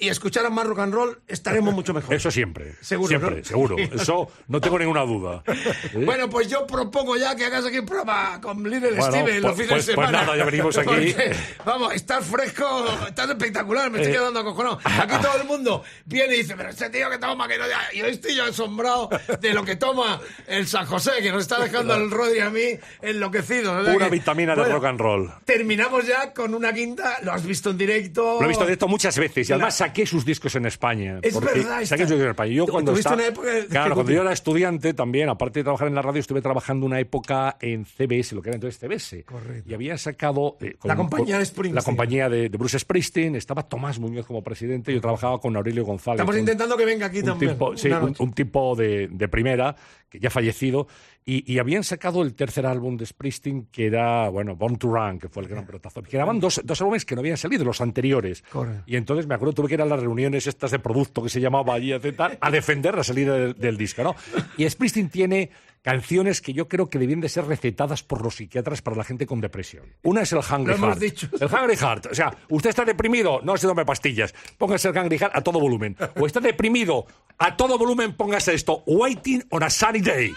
y 0.02 0.10
escucharan 0.10 0.52
más 0.54 0.66
rock 0.66 0.80
and 0.80 0.94
roll, 0.96 1.22
estaremos 1.28 1.74
mucho 1.76 1.94
mejor. 1.94 2.14
Eso 2.16 2.32
siempre, 2.32 2.74
Seguro, 2.82 3.08
siempre, 3.08 3.38
¿no? 3.38 3.44
seguro. 3.46 3.76
Eso 3.78 4.28
no 4.48 4.60
tengo 4.60 4.80
ninguna 4.80 5.02
duda. 5.02 5.44
¿eh? 5.46 5.54
Bueno, 6.06 6.28
pues 6.28 6.48
yo 6.50 6.66
propongo 6.66 7.16
ya 7.18 7.36
que 7.36 7.46
hagas 7.46 7.66
aquí 7.66 7.78
un 7.78 7.86
programa 7.86 8.42
con 8.42 8.64
Little 8.64 8.94
Bueno, 8.94 9.06
Steven 9.12 9.42
los 9.44 9.54
pues- 9.54 9.56
fines 9.68 9.70
pues- 9.70 9.86
de 9.86 9.94
pues 9.94 10.08
semana. 10.08 10.26
nada, 10.26 10.38
ya 10.38 10.44
venimos 10.46 10.76
aquí. 10.78 10.88
Porque, 11.14 11.36
vamos, 11.64 11.94
estás 11.94 12.26
fresco, 12.26 12.88
estás 13.08 13.30
espectacular, 13.30 13.92
me 13.92 14.00
estoy 14.00 14.14
Eh. 14.14 14.18
quedando 14.18 14.40
acojonado. 14.40 14.80
Aquí 14.84 15.16
todo 15.22 15.38
el 15.40 15.48
mundo 15.48 15.84
viene 16.06 16.34
y 16.34 16.38
dice, 16.40 16.56
pero 16.58 16.70
este 16.70 16.90
tío 16.90 17.08
que 17.10 17.20
toma, 17.20 17.48
que 17.48 17.60
no... 17.60 17.66
Y 17.94 18.00
yo 18.00 18.06
estoy 18.08 18.36
yo 18.36 18.46
asombrado 18.46 19.08
de 19.40 19.54
lo 19.54 19.64
que 19.64 19.76
toma 19.76 20.20
el 20.48 20.66
San 20.68 20.88
José, 20.88 21.12
que 21.22 21.32
nos 21.32 21.44
está 21.44 21.60
dejando 21.62 21.94
el 21.94 22.10
Rodri 22.10 22.40
a 22.40 22.50
mí 22.50 22.64
enloquecido. 23.04 23.76
¿verdad 23.76 23.98
que- 23.98 24.10
vitamina 24.10 24.56
de 24.56 24.62
Bueno, 24.62 24.76
rock 24.76 24.86
and 24.86 25.00
roll. 25.00 25.32
Terminamos 25.46 26.08
ya 26.08 26.34
con 26.34 26.56
una 26.56 26.74
quinta, 26.74 27.20
lo 27.22 27.32
has 27.34 27.46
visto 27.46 27.70
en 27.70 27.78
directo. 27.78 28.38
Lo 28.40 28.46
he 28.46 28.48
visto 28.48 28.64
directo 28.64 28.88
muchas 28.88 29.18
veces 29.18 29.48
y 29.50 29.54
además 29.54 29.76
saqué 29.92 30.06
sus 30.06 30.26
discos 30.26 30.56
en 30.56 30.66
España. 30.66 31.20
Es 31.22 31.40
verdad, 31.40 31.84
Saqué 31.86 32.04
sus 32.04 32.12
discos 32.12 32.24
en 32.26 32.30
España. 32.30 32.52
Yo 32.54 32.66
cuando 32.68 32.94
estaba- 32.94 33.16
una 33.18 33.28
época 33.28 33.50
de- 33.52 33.68
claro, 33.68 33.94
cuando 33.96 34.12
yo 34.12 34.22
era 34.22 34.32
estudiante 34.34 34.94
también, 34.94 35.30
aparte 35.30 35.60
de 35.60 35.64
trabajar 35.64 35.88
en 35.88 35.96
la 35.96 36.02
radio, 36.02 36.20
estuve 36.20 36.42
trabajando 36.42 36.86
una 36.86 37.00
época 37.00 37.58
en 37.60 37.86
CBS, 37.86 38.36
lo 38.36 38.42
que 38.42 38.50
era 38.50 38.56
entonces 38.56 38.80
CBS. 38.80 39.24
Correcto. 39.24 39.70
Y 39.70 39.74
habían 39.74 39.98
sacado... 39.98 40.58
eh, 40.62 40.76
La 40.84 40.96
compañía 40.96 41.38
de 41.38 41.46
Springsteen. 41.46 41.76
La 41.76 41.82
compañía 41.82 42.30
de, 42.30 42.50
de 42.50 42.58
Bruce 42.58 42.80
Springsteen. 42.80 43.36
Estaba 43.36 43.64
Tomás 43.64 44.00
Muñoz 44.00 44.26
como 44.26 44.44
presidente. 44.44 44.94
Yo 44.94 45.02
trabajaba 45.02 45.40
con 45.40 45.56
Aurelio 45.56 45.84
González. 45.86 46.16
Estamos 46.20 46.36
un- 46.36 46.40
intentando 46.42 46.78
que 46.78 46.86
venga 46.86 47.06
aquí 47.08 47.20
un 47.20 47.26
también. 47.26 47.52
tipo, 47.54 47.78
sí, 47.78 47.90
un, 48.20 48.34
tipo 48.34 48.76
de, 48.76 49.08
de 49.12 49.28
primera, 49.28 49.76
que 50.10 50.20
ya 50.20 50.28
ha 50.28 50.32
fallecido, 50.32 50.88
y, 51.26 51.52
y 51.54 51.60
habían 51.60 51.84
sacado 51.84 52.24
el 52.24 52.34
tercer 52.34 52.66
álbum 52.66 52.98
de 52.98 53.06
Springsteen, 53.06 53.68
que 53.72 53.86
era, 53.86 54.28
bueno, 54.30 54.56
Born 54.56 54.78
to 54.78 54.88
Run, 54.88 55.20
que 55.20 55.30
fue 55.30 55.44
el 55.44 55.50
gran 55.50 55.66
pelotazo. 55.66 56.02
Quedaban 56.02 56.40
dos, 56.40 56.62
dos 56.64 56.82
álbumes 56.82 57.06
que 57.06 57.16
no 57.16 57.22
habían 57.22 57.38
salido, 57.38 57.64
los 57.64 57.80
anteriores. 57.82 58.42
Correcto. 58.52 58.84
Y 58.88 58.96
entonces 58.96 59.28
me 59.28 59.36
acuerdo, 59.36 59.54
tuve 59.54 59.68
que 59.68 59.76
ir 59.76 59.82
a 59.82 59.86
las 59.86 60.00
reuniones 60.00 60.48
estas 60.48 60.72
de 60.72 60.80
producto 60.80 61.22
que 61.22 61.30
se 61.30 61.40
llamaba 61.40 61.76
allí, 61.76 61.92
etcétera, 61.94 62.38
a 62.42 62.50
defender 62.52 62.96
la 62.96 63.04
salida 63.04 63.36
del, 63.36 63.54
del 63.54 63.78
disco, 63.78 64.04
¿no? 64.04 64.16
Y 64.58 64.68
Springsteen 64.68 65.10
tiene 65.10 65.52
canciones 65.84 66.42
que 66.42 66.54
yo 66.54 66.68
creo 66.68 66.90
que 66.90 67.00
debían 67.00 67.22
de 67.22 67.30
ser 67.30 67.46
recetadas 67.46 68.04
por 68.04 68.24
los 68.24 68.36
psiquiatras 68.36 68.82
para 68.82 68.96
la 68.98 69.04
gente 69.04 69.26
con 69.26 69.42
depresión. 69.42 69.86
Una 70.04 70.22
es 70.22 70.32
el 70.32 70.40
Hungry 70.40 70.76
Heart. 70.76 71.00
dicho. 71.00 71.28
El 71.40 71.48
Hungry 71.48 71.76
Heart. 71.76 72.06
O 72.12 72.16
sea, 72.16 72.36
usted 72.50 72.70
está 72.70 72.86
deprimido, 72.86 73.42
no 73.44 73.58
se 73.58 73.68
tome 73.68 73.86
pastillas. 73.86 74.34
Póngase 74.58 74.90
el 74.90 74.98
Hungry 74.98 75.18
Heart 75.18 75.36
a 75.36 75.42
todo 75.42 75.60
volumen. 75.60 75.96
O 76.20 76.26
está 76.26 76.40
deprimido, 76.40 77.06
a 77.38 77.56
todo 77.58 77.78
volumen 77.78 78.14
póngase 78.14 78.54
esto. 78.54 78.84
Waiting 78.86 79.44
on 79.50 79.64
a 79.64 79.70
sunny 79.70 80.02
day. 80.02 80.34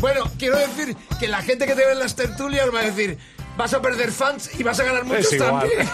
Bueno, 0.00 0.24
quiero 0.38 0.56
decir 0.58 0.96
que 1.18 1.28
la 1.28 1.42
gente 1.42 1.66
que 1.66 1.74
te 1.74 1.84
ve 1.84 1.92
en 1.92 1.98
las 1.98 2.14
tertulias 2.14 2.72
va 2.74 2.80
a 2.80 2.84
decir, 2.84 3.18
vas 3.56 3.74
a 3.74 3.82
perder 3.82 4.12
fans 4.12 4.50
y 4.58 4.62
vas 4.62 4.78
a 4.78 4.84
ganar 4.84 5.04
muchos 5.04 5.36
también. 5.36 5.80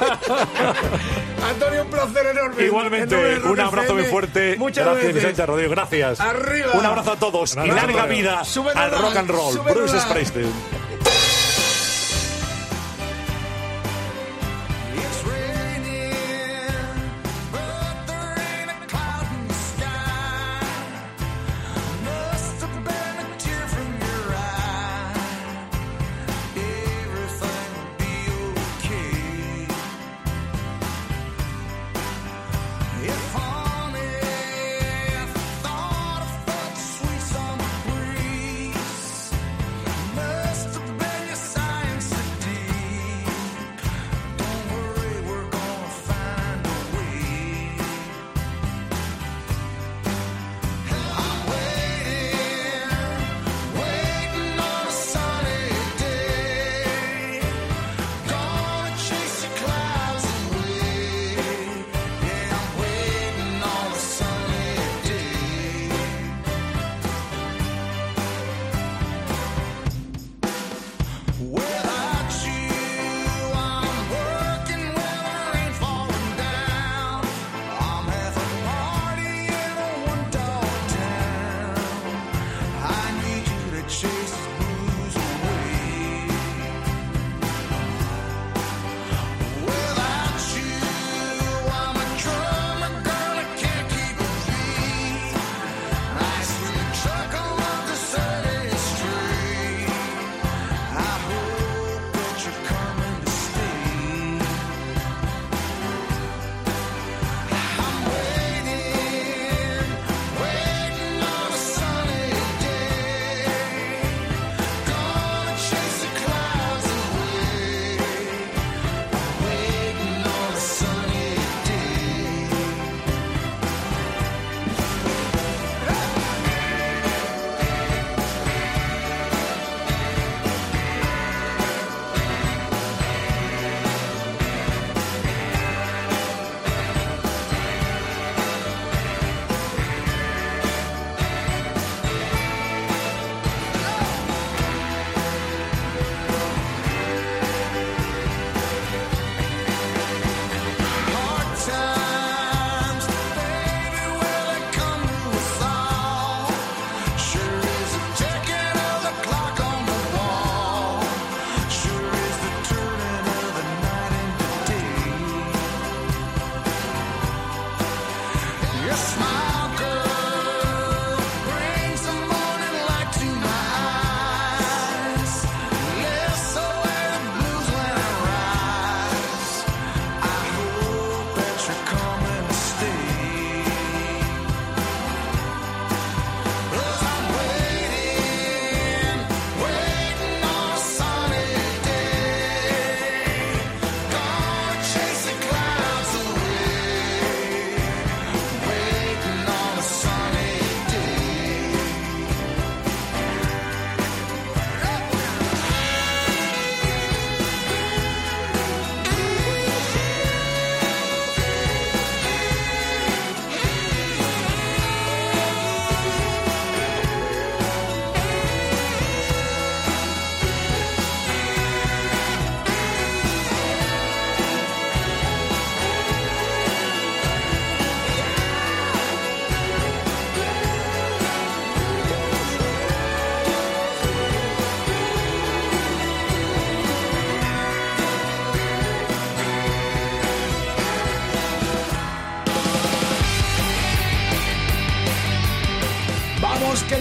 Antonio, 1.49 1.83
un 1.83 1.91
placer 1.91 2.27
enorme. 2.27 2.65
Igualmente, 2.65 3.41
un 3.45 3.61
abrazo 3.61 3.95
muy 3.95 4.05
fuerte. 4.05 4.57
Muchas 4.57 4.85
gracias, 4.85 5.07
veces. 5.07 5.23
Vicente 5.23 5.47
Rodríguez. 5.47 5.71
Gracias. 5.71 6.21
Arriba. 6.21 6.73
Un 6.75 6.87
abrazo 6.87 7.13
a 7.13 7.17
todos. 7.17 7.57
Y 7.57 7.69
larga 7.69 8.07
vida 8.07 8.43
al 8.75 8.91
rock 8.91 9.17
and 9.17 9.31
roll. 9.31 9.59
Bruce 9.65 10.01
Springsteen. 10.01 10.53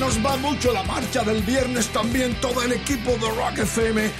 Nos 0.03 0.17
va 0.25 0.35
mucho 0.35 0.73
la 0.73 0.83
marcha 0.83 1.23
del 1.23 1.41
viernes 1.43 1.87
también 1.87 2.35
todo 2.41 2.61
el 2.61 2.73
equipo 2.73 3.11
de 3.11 3.29
Rock 3.37 3.59
FM. 3.59 4.11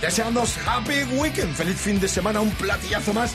Deseándoos 0.00 0.56
happy 0.66 1.02
weekend, 1.16 1.52
feliz 1.54 1.76
fin 1.80 1.98
de 2.00 2.06
semana, 2.08 2.40
un 2.40 2.50
platillazo 2.52 3.12
más. 3.12 3.32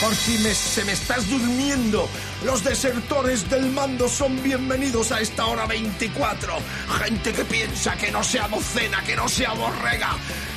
Por 0.00 0.14
si 0.14 0.38
me- 0.38 0.54
se 0.54 0.82
me 0.84 0.92
estás 0.92 1.28
durmiendo, 1.28 2.08
los 2.44 2.64
desertores 2.64 3.48
del 3.50 3.66
mando 3.70 4.08
son 4.08 4.42
bienvenidos 4.42 5.12
a 5.12 5.20
esta 5.20 5.44
hora 5.46 5.66
24. 5.66 6.54
Gente 7.02 7.32
que 7.32 7.44
piensa 7.44 7.96
que 7.96 8.10
no 8.10 8.22
sea 8.24 8.48
docena, 8.48 9.02
que 9.04 9.14
no 9.16 9.28
sea 9.28 9.52
borrega. 9.52 10.10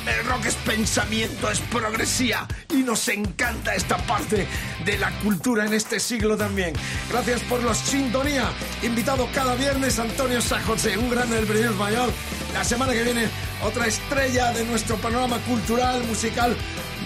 El 0.06 0.24
rock 0.26 0.46
es 0.46 0.54
pensamiento, 0.56 1.50
es 1.50 1.58
progresía 1.60 2.46
y 2.70 2.76
nos 2.76 3.08
encanta 3.08 3.74
esta 3.74 3.96
parte 4.06 4.46
de 4.84 4.98
la 4.98 5.10
cultura 5.20 5.66
en 5.66 5.74
este 5.74 5.98
siglo 6.00 6.36
también. 6.36 6.74
Gracias 7.10 7.40
por 7.42 7.62
la 7.64 7.74
sintonía. 7.74 8.48
Invitado 8.86 9.28
cada 9.34 9.56
viernes 9.56 9.98
Antonio 9.98 10.40
San 10.40 10.62
José, 10.62 10.96
un 10.96 11.10
grande 11.10 11.34
del 11.34 11.44
Brindis 11.44 11.72
Mayor. 11.72 12.08
La 12.54 12.62
semana 12.62 12.92
que 12.92 13.02
viene 13.02 13.26
otra 13.64 13.88
estrella 13.88 14.52
de 14.52 14.64
nuestro 14.64 14.96
panorama 14.98 15.38
cultural, 15.40 16.04
musical 16.04 16.56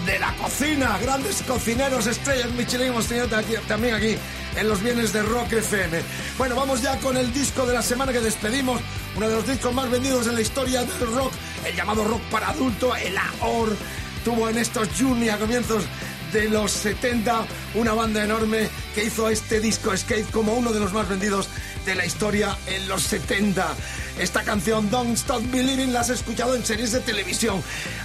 de 0.05 0.19
la 0.19 0.31
cocina. 0.35 0.99
Grandes 1.01 1.41
cocineros, 1.41 2.05
estrellas 2.05 2.51
Michelin 2.51 2.89
hemos 2.89 3.07
tenido 3.07 3.27
también 3.67 3.95
aquí 3.95 4.15
en 4.55 4.69
los 4.69 4.83
bienes 4.83 5.11
de 5.11 5.23
Rock 5.23 5.53
FM. 5.53 6.01
Bueno, 6.37 6.55
vamos 6.55 6.83
ya 6.83 6.97
con 6.99 7.17
el 7.17 7.33
disco 7.33 7.65
de 7.65 7.73
la 7.73 7.81
semana 7.81 8.13
que 8.13 8.19
despedimos. 8.19 8.79
Uno 9.17 9.27
de 9.27 9.35
los 9.37 9.47
discos 9.47 9.73
más 9.73 9.89
vendidos 9.89 10.27
en 10.27 10.35
la 10.35 10.41
historia 10.41 10.83
del 10.83 11.15
rock, 11.15 11.33
el 11.65 11.75
llamado 11.75 12.03
rock 12.03 12.21
para 12.29 12.49
adulto, 12.49 12.95
el 12.95 13.17
AOR. 13.17 13.75
Tuvo 14.23 14.49
en 14.49 14.59
estos 14.59 14.87
Juni 14.99 15.29
a 15.29 15.39
comienzos 15.39 15.83
de 16.31 16.49
los 16.49 16.71
70 16.71 17.45
una 17.75 17.93
banda 17.93 18.23
enorme 18.23 18.69
que 18.95 19.03
hizo 19.03 19.29
este 19.29 19.59
disco 19.59 19.95
Skate 19.95 20.29
como 20.31 20.53
uno 20.53 20.71
de 20.71 20.79
los 20.79 20.93
más 20.93 21.09
vendidos 21.09 21.49
de 21.85 21.95
la 21.95 22.05
historia 22.05 22.57
en 22.67 22.87
los 22.87 23.03
70. 23.03 23.75
Esta 24.19 24.43
canción 24.43 24.89
Don't 24.89 25.17
Stop 25.17 25.41
Believing 25.51 25.93
la 25.93 26.01
has 26.01 26.09
escuchado 26.09 26.55
en 26.55 26.65
series 26.65 26.91
de 26.91 26.99
televisión. 26.99 27.61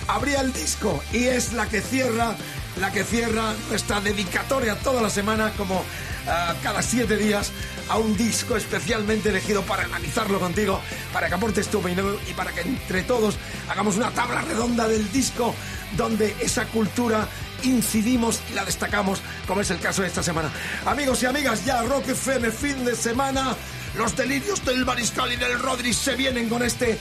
Abría 0.09 0.41
el 0.41 0.53
disco 0.53 1.03
y 1.12 1.24
es 1.24 1.53
la 1.53 1.68
que 1.68 1.81
cierra, 1.81 2.35
la 2.81 2.93
que 2.93 3.05
cierra 3.05 3.55
nuestra 3.68 4.01
dedicatoria 4.01 4.77
toda 4.77 5.03
la 5.03 5.11
semana 5.11 5.53
como 5.57 5.85
ah, 6.27 6.55
cada 6.62 6.83
siete 6.83 7.16
días 7.16 7.53
a 7.89 7.99
un 7.99 8.16
disco 8.16 8.57
especialmente 8.57 9.29
elegido 9.29 9.62
para 9.62 9.85
analizarlo 9.85 10.41
contigo, 10.41 10.81
para 11.12 11.29
que 11.29 11.35
aportes 11.35 11.68
tu 11.68 11.79
opinión 11.79 12.16
y 12.29 12.33
para 12.35 12.53
que 12.53 12.62
entre 12.62 13.03
todos 13.03 13.37
hagamos 13.68 13.97
una 13.97 14.11
tabla 14.11 14.43
redonda 14.43 14.89
del 14.89 15.11
disco 15.12 15.55
donde 15.97 16.35
esa 16.41 16.66
cultura 16.66 17.29
incidimos 17.62 18.40
y 18.50 18.54
la 18.54 18.64
destacamos, 18.64 19.20
como 19.46 19.61
es 19.61 19.70
el 19.70 19.78
caso 19.78 20.02
de 20.02 20.09
esta 20.09 20.22
semana. 20.22 20.50
Amigos 20.84 21.22
y 21.22 21.26
amigas, 21.26 21.64
ya 21.64 21.82
Rock 21.82 22.09
FM 22.09 22.50
fin 22.50 22.84
de 22.84 22.94
semana. 22.94 23.57
Los 23.96 24.16
delirios 24.16 24.64
del 24.64 24.84
Mariscal 24.84 25.32
y 25.32 25.36
del 25.36 25.59
Rodri 25.59 25.92
se 25.92 26.16
vienen 26.16 26.48
con 26.48 26.62
este 26.62 26.98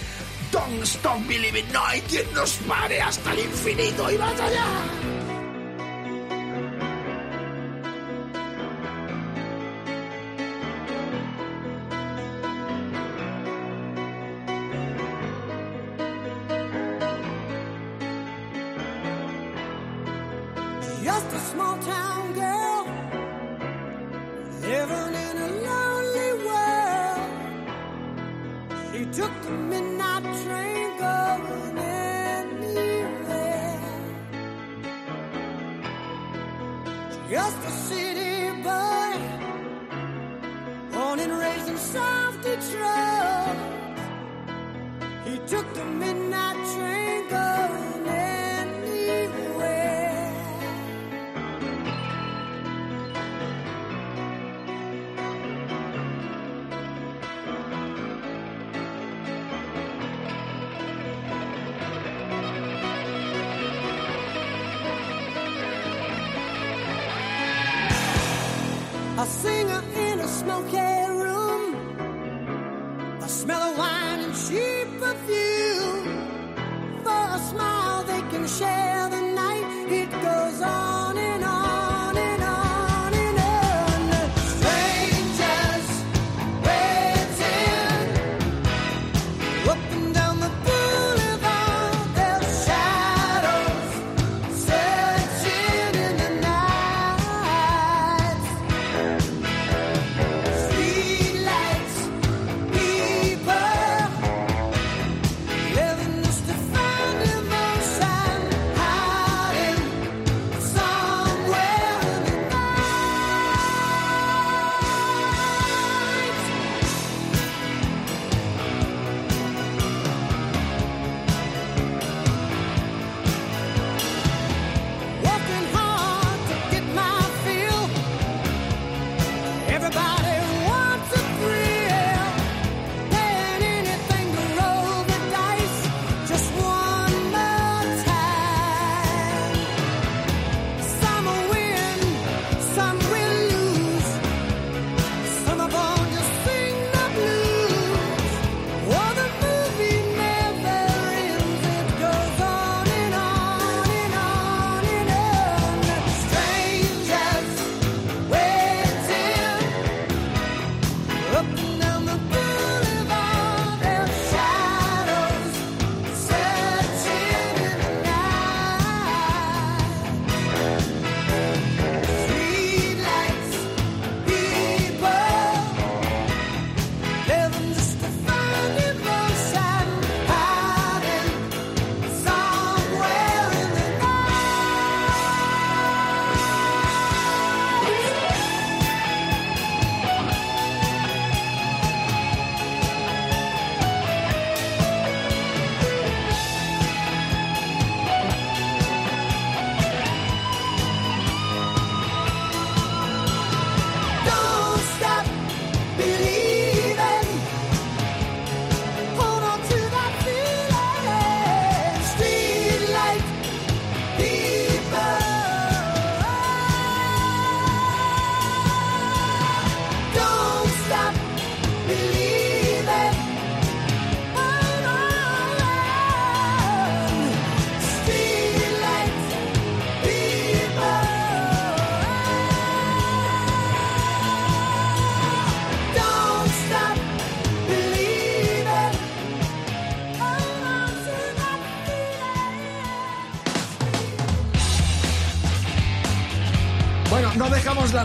Don't 0.51 0.84
Stop 0.84 1.26
Believing. 1.28 1.72
No 1.72 1.86
hay 1.86 2.01
quien 2.01 2.32
nos 2.34 2.53
pare 2.68 3.01
hasta 3.01 3.34
el 3.34 3.39
infinito 3.39 4.10
y 4.12 4.18
más 4.18 4.39
allá. 4.39 5.14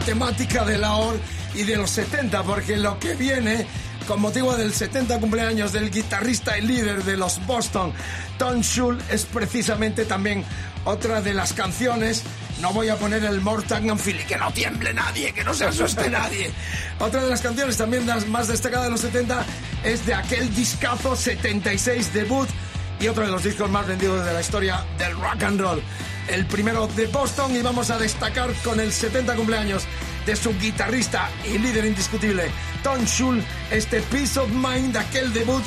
Temática 0.01 0.65
de 0.65 0.79
la 0.79 0.97
OR 0.97 1.19
y 1.55 1.63
de 1.63 1.77
los 1.77 1.91
70, 1.91 2.43
porque 2.43 2.77
lo 2.77 2.99
que 2.99 3.15
viene 3.15 3.67
con 4.07 4.21
motivo 4.21 4.57
del 4.57 4.73
70 4.73 5.21
cumpleaños 5.21 5.73
del 5.73 5.91
guitarrista 5.91 6.59
y 6.59 6.63
líder 6.63 7.05
de 7.05 7.17
los 7.17 7.45
Boston, 7.47 7.93
Tom 8.39 8.63
Schul, 8.63 8.99
es 9.11 9.25
precisamente 9.25 10.05
también 10.05 10.45
otra 10.85 11.21
de 11.21 11.35
las 11.35 11.53
canciones. 11.53 12.23
No 12.61 12.73
voy 12.73 12.89
a 12.89 12.97
poner 12.97 13.25
el 13.25 13.41
Mortan 13.41 13.99
Philly, 13.99 14.25
que 14.25 14.37
no 14.37 14.53
tiemble 14.53 14.93
nadie, 14.93 15.33
que 15.33 15.45
no 15.45 15.55
se 15.55 15.67
asuste 15.67 16.11
nadie. 16.11 16.51
Otra 16.99 17.23
de 17.23 17.29
las 17.29 17.41
canciones 17.41 17.77
también 17.77 18.07
las 18.07 18.27
más 18.27 18.49
destacadas 18.49 18.87
de 18.87 18.91
los 18.91 19.01
70 19.01 19.45
es 19.85 20.05
de 20.07 20.15
aquel 20.15 20.55
discazo 20.55 21.15
76 21.15 22.13
debut 22.13 22.49
y 23.01 23.09
otro 23.09 23.25
de 23.25 23.31
los 23.31 23.43
discos 23.43 23.71
más 23.71 23.87
vendidos 23.87 24.25
de 24.25 24.33
la 24.33 24.41
historia 24.41 24.85
del 24.99 25.13
rock 25.13 25.43
and 25.43 25.61
roll. 25.61 25.83
El 26.31 26.47
primero 26.47 26.87
de 26.87 27.07
Boston 27.09 27.57
y 27.57 27.61
vamos 27.61 27.91
a 27.91 27.99
destacar 27.99 28.53
con 28.63 28.79
el 28.79 28.93
70 28.93 29.35
cumpleaños 29.35 29.83
de 30.25 30.37
su 30.37 30.57
guitarrista 30.57 31.29
y 31.45 31.59
líder 31.59 31.87
indiscutible, 31.87 32.51
Tom 32.85 33.05
Schul, 33.05 33.43
este 33.73 34.01
Peace 34.03 34.39
of 34.39 34.49
Mind, 34.51 34.97
aquel 34.97 35.33
debut 35.33 35.63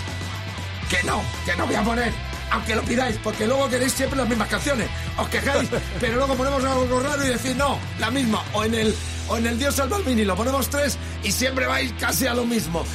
que 0.90 1.06
no, 1.06 1.22
que 1.46 1.54
no 1.58 1.68
voy 1.68 1.76
a 1.76 1.84
poner, 1.84 2.14
aunque 2.50 2.76
lo 2.76 2.82
pidáis, 2.84 3.18
porque 3.22 3.46
luego 3.46 3.68
queréis 3.68 3.92
siempre 3.92 4.18
las 4.18 4.30
mismas 4.30 4.48
canciones, 4.48 4.88
os 5.18 5.28
quejáis, 5.28 5.70
pero 6.00 6.16
luego 6.16 6.34
ponemos 6.36 6.64
algo 6.64 7.00
raro 7.02 7.26
y 7.26 7.30
decís 7.30 7.56
no, 7.58 7.78
la 8.00 8.10
misma, 8.10 8.42
o 8.54 8.64
en 8.64 8.76
el 8.76 8.96
o 9.28 9.38
en 9.38 9.48
el 9.48 9.60
Dios 9.60 9.76
salva 9.76 9.98
al 9.98 10.06
Mini, 10.06 10.24
lo 10.24 10.36
ponemos 10.36 10.70
tres 10.70 10.98
y 11.24 11.32
siempre 11.32 11.66
vais 11.66 11.94
casi 12.00 12.28
a 12.28 12.34
lo 12.34 12.46
mismo. 12.46 12.86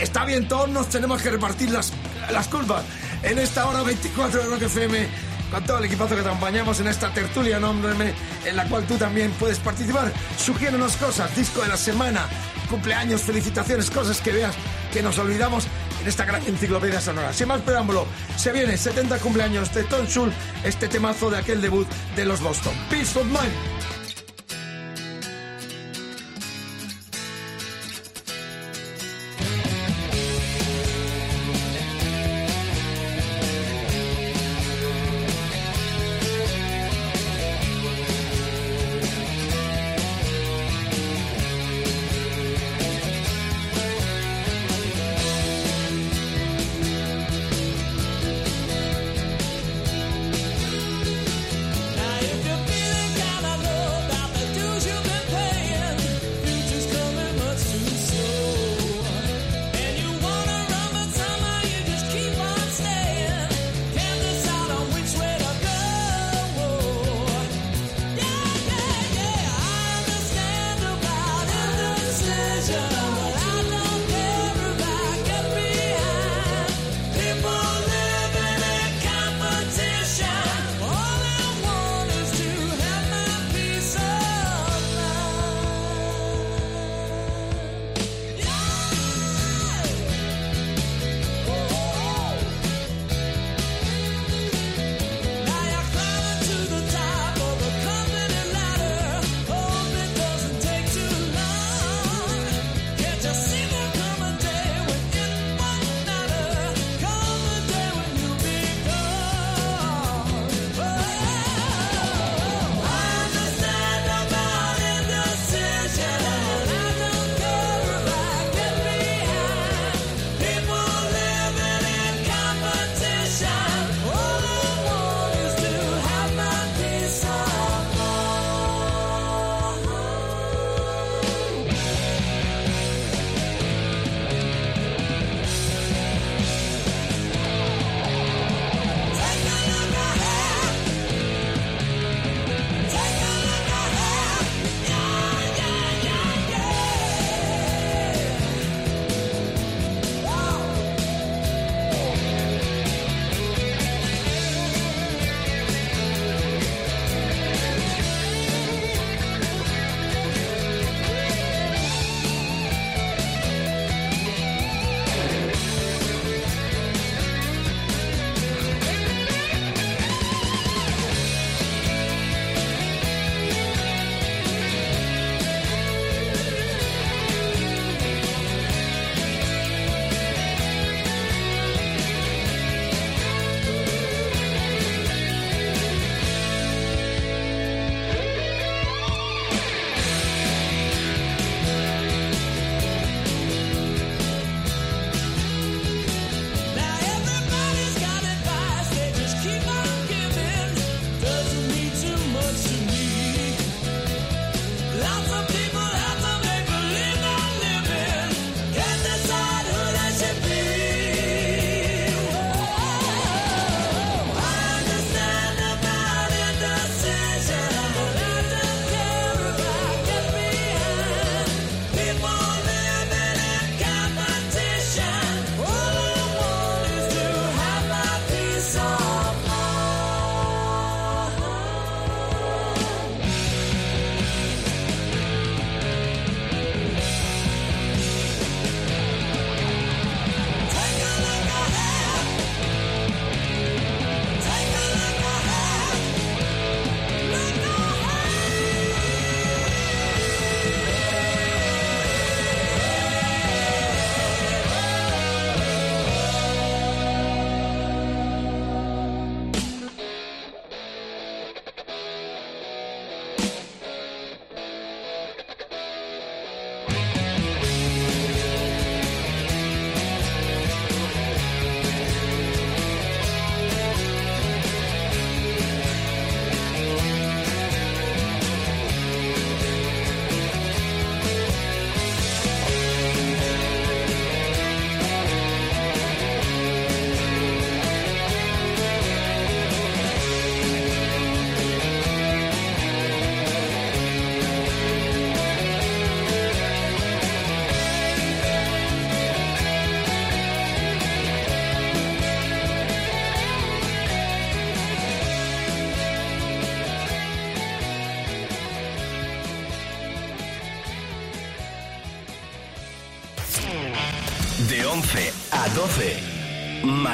Está 0.00 0.24
bien, 0.24 0.46
todos 0.48 0.68
nos 0.68 0.88
tenemos 0.88 1.20
que 1.22 1.30
repartir 1.30 1.70
las, 1.70 1.92
las 2.30 2.48
culpas. 2.48 2.84
En 3.22 3.38
esta 3.38 3.66
hora 3.66 3.82
24 3.82 4.42
de 4.42 4.46
Rock 4.46 4.62
FM, 4.62 5.08
con 5.50 5.64
todo 5.64 5.78
el 5.78 5.84
equipazo 5.84 6.16
que 6.16 6.22
te 6.22 6.28
acompañamos 6.28 6.80
en 6.80 6.88
esta 6.88 7.12
tertulia, 7.12 7.58
nómbrame, 7.58 8.14
en 8.44 8.56
la 8.56 8.64
cual 8.66 8.84
tú 8.84 8.96
también 8.96 9.30
puedes 9.32 9.58
participar. 9.58 10.12
Sugiérenos 10.38 10.96
cosas, 10.96 11.34
disco 11.36 11.62
de 11.62 11.68
la 11.68 11.76
semana, 11.76 12.28
cumpleaños, 12.68 13.22
felicitaciones, 13.22 13.90
cosas 13.90 14.20
que 14.20 14.32
veas 14.32 14.54
que 14.92 15.02
nos 15.02 15.18
olvidamos 15.18 15.66
en 16.00 16.08
esta 16.08 16.24
gran 16.24 16.44
enciclopedia 16.46 17.00
sonora. 17.00 17.32
Sin 17.32 17.48
más 17.48 17.60
preámbulo, 17.62 18.06
se 18.36 18.52
viene 18.52 18.76
70 18.76 19.18
cumpleaños 19.18 19.72
de 19.74 19.84
Tom 19.84 20.06
Schul, 20.06 20.32
este 20.64 20.88
temazo 20.88 21.30
de 21.30 21.38
aquel 21.38 21.60
debut 21.60 21.88
de 22.16 22.24
los 22.24 22.40
Boston. 22.40 22.72
Peace 22.88 23.18
of 23.18 23.26
Mind. 23.26 23.79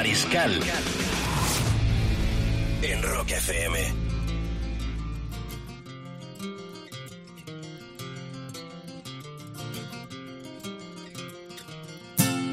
Mariscal. 0.07 0.61
En 2.81 3.01
Rock 3.01 3.27
FM. 3.27 3.75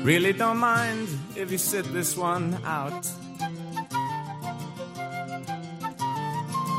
Really 0.02 0.32
don't 0.32 0.58
mind 0.58 1.08
if 1.36 1.52
you 1.52 1.58
sit 1.58 1.84
this 1.92 2.16
one 2.16 2.58
out. 2.64 3.06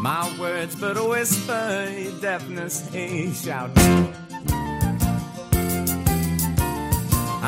My 0.01 0.38
words 0.38 0.76
but 0.76 0.97
a 0.97 1.03
whisper, 1.03 1.89
your 1.97 2.19
deafness 2.19 2.93
a 2.93 3.32
shout. 3.32 3.71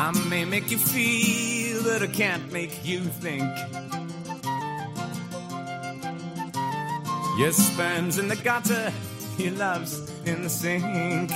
I 0.00 0.12
may 0.30 0.44
make 0.46 0.70
you 0.70 0.78
feel, 0.78 1.57
but 1.88 2.02
I 2.02 2.06
can't 2.06 2.52
make 2.52 2.84
you 2.84 3.00
think. 3.00 3.42
Your 7.38 7.52
sperm's 7.52 8.18
in 8.18 8.28
the 8.28 8.36
gutter, 8.36 8.92
your 9.38 9.52
love's 9.52 10.12
in 10.26 10.42
the 10.42 10.50
sink. 10.50 11.30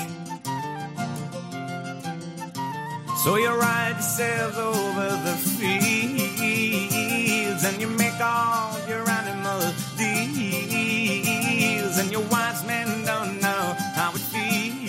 So 3.25 3.37
you 3.37 3.49
ride 3.49 3.93
yourselves 3.93 4.59
over 4.59 5.09
the 5.27 5.35
fields 5.57 7.65
and 7.65 7.81
you 7.81 7.89
make 7.89 8.21
all 8.21 8.79
your 8.87 9.09
animal 9.09 9.73
deals 9.97 11.97
and 11.99 12.13
your 12.13 12.25
wise 12.31 12.63
men 12.67 13.07
don't 13.07 13.41
know 13.41 13.75
how 13.95 14.11
it 14.15 14.21
feels 14.33 14.83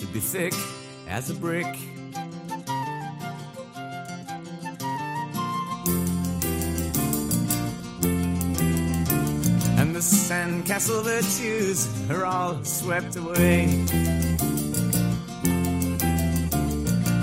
to 0.00 0.06
be 0.12 0.20
thick 0.20 0.52
as 1.18 1.30
a 1.30 1.34
brick. 1.34 1.66
And 9.80 9.96
the 9.96 10.00
sandcastle 10.00 11.02
virtues 11.02 11.88
are 12.08 12.24
all 12.24 12.62
swept 12.62 13.16
away. 13.16 13.64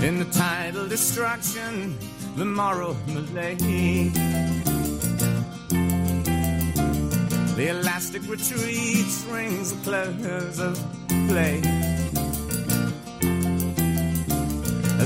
In 0.06 0.18
the 0.18 0.28
tidal 0.30 0.86
destruction, 0.88 1.96
the 2.36 2.44
moral 2.44 2.94
malaise. 3.06 4.12
The 7.56 7.68
elastic 7.70 8.28
retreat 8.28 9.06
rings 9.30 9.72
the 9.72 9.80
close 9.84 10.60
of 10.60 10.74
play. 11.28 11.95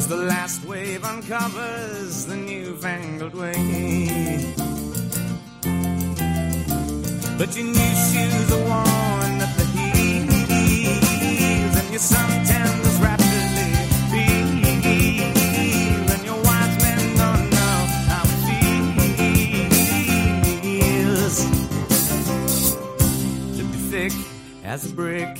As 0.00 0.06
the 0.08 0.16
last 0.16 0.64
wave 0.64 1.04
uncovers 1.04 2.24
the 2.24 2.34
newfangled 2.34 3.34
way. 3.34 4.54
But 7.36 7.54
your 7.54 7.66
new 7.66 7.94
shoes 8.08 8.50
are 8.50 8.64
worn 8.64 9.40
at 9.44 9.54
the 9.58 9.64
heels, 9.76 10.32
and 11.76 11.88
your 11.90 12.00
suntans 12.00 12.98
rapidly 13.04 13.72
feel, 14.10 14.48
and 16.14 16.22
your 16.24 16.40
wise 16.48 16.76
men 16.82 17.02
don't 17.18 17.50
know 17.50 17.76
how 18.08 18.24
it 18.24 18.38
feels 20.64 21.36
to 23.58 23.62
be 23.64 23.78
thick 23.90 24.14
as 24.64 24.86
a 24.90 24.94
brick. 24.94 25.39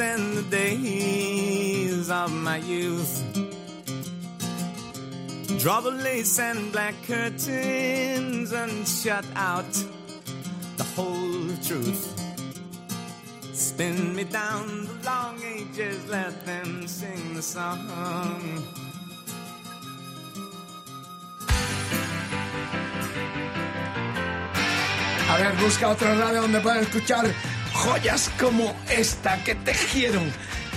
and 0.00 0.36
the 0.36 0.42
days 0.42 2.10
of 2.10 2.30
my 2.32 2.58
youth. 2.58 3.22
Draw 5.58 5.80
the 5.80 5.90
lace 5.90 6.38
and 6.38 6.70
black 6.72 6.94
curtains 7.06 8.52
and 8.52 8.86
shut 8.86 9.24
out 9.34 9.72
the 10.76 10.84
whole 10.94 11.48
truth. 11.62 12.12
Spin 13.52 14.14
me 14.14 14.24
down 14.24 14.86
the 14.86 14.96
long 15.04 15.42
ages, 15.42 16.06
let 16.08 16.44
them 16.44 16.86
sing 16.86 17.34
the 17.34 17.42
song. 17.42 17.90
A 25.28 25.38
ver, 25.38 25.54
busca 25.60 25.88
otra 25.88 26.14
radio 26.14 26.42
donde 26.42 26.60
puedan 26.60 26.82
escuchar 26.82 27.55
joyas 27.76 28.30
como 28.40 28.74
esta 28.88 29.42
que 29.44 29.54
tejieron 29.54 30.32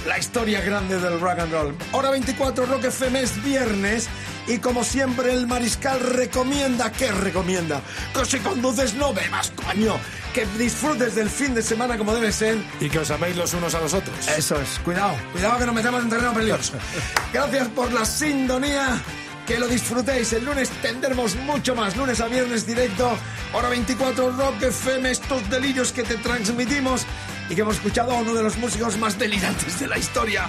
la 0.07 0.17
historia 0.17 0.61
grande 0.61 0.99
del 0.99 1.19
rock 1.19 1.39
and 1.39 1.51
roll. 1.51 1.75
Hora 1.91 2.11
24 2.11 2.65
Rock 2.65 2.85
FM 2.85 3.21
es 3.21 3.43
viernes 3.43 4.07
y 4.47 4.57
como 4.59 4.83
siempre 4.83 5.33
el 5.33 5.47
mariscal 5.47 5.99
recomienda, 5.99 6.91
¿qué 6.91 7.11
recomienda? 7.11 7.81
Que 8.13 8.25
si 8.25 8.39
conduces 8.39 8.93
no 8.95 9.13
bebas, 9.13 9.51
coño. 9.51 9.95
Que 10.33 10.45
disfrutes 10.57 11.15
del 11.15 11.29
fin 11.29 11.53
de 11.55 11.61
semana 11.61 11.97
como 11.97 12.13
debe 12.13 12.31
ser. 12.31 12.57
Y 12.79 12.89
que 12.89 12.99
os 12.99 13.11
améis 13.11 13.35
los 13.35 13.53
unos 13.53 13.73
a 13.75 13.79
los 13.79 13.93
otros. 13.93 14.27
Eso 14.27 14.59
es, 14.61 14.79
cuidado, 14.79 15.15
cuidado 15.31 15.59
que 15.59 15.65
nos 15.65 15.75
metemos 15.75 16.03
en 16.03 16.09
terreno 16.09 16.33
peligroso. 16.33 16.73
Gracias 17.33 17.67
por 17.69 17.91
la 17.91 18.05
sintonía. 18.05 19.01
Que 19.49 19.57
lo 19.57 19.67
disfrutéis. 19.67 20.31
El 20.33 20.45
lunes 20.45 20.69
tendremos 20.83 21.35
mucho 21.37 21.73
más. 21.73 21.97
Lunes 21.97 22.21
a 22.21 22.27
viernes 22.27 22.67
directo. 22.67 23.17
Hora 23.51 23.69
24 23.69 24.29
Rock 24.33 24.61
FM. 24.61 25.09
Estos 25.09 25.49
delirios 25.49 25.91
que 25.91 26.03
te 26.03 26.17
transmitimos 26.17 27.03
y 27.49 27.55
que 27.55 27.61
hemos 27.61 27.77
escuchado 27.77 28.11
a 28.11 28.19
uno 28.19 28.35
de 28.35 28.43
los 28.43 28.57
músicos 28.57 28.99
más 28.99 29.17
delirantes 29.17 29.79
de 29.79 29.87
la 29.87 29.97
historia. 29.97 30.47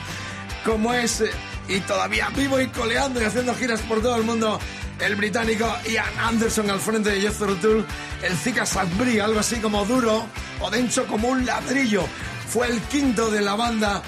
Como 0.67 0.93
es, 0.93 1.23
eh, 1.23 1.31
y 1.67 1.81
todavía 1.81 2.29
vivo 2.37 2.61
y 2.61 2.67
coleando 2.69 3.23
y 3.23 3.25
haciendo 3.25 3.55
giras 3.55 3.81
por 3.81 4.03
todo 4.03 4.17
el 4.17 4.25
mundo, 4.25 4.61
el 4.99 5.17
británico 5.17 5.75
Ian 5.91 6.19
Anderson 6.19 6.71
al 6.71 6.79
frente 6.79 7.09
de 7.09 7.23
Jethro 7.23 7.57
Tull. 7.57 7.87
El 8.23 8.37
Zika 8.37 8.67
Sabri, 8.67 9.19
algo 9.19 9.41
así 9.41 9.61
como 9.61 9.83
duro 9.87 10.27
o 10.61 10.71
denso 10.71 11.07
como 11.07 11.29
un 11.29 11.47
ladrillo. 11.47 12.05
Fue 12.51 12.67
el 12.67 12.79
quinto 12.83 13.31
de 13.31 13.41
la 13.41 13.55
banda 13.55 14.03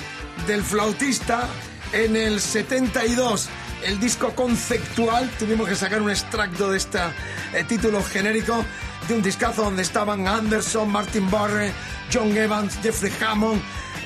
del 0.47 0.63
flautista 0.63 1.49
en 1.95 2.15
el 2.15 2.43
72 2.43 3.49
el 3.85 4.01
disco 4.01 4.35
conceptual. 4.35 5.31
Tuvimos 5.39 5.69
que 5.69 5.77
sacar 5.77 6.03
un 6.03 6.11
extracto 6.11 6.71
de 6.71 6.79
este 6.79 6.99
eh, 7.53 7.65
título 7.65 8.03
genérico 8.03 8.65
de 9.09 9.15
un 9.15 9.23
discazo 9.23 9.63
donde 9.63 9.83
estaban 9.83 10.29
Anderson, 10.29 10.91
Martin 10.91 11.31
Barre, 11.31 11.73
John 12.13 12.37
Evans, 12.37 12.79
Jeffrey 12.83 13.13
Hammond, 13.21 13.61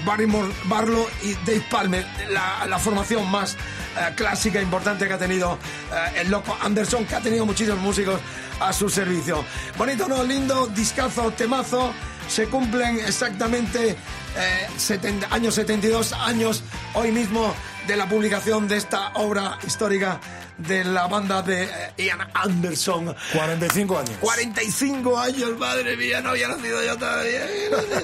Barrymore 0.05 0.53
Barlow 0.65 1.07
y 1.23 1.35
Dave 1.45 1.65
Palmer. 1.71 2.07
La, 2.31 2.79
formación 2.79 3.31
más 3.31 3.55
eh, 3.55 4.13
clásica 4.15 4.59
e 4.59 4.63
importante 4.63 5.07
que 5.07 5.13
ha 5.13 5.19
tenido 5.19 5.59
eh, 5.93 6.21
el 6.21 6.31
loco 6.31 6.57
Anderson, 6.61 7.05
que 7.05 7.15
ha 7.15 7.21
tenido 7.21 7.47
muchísimos 7.47 7.81
músicos 7.81 8.21
a 8.61 8.73
su 8.73 8.89
servicio. 8.89 9.45
Bonito, 9.77 10.09
¿no? 10.09 10.23
Lindo, 10.23 10.67
discazo, 10.69 11.31
temazo. 11.33 11.93
Se 12.29 12.47
cumplen 12.47 12.99
exactamente 12.99 13.91
eh, 13.91 14.67
70 14.77 15.33
años 15.33 15.55
72 15.55 16.13
años 16.13 16.63
hoy 16.95 17.13
mismo 17.13 17.55
de 17.87 17.97
la 17.97 18.09
publicación 18.09 18.67
de 18.69 18.77
esta 18.77 19.13
obra 19.15 19.59
histórica 19.67 20.21
de 20.59 20.85
la 20.85 21.07
banda 21.07 21.43
de 21.43 21.65
eh, 21.65 21.93
Ian 21.99 22.29
Anderson. 22.35 23.15
45 23.33 23.99
años. 23.99 24.17
45 24.21 25.19
años, 25.19 25.59
madre 25.59 25.97
mía, 25.97 26.21
no 26.21 26.31
había 26.31 26.49
nacido 26.49 26.83
yo 26.83 26.97
todavía. 26.97 27.47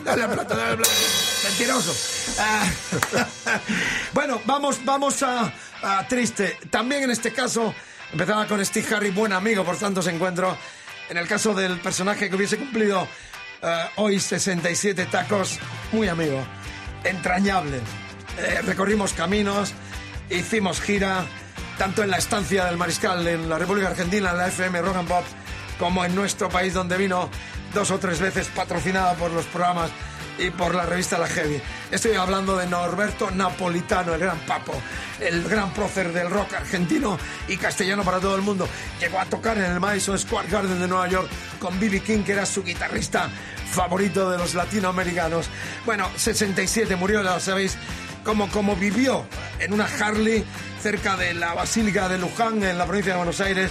Dale 0.05 0.29
plata, 0.29 0.55
dale 0.55 0.77
plata. 0.77 0.93
Mentiroso. 1.45 1.95
Ah, 2.39 2.71
bueno, 4.13 4.41
vamos, 4.45 4.85
vamos 4.85 5.23
a, 5.23 5.53
a 5.83 6.07
triste. 6.07 6.59
También 6.71 7.05
en 7.05 7.11
este 7.11 7.33
caso, 7.33 7.75
empezaba 8.13 8.47
con 8.47 8.65
Steve 8.65 8.87
Harry, 8.95 9.11
buen 9.11 9.33
amigo 9.33 9.65
por 9.65 9.77
tantos 9.77 10.07
encuentros. 10.07 10.57
En 11.09 11.17
el 11.17 11.27
caso 11.27 11.55
del 11.55 11.81
personaje 11.81 12.31
que 12.31 12.37
hubiese 12.37 12.57
cumplido 12.57 13.07
eh, 13.63 13.85
hoy 13.97 14.21
67 14.21 15.07
tacos, 15.07 15.59
muy 15.93 16.09
amigo, 16.09 16.45
entrañable. 17.05 17.81
Eh, 18.39 18.63
recorrimos 18.63 19.13
caminos, 19.13 19.75
hicimos 20.31 20.81
gira 20.81 21.25
tanto 21.79 22.03
en 22.03 22.11
la 22.11 22.19
estancia 22.19 22.65
del 22.65 22.77
Mariscal 22.77 23.27
en 23.27 23.49
la 23.49 23.59
República 23.59 23.89
Argentina, 23.89 24.31
en 24.31 24.39
la 24.39 24.49
FM 24.49 24.81
Rock 24.83 24.97
and 24.97 25.09
Pop, 25.09 25.25
como 25.79 26.05
en 26.05 26.15
nuestro 26.15 26.49
país 26.49 26.75
donde 26.75 26.97
vino 26.97 27.29
dos 27.75 27.91
o 27.91 27.99
tres 27.99 28.21
veces 28.21 28.49
patrocinada 28.49 29.15
por 29.15 29.31
los 29.31 29.45
programas 29.47 29.91
y 30.39 30.51
por 30.51 30.75
la 30.75 30.87
revista 30.87 31.19
La 31.19 31.27
Heavy. 31.27 31.61
Estoy 31.91 32.15
hablando 32.15 32.57
de 32.57 32.67
Norberto 32.67 33.31
Napolitano, 33.31 34.15
el 34.15 34.21
gran 34.21 34.39
papo, 34.41 34.73
el 35.21 35.43
gran 35.45 35.73
prócer 35.73 36.13
del 36.13 36.31
rock 36.31 36.55
argentino 36.55 37.19
y 37.49 37.57
castellano 37.57 38.03
para 38.03 38.19
todo 38.19 38.35
el 38.35 38.43
mundo. 38.43 38.67
Llegó 39.01 39.19
a 39.21 39.27
tocar 39.27 39.59
en 39.59 39.65
el 39.65 39.81
Madison 39.81 40.19
Square 40.19 40.49
Garden 40.49 40.81
de 40.81 40.89
Nueva 40.89 41.09
York 41.09 41.29
con 41.59 41.79
Billy 41.79 42.01
King, 42.01 42.23
que 42.25 42.33
era 42.33 42.47
su 42.47 42.63
guitarrista 42.65 43.29
favorito 43.71 44.31
de 44.31 44.39
los 44.39 44.55
latinoamericanos. 44.55 45.47
Bueno, 45.85 46.09
67 46.17 46.97
murió, 46.97 47.23
ya 47.23 47.35
lo 47.35 47.41
sabéis, 47.41 47.77
como, 48.25 48.77
vivió 48.77 49.25
en 49.59 49.73
una 49.73 49.87
Harley 49.87 50.45
cerca 50.81 51.17
de 51.17 51.35
la 51.35 51.55
Basílica 51.55 52.09
de 52.09 52.19
Luján, 52.19 52.63
en 52.63 52.79
la 52.79 52.87
provincia 52.87 53.13
de 53.13 53.19
Buenos 53.19 53.41
Aires, 53.41 53.71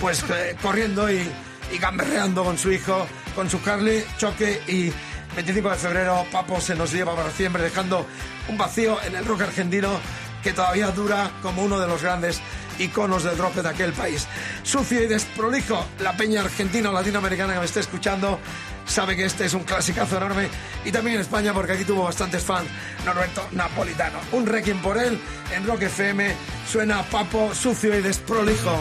pues 0.00 0.24
eh, 0.30 0.56
corriendo 0.60 1.10
y, 1.10 1.28
y 1.72 1.78
gamberreando 1.78 2.44
con 2.44 2.58
su 2.58 2.70
hijo, 2.72 3.06
con 3.34 3.50
su 3.50 3.60
Harley, 3.64 4.04
choque 4.18 4.60
y 4.68 4.92
25 5.34 5.70
de 5.70 5.76
febrero 5.76 6.24
Papo 6.30 6.60
se 6.60 6.76
nos 6.76 6.92
lleva 6.92 7.16
para 7.16 7.30
siempre 7.30 7.62
dejando 7.62 8.06
un 8.48 8.56
vacío 8.56 9.02
en 9.02 9.16
el 9.16 9.24
rock 9.24 9.42
argentino 9.42 9.98
que 10.42 10.52
todavía 10.52 10.90
dura 10.92 11.30
como 11.42 11.62
uno 11.62 11.80
de 11.80 11.88
los 11.88 12.02
grandes 12.02 12.40
iconos 12.78 13.24
del 13.24 13.38
rock 13.38 13.54
de 13.54 13.68
aquel 13.68 13.92
país. 13.92 14.26
Sucio 14.62 15.02
y 15.02 15.06
desprolijo, 15.06 15.84
la 16.00 16.16
peña 16.16 16.42
argentina 16.42 16.90
o 16.90 16.92
latinoamericana 16.92 17.54
que 17.54 17.60
me 17.60 17.64
esté 17.64 17.80
escuchando 17.80 18.38
sabe 18.86 19.16
que 19.16 19.24
este 19.24 19.46
es 19.46 19.54
un 19.54 19.64
clasicazo 19.64 20.16
enorme 20.16 20.48
y 20.84 20.92
también 20.92 21.16
en 21.16 21.22
España 21.22 21.52
porque 21.52 21.72
aquí 21.72 21.84
tuvo 21.84 22.04
bastantes 22.04 22.42
fans 22.42 22.68
Norberto 23.04 23.46
Napolitano. 23.52 24.18
Un 24.32 24.46
requiem 24.46 24.80
por 24.80 24.98
él 24.98 25.18
en 25.54 25.66
Rock 25.66 25.82
FM 25.82 26.34
suena 26.70 27.02
Papo 27.02 27.54
sucio 27.54 27.98
y 27.98 28.02
desprolijo. 28.02 28.78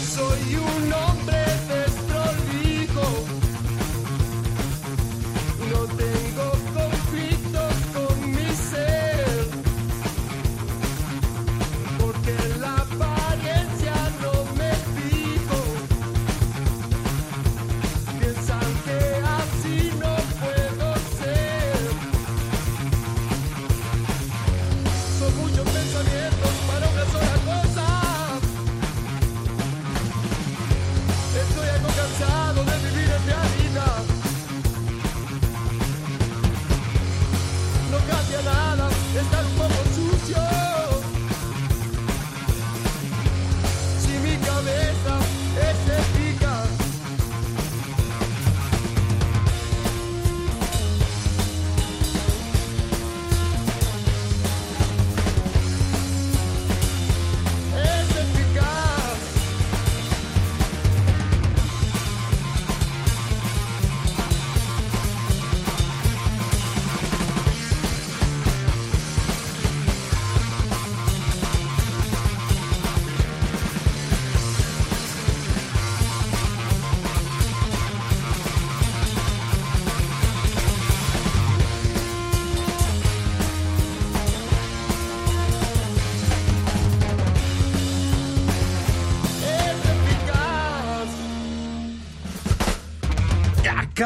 Soy 0.00 0.56
un 0.56 0.92
hombre 0.92 1.35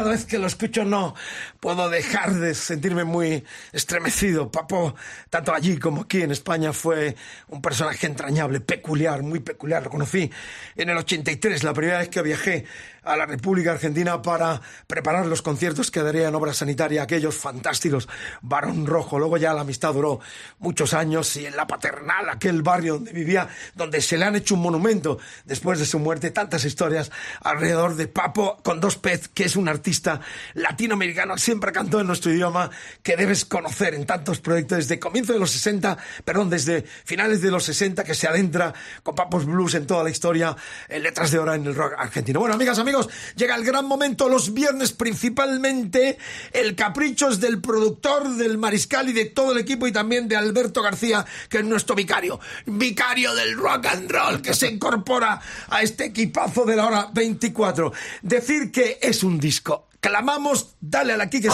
cada 0.01 0.13
vez 0.13 0.25
que 0.25 0.39
lo 0.39 0.47
escucho 0.47 0.83
no 0.83 1.15
puedo 1.61 1.91
dejar 1.91 2.33
de 2.33 2.55
sentirme 2.55 3.05
muy 3.05 3.45
estremecido. 3.71 4.51
Papo, 4.51 4.95
tanto 5.29 5.53
allí 5.53 5.77
como 5.77 6.01
aquí 6.01 6.23
en 6.23 6.31
España, 6.31 6.73
fue 6.73 7.17
un 7.49 7.61
personaje 7.61 8.07
entrañable, 8.07 8.61
peculiar, 8.61 9.23
muy 9.23 9.41
peculiar. 9.41 9.83
Lo 9.83 9.91
conocí 9.91 10.31
en 10.75 10.89
el 10.89 10.97
83, 10.97 11.65
la 11.65 11.75
primera 11.75 11.99
vez 11.99 12.09
que 12.09 12.23
viajé 12.23 12.65
a 13.03 13.17
la 13.17 13.27
República 13.27 13.73
Argentina 13.73 14.21
para 14.23 14.61
preparar 14.87 15.27
los 15.27 15.43
conciertos 15.43 15.91
que 15.91 16.03
daría 16.03 16.29
en 16.29 16.35
obra 16.35 16.53
sanitaria, 16.53 17.03
aquellos 17.03 17.37
fantásticos 17.37 18.09
Barón 18.43 18.87
Rojo. 18.87 19.19
Luego 19.19 19.37
ya 19.37 19.55
la 19.55 19.63
amistad 19.63 19.95
duró 19.95 20.21
muchos 20.59 20.95
años 20.95 21.37
y 21.37 21.47
en 21.47 21.57
la 21.57 21.67
paternal, 21.67 22.29
aquel 22.29 22.63
barrio 22.63 22.95
donde 22.95 23.13
vivía, 23.13 23.49
donde 23.75 24.01
se 24.01 24.19
le 24.19 24.25
han 24.25 24.37
hecho 24.37 24.55
un 24.55 24.63
monumento 24.63 25.19
después 25.45 25.79
de 25.79 25.87
su 25.87 25.99
muerte, 25.99 26.31
tantas 26.31 26.65
historias 26.65 27.11
alrededor 27.43 27.97
de 27.97 28.09
Papo 28.09 28.59
con 28.63 28.81
dos 28.81 28.97
pez, 28.97 29.29
que 29.29 29.45
es 29.45 29.57
un 29.57 29.69
artista 29.69 30.21
latinoamericano, 30.55 31.39
siempre 31.39 31.73
cantó 31.73 32.01
en 32.01 32.07
nuestro 32.07 32.33
idioma, 32.33 32.71
que 33.03 33.17
debes 33.17 33.45
conocer 33.45 33.95
en 33.95 34.07
tantos 34.07 34.41
proyectos 34.41 34.79
desde 34.79 34.99
comienzo 34.99 35.33
de 35.33 35.39
los 35.39 35.51
60, 35.51 35.97
perdón, 36.25 36.51
desde 36.51 36.83
finales 36.83 37.41
de 37.43 37.51
los 37.51 37.65
60, 37.65 38.05
que 38.05 38.15
se 38.15 38.29
adentra 38.29 38.75
con 39.03 39.15
Papos 39.15 39.47
Blues 39.47 39.75
en 39.75 39.87
toda 39.87 40.05
la 40.05 40.11
historia, 40.11 40.57
en 40.89 41.03
letras 41.03 41.31
de 41.31 41.39
hora 41.39 41.55
en 41.55 41.67
el 41.67 41.75
rock 41.75 41.95
argentino. 41.97 42.41
Bueno, 42.41 42.55
amigas, 42.55 42.79
amigos, 42.79 42.89
llega 43.36 43.57
el 43.57 43.64
gran 43.64 43.86
momento 43.86 44.28
los 44.28 44.55
viernes 44.55 44.93
principalmente, 44.93 46.18
el 46.53 46.74
caprichos 46.74 47.41
del 47.41 47.61
productor, 47.61 48.36
del 48.36 48.59
mariscal 48.59 49.09
y 49.09 49.12
de 49.12 49.26
todo 49.26 49.53
el 49.53 49.59
equipo 49.59 49.86
y 49.86 49.93
también 49.93 50.28
de 50.28 50.36
Alberto 50.36 50.82
García, 50.82 51.24
que 51.49 51.59
es 51.59 51.64
nuestro 51.64 51.95
vicario, 51.95 52.41
vicario 52.66 53.34
del 53.34 53.57
rock 53.57 53.86
and 53.86 54.11
roll, 54.11 54.43
que 54.43 54.55
se 54.55 54.68
incorpora 54.68 55.41
a 55.68 55.82
este 55.82 56.07
equipazo 56.07 56.64
de 56.64 56.76
la 56.76 56.86
hora 56.86 57.09
24. 57.12 57.93
Decir 58.22 58.70
que 58.70 58.99
es 59.01 59.22
un 59.22 59.38
disco. 59.38 59.88
Clamamos, 60.01 60.76
dale 60.80 61.12
a 61.12 61.16
la 61.16 61.28
Kike 61.28 61.49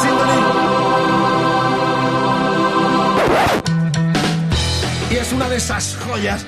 Y 5.10 5.16
es 5.16 5.32
una 5.32 5.48
de 5.48 5.56
esas 5.56 5.96
joyas 6.06 6.44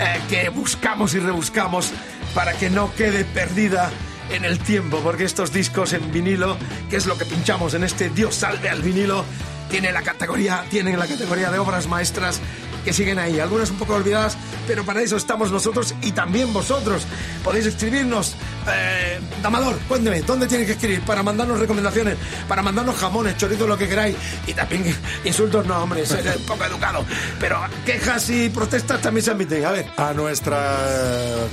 eh, 0.00 0.20
que 0.28 0.48
buscamos 0.50 1.14
y 1.14 1.18
rebuscamos 1.18 1.92
para 2.34 2.52
que 2.54 2.70
no 2.70 2.94
quede 2.94 3.24
perdida 3.24 3.90
en 4.30 4.44
el 4.44 4.58
tiempo, 4.58 5.00
porque 5.02 5.24
estos 5.24 5.52
discos 5.52 5.92
en 5.92 6.12
vinilo, 6.12 6.56
que 6.90 6.96
es 6.96 7.06
lo 7.06 7.16
que 7.16 7.24
pinchamos 7.24 7.74
en 7.74 7.84
este 7.84 8.10
Dios 8.10 8.34
salve 8.34 8.68
al 8.68 8.82
vinilo, 8.82 9.24
tiene 9.70 9.92
la 9.92 10.02
categoría, 10.02 10.64
tienen 10.70 10.98
la 10.98 11.06
categoría 11.06 11.50
de 11.50 11.58
obras 11.58 11.86
maestras 11.86 12.40
que 12.84 12.92
siguen 12.92 13.18
ahí, 13.18 13.40
algunas 13.40 13.70
un 13.70 13.78
poco 13.78 13.94
olvidadas, 13.94 14.36
pero 14.66 14.84
para 14.84 15.00
eso 15.02 15.16
estamos 15.16 15.50
nosotros 15.50 15.94
y 16.02 16.12
también 16.12 16.52
vosotros. 16.52 17.06
Podéis 17.44 17.66
escribirnos, 17.66 18.34
eh, 18.72 19.20
Damador, 19.42 19.78
cuénteme, 19.88 20.22
¿dónde 20.22 20.46
tienen 20.46 20.66
que 20.66 20.72
escribir? 20.72 21.02
Para 21.02 21.22
mandarnos 21.22 21.58
recomendaciones, 21.58 22.16
para 22.48 22.62
mandarnos 22.62 22.96
jamones, 22.96 23.36
chorizos, 23.36 23.68
lo 23.68 23.76
que 23.76 23.88
queráis, 23.88 24.16
y 24.46 24.54
también 24.54 24.96
insultos, 25.24 25.66
no, 25.66 25.82
hombre, 25.82 26.06
soy 26.06 26.20
un 26.20 26.46
poco 26.46 26.64
educado, 26.64 27.04
pero 27.40 27.60
quejas 27.84 28.30
y 28.30 28.48
protestas 28.48 29.00
también 29.00 29.24
se 29.24 29.32
admiten, 29.32 29.64
a 29.64 29.72
ver. 29.72 29.86
A 29.96 30.12
nuestra 30.12 30.78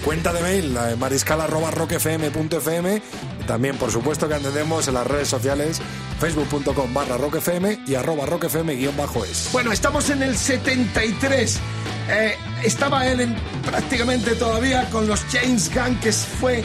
cuenta 0.04 0.32
de 0.34 0.42
mail, 0.42 0.74
la 0.74 0.88
de 0.88 0.96
mariscal.rockfm.fm, 0.96 3.02
y 3.42 3.44
también, 3.46 3.78
por 3.78 3.92
supuesto, 3.92 4.28
que 4.28 4.36
atendemos 4.36 4.88
en 4.88 4.94
las 4.96 5.08
redes 5.08 5.28
sociales 5.28 5.82
facebook.com 6.20 6.94
barra 6.94 7.18
rockfm 7.18 7.80
y 7.88 7.96
arroba 7.96 8.26
rockfm 8.26 8.76
guion 8.76 8.96
bajo 8.98 9.24
es. 9.24 9.50
Bueno, 9.52 9.72
estamos 9.72 10.10
en 10.10 10.24
el 10.24 10.38
73. 10.38 11.19
Eh, 11.22 12.36
estaba 12.64 13.06
él 13.08 13.22
en- 13.22 13.36
prácticamente 13.66 14.36
todavía 14.36 14.90
con 14.90 15.08
los 15.08 15.22
James 15.32 15.70
Gunn, 15.74 15.96
que 16.00 16.12
fue 16.12 16.64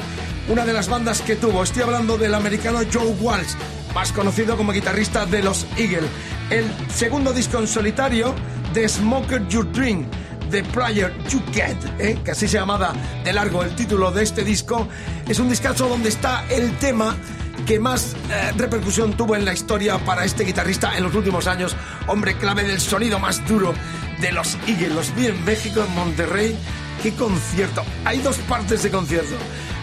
una 0.48 0.64
de 0.64 0.72
las 0.72 0.88
bandas 0.88 1.20
que 1.20 1.36
tuvo. 1.36 1.62
Estoy 1.62 1.82
hablando 1.82 2.16
del 2.16 2.34
americano 2.34 2.80
Joe 2.92 3.14
Walsh, 3.20 3.54
más 3.94 4.12
conocido 4.12 4.56
como 4.56 4.72
guitarrista 4.72 5.26
de 5.26 5.42
los 5.42 5.66
Eagles. 5.76 6.08
El 6.50 6.64
segundo 6.94 7.32
disco 7.32 7.58
en 7.58 7.66
solitario, 7.66 8.34
The 8.72 8.88
Smoker 8.88 9.46
Your 9.48 9.70
Dream. 9.72 10.06
The 10.50 10.62
Prayer 10.64 11.12
You 11.30 11.42
Get, 11.52 11.76
eh, 11.98 12.18
que 12.24 12.30
así 12.30 12.46
se 12.46 12.58
llamaba 12.58 12.92
de 13.24 13.32
largo 13.32 13.64
el 13.64 13.74
título 13.74 14.12
de 14.12 14.22
este 14.22 14.44
disco, 14.44 14.86
es 15.26 15.38
un 15.40 15.48
discazo 15.48 15.88
donde 15.88 16.10
está 16.10 16.44
el 16.48 16.70
tema 16.78 17.16
que 17.64 17.78
más 17.80 18.14
eh, 18.30 18.52
repercusión 18.56 19.16
tuvo 19.16 19.36
en 19.36 19.44
la 19.44 19.52
historia 19.52 19.98
para 19.98 20.24
este 20.24 20.44
guitarrista 20.44 20.96
en 20.96 21.04
los 21.04 21.14
últimos 21.14 21.46
años, 21.46 21.76
hombre 22.06 22.36
clave 22.36 22.64
del 22.64 22.80
sonido 22.80 23.18
más 23.18 23.46
duro 23.46 23.74
de 24.20 24.32
los 24.32 24.56
Eagles. 24.66 24.92
Los 24.92 25.14
vi 25.14 25.26
en 25.26 25.44
México, 25.44 25.84
en 25.86 25.94
Monterrey. 25.94 26.56
¡Qué 27.02 27.12
concierto! 27.12 27.82
Hay 28.04 28.18
dos 28.18 28.36
partes 28.38 28.82
de 28.82 28.90
concierto. 28.90 29.34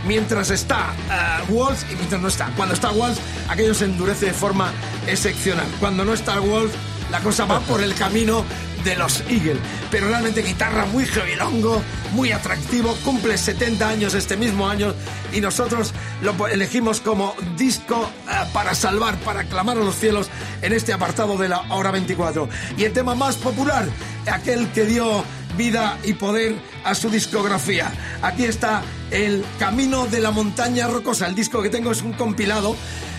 Mientras 0.08 0.50
está 0.50 0.94
eh, 1.10 1.52
Walls 1.52 1.86
y 1.92 1.96
mientras 1.96 2.22
no 2.22 2.28
está. 2.28 2.52
Cuando 2.56 2.74
está 2.74 2.92
Walls, 2.92 3.20
aquello 3.50 3.74
se 3.74 3.86
endurece 3.86 4.28
de 4.28 4.34
forma 4.34 4.72
excepcional. 5.08 5.68
Cuando 5.80 6.06
no 6.06 6.14
está 6.14 6.40
Walls, 6.40 6.72
la 7.12 7.20
cosa 7.20 7.46
va 7.46 7.60
por 7.60 7.84
el 7.84 7.94
camino 7.94 8.46
de 8.84 8.96
los 8.96 9.22
Eagles. 9.30 9.60
Pero 9.92 10.08
realmente 10.08 10.42
guitarra 10.42 10.86
muy 10.86 11.06
longo, 11.38 11.82
muy 12.14 12.32
atractivo, 12.32 12.96
cumple 13.04 13.38
70 13.38 13.88
años 13.88 14.14
este 14.14 14.38
mismo 14.38 14.68
año 14.68 14.94
y 15.32 15.42
nosotros 15.42 15.94
lo 16.22 16.48
elegimos 16.48 17.02
como 17.02 17.36
disco 17.58 18.10
eh, 18.30 18.48
para 18.54 18.74
salvar, 18.74 19.18
para 19.20 19.44
clamar 19.44 19.78
a 19.78 19.82
los 19.84 19.96
cielos 19.96 20.30
en 20.62 20.74
este 20.74 20.94
apartado 20.94 21.38
de 21.38 21.50
la 21.50 21.62
hora 21.70 21.92
24. 21.92 22.50
Y 22.78 22.86
el 22.86 22.94
tema 22.94 23.14
más 23.14 23.36
popular, 23.36 23.88
aquel 24.32 24.68
que 24.72 24.86
dio 24.86 25.24
vida 25.58 25.98
y 26.04 26.14
poder 26.14 26.56
a 26.84 26.96
su 26.96 27.10
discografía. 27.10 27.92
Aquí 28.22 28.46
está 28.46 28.82
El 29.12 29.44
Camino 29.60 30.08
de 30.08 30.22
la 30.22 30.32
Montaña 30.32 30.88
Rocosa. 30.88 31.28
El 31.28 31.36
disco 31.36 31.62
que 31.62 31.70
tengo 31.70 31.92
es 31.92 32.02
un 32.02 32.14
compilado 32.14 32.76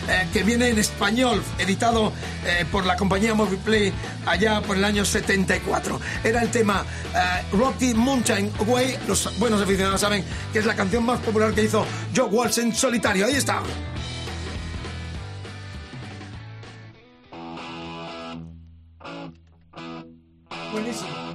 eh, 0.09 0.29
que 0.33 0.43
viene 0.43 0.69
en 0.69 0.79
español, 0.79 1.43
editado 1.59 2.13
eh, 2.45 2.65
por 2.71 2.85
la 2.85 2.97
compañía 2.97 3.35
Moviplay 3.35 3.93
allá 4.27 4.61
por 4.61 4.77
el 4.77 4.85
año 4.85 5.05
74. 5.05 6.01
Era 6.25 6.43
el 6.43 6.51
tema 6.51 6.85
eh, 7.15 7.45
Rocky 7.53 7.95
Mountain 7.95 8.51
Way. 8.67 8.99
Los 9.07 9.39
buenos 9.39 9.63
aficionados 9.63 10.01
saben 10.01 10.25
que 10.53 10.59
es 10.59 10.67
la 10.67 10.75
canción 10.75 11.05
más 11.05 11.21
popular 11.21 11.53
que 11.55 11.65
hizo 11.65 11.87
Joe 12.15 12.27
Walsh 12.27 12.59
en 12.59 12.75
solitario. 12.75 13.27
Ahí 13.27 13.37
está. 13.37 13.63
Buenísimo. 20.73 21.32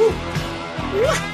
Woo! 0.00 1.29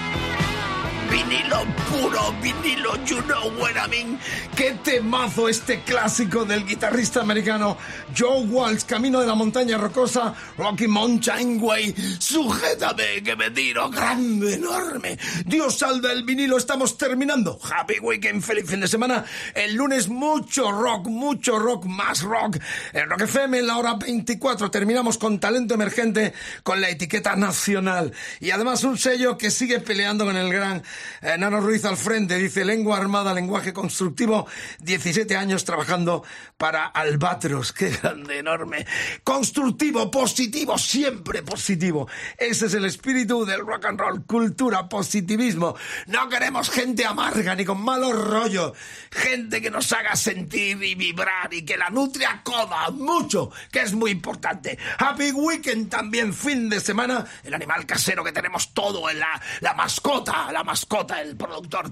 Know 2.11 2.33
vinilo, 2.41 2.97
you 3.07 3.21
know 3.23 3.51
what 3.59 3.77
I 3.77 3.89
mean. 3.89 4.19
Qué 4.55 4.77
temazo 4.83 5.49
este 5.49 5.81
clásico 5.83 6.45
del 6.45 6.65
guitarrista 6.65 7.21
americano 7.21 7.77
Joe 8.17 8.45
Walsh, 8.47 8.85
Camino 8.85 9.21
de 9.21 9.27
la 9.27 9.35
Montaña 9.35 9.77
Rocosa, 9.77 10.35
Rocky 10.57 10.87
Mountain 10.87 11.59
Way. 11.61 11.95
Sujétame 12.19 13.23
que 13.23 13.37
me 13.37 13.51
tiro 13.51 13.91
grande, 13.91 14.55
enorme. 14.55 15.19
Dios 15.45 15.79
salve 15.79 16.13
el 16.13 16.25
vinilo, 16.25 16.57
estamos 16.57 16.97
terminando. 16.97 17.59
Happy 17.63 17.99
weekend, 18.01 18.43
feliz 18.43 18.69
fin 18.69 18.81
de 18.81 18.89
semana. 18.89 19.25
El 19.55 19.75
lunes 19.75 20.09
mucho 20.09 20.73
rock, 20.73 21.07
mucho 21.09 21.59
rock, 21.59 21.85
más 21.85 22.23
rock. 22.23 22.59
En 22.93 23.09
Rock 23.09 23.23
FM 23.23 23.59
en 23.59 23.67
la 23.67 23.79
hora 23.79 23.95
24 23.95 24.71
terminamos 24.71 25.19
con 25.19 25.39
talento 25.39 25.75
emergente 25.75 26.33
con 26.63 26.81
la 26.81 26.89
etiqueta 26.89 27.37
nacional. 27.37 28.13
Y 28.41 28.51
además 28.51 28.85
un 28.85 28.99
sello 28.99 29.37
que 29.39 29.51
sigue 29.51 29.81
peleando 29.81 30.25
con 30.25 30.37
el 30.37 30.53
gran 30.53 30.83
eh, 31.23 31.37
Nano 31.39 31.61
Ruiz 31.61 31.85
al 31.87 31.97
frente. 31.97 32.37
Dice 32.37 32.65
lengua 32.65 32.99
armada, 32.99 33.33
lenguaje 33.35 33.73
constructivo. 33.73 34.47
17 34.81 35.37
años 35.37 35.65
trabajando 35.65 36.25
para 36.57 36.87
Albatros. 36.87 37.73
Qué 37.73 37.91
grande, 37.91 38.39
enorme. 38.39 38.87
Constructivo, 39.25 40.11
positivo, 40.11 40.79
siempre 40.79 41.43
positivo. 41.43 42.09
Ese 42.39 42.67
es 42.67 42.75
el 42.75 42.85
espíritu 42.85 43.45
del 43.45 43.61
rock 43.61 43.87
and 43.87 44.01
roll. 44.01 44.25
Cultura, 44.25 44.89
positivismo. 44.89 45.77
No 46.07 46.29
queremos 46.29 46.71
gente 46.71 47.05
amarga 47.05 47.55
ni 47.55 47.65
con 47.65 47.83
malos 47.83 48.13
rollos. 48.13 48.73
Gente 49.11 49.61
que 49.61 49.71
nos 49.71 49.93
haga 49.93 50.17
sentir 50.17 50.83
y 50.83 50.95
vibrar 50.95 51.53
y 51.53 51.65
que 51.65 51.77
la 51.77 51.91
nutria 51.91 52.41
coda 52.45 52.91
mucho, 52.91 53.51
que 53.71 53.81
es 53.81 53.93
muy 53.93 54.11
importante. 54.11 54.79
Happy 54.99 55.33
Weekend 55.33 55.89
también, 55.89 56.35
fin 56.35 56.69
de 56.69 56.81
semana. 56.81 57.25
El 57.45 57.55
animal 57.55 57.87
casero 57.87 58.25
que 58.25 58.33
tenemos 58.33 58.73
todo 58.75 59.09
en 59.11 59.21
la, 59.21 59.41
la 59.61 59.75
mascota. 59.75 60.51
La 60.53 60.65
mascota, 60.65 61.21
el 61.21 61.37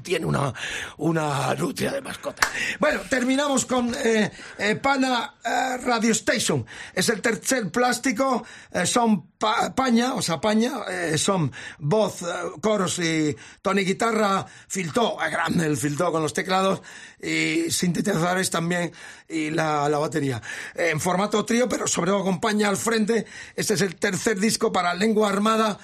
tiene 0.03 0.27
una, 0.27 0.53
una 0.99 1.55
nutria 1.55 1.93
de 1.93 2.01
mascota. 2.01 2.47
Bueno, 2.79 3.01
terminamos 3.09 3.65
con 3.67 3.95
eh, 3.95 4.31
eh, 4.59 4.77
Pana 4.77 5.35
eh, 5.45 5.77
Radio 5.79 6.13
Station. 6.13 6.65
Es 6.93 7.09
el 7.09 7.21
tercer 7.21 7.71
plástico. 7.71 8.45
eh, 8.73 8.87
son 8.87 9.29
pa- 9.39 9.75
paña, 9.75 10.15
o 10.15 10.23
sea, 10.23 10.41
paña. 10.41 10.73
eh, 10.91 11.19
son 11.19 11.53
voz, 11.79 12.23
eh, 12.23 12.27
coros 12.61 12.99
y 12.99 13.37
Tony 13.63 13.83
Guitarra. 13.85 14.47
Filtó, 14.69 15.17
grande 15.17 15.67
el 15.67 15.77
filtó 15.77 16.11
con 16.13 16.23
los 16.23 16.33
teclados 16.33 16.83
y 17.23 17.71
sintetizadores 17.71 18.51
también 18.51 18.93
y 19.29 19.51
la, 19.51 19.89
la 19.89 19.99
batería. 19.99 20.41
En 20.75 21.01
formato 21.01 21.45
trío, 21.45 21.69
pero 21.69 21.87
sobre 21.87 22.11
todo 22.11 22.23
con 22.25 22.41
paña 22.41 22.69
al 22.69 22.77
frente. 22.77 23.27
Este 23.57 23.75
es 23.75 23.81
el 23.81 23.97
tercer 23.97 24.39
disco 24.39 24.73
para 24.73 24.95
Lengua 24.95 25.29
Armada 25.31 25.79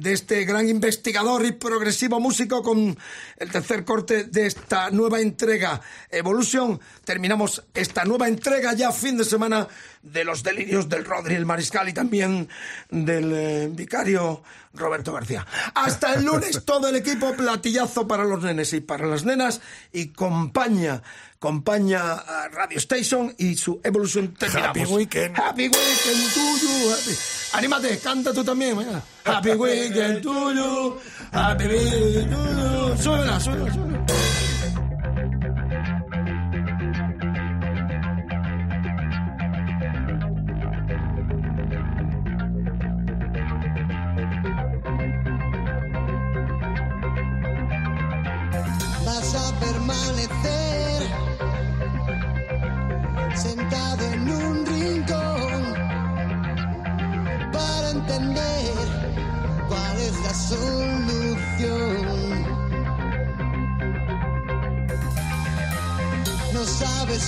de 0.00 0.12
este 0.12 0.44
gran 0.44 0.68
investigador 0.68 1.44
y 1.46 1.52
progresivo 1.52 2.20
músico 2.20 2.62
con 2.62 2.96
el 3.36 3.50
tercer 3.50 3.84
corte 3.84 4.24
de 4.24 4.46
esta 4.46 4.90
nueva 4.90 5.20
entrega 5.20 5.80
Evolution. 6.10 6.78
Terminamos 7.04 7.64
esta 7.74 8.04
nueva 8.04 8.28
entrega 8.28 8.74
ya 8.74 8.92
fin 8.92 9.16
de 9.16 9.24
semana 9.24 9.66
de 10.12 10.24
los 10.24 10.42
delirios 10.42 10.88
del 10.88 11.04
Rodri, 11.04 11.34
el 11.34 11.46
Mariscal 11.46 11.88
y 11.88 11.92
también 11.92 12.48
del 12.90 13.32
eh, 13.34 13.68
vicario 13.70 14.42
Roberto 14.74 15.12
García. 15.12 15.46
Hasta 15.74 16.14
el 16.14 16.24
lunes 16.24 16.62
todo 16.66 16.88
el 16.88 16.96
equipo 16.96 17.32
platillazo 17.34 18.06
para 18.06 18.24
los 18.24 18.42
nenes 18.42 18.72
y 18.72 18.80
para 18.80 19.06
las 19.06 19.24
nenas 19.24 19.60
y 19.92 20.08
compañía, 20.08 21.02
compañía 21.38 22.12
a 22.12 22.48
Radio 22.48 22.78
Station 22.78 23.34
y 23.38 23.56
su 23.56 23.80
Evolution 23.82 24.34
terminamos. 24.34 24.76
Happy 24.78 24.84
weekend. 24.94 25.36
Happy 25.38 25.62
weekend 25.68 26.34
to 26.34 26.40
you. 26.62 26.90
Happy- 26.92 27.16
Anímate, 27.52 27.98
canta 27.98 28.32
tú 28.32 28.44
también. 28.44 28.76
venga. 28.76 29.02
Happy 29.24 29.50
weekend 29.50 30.22
to 30.22 30.52
you. 30.52 30.98
Happy 31.32 31.64
weekend 31.66 32.30
to 32.30 32.36
you. 32.36 33.02
Súbela, 33.02 33.40
súbela, 33.40 33.72
súbela. 33.72 34.06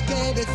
Sabes 0.09 0.48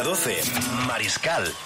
a 0.00 0.02
12, 0.02 0.42
Mariscal. 0.86 1.59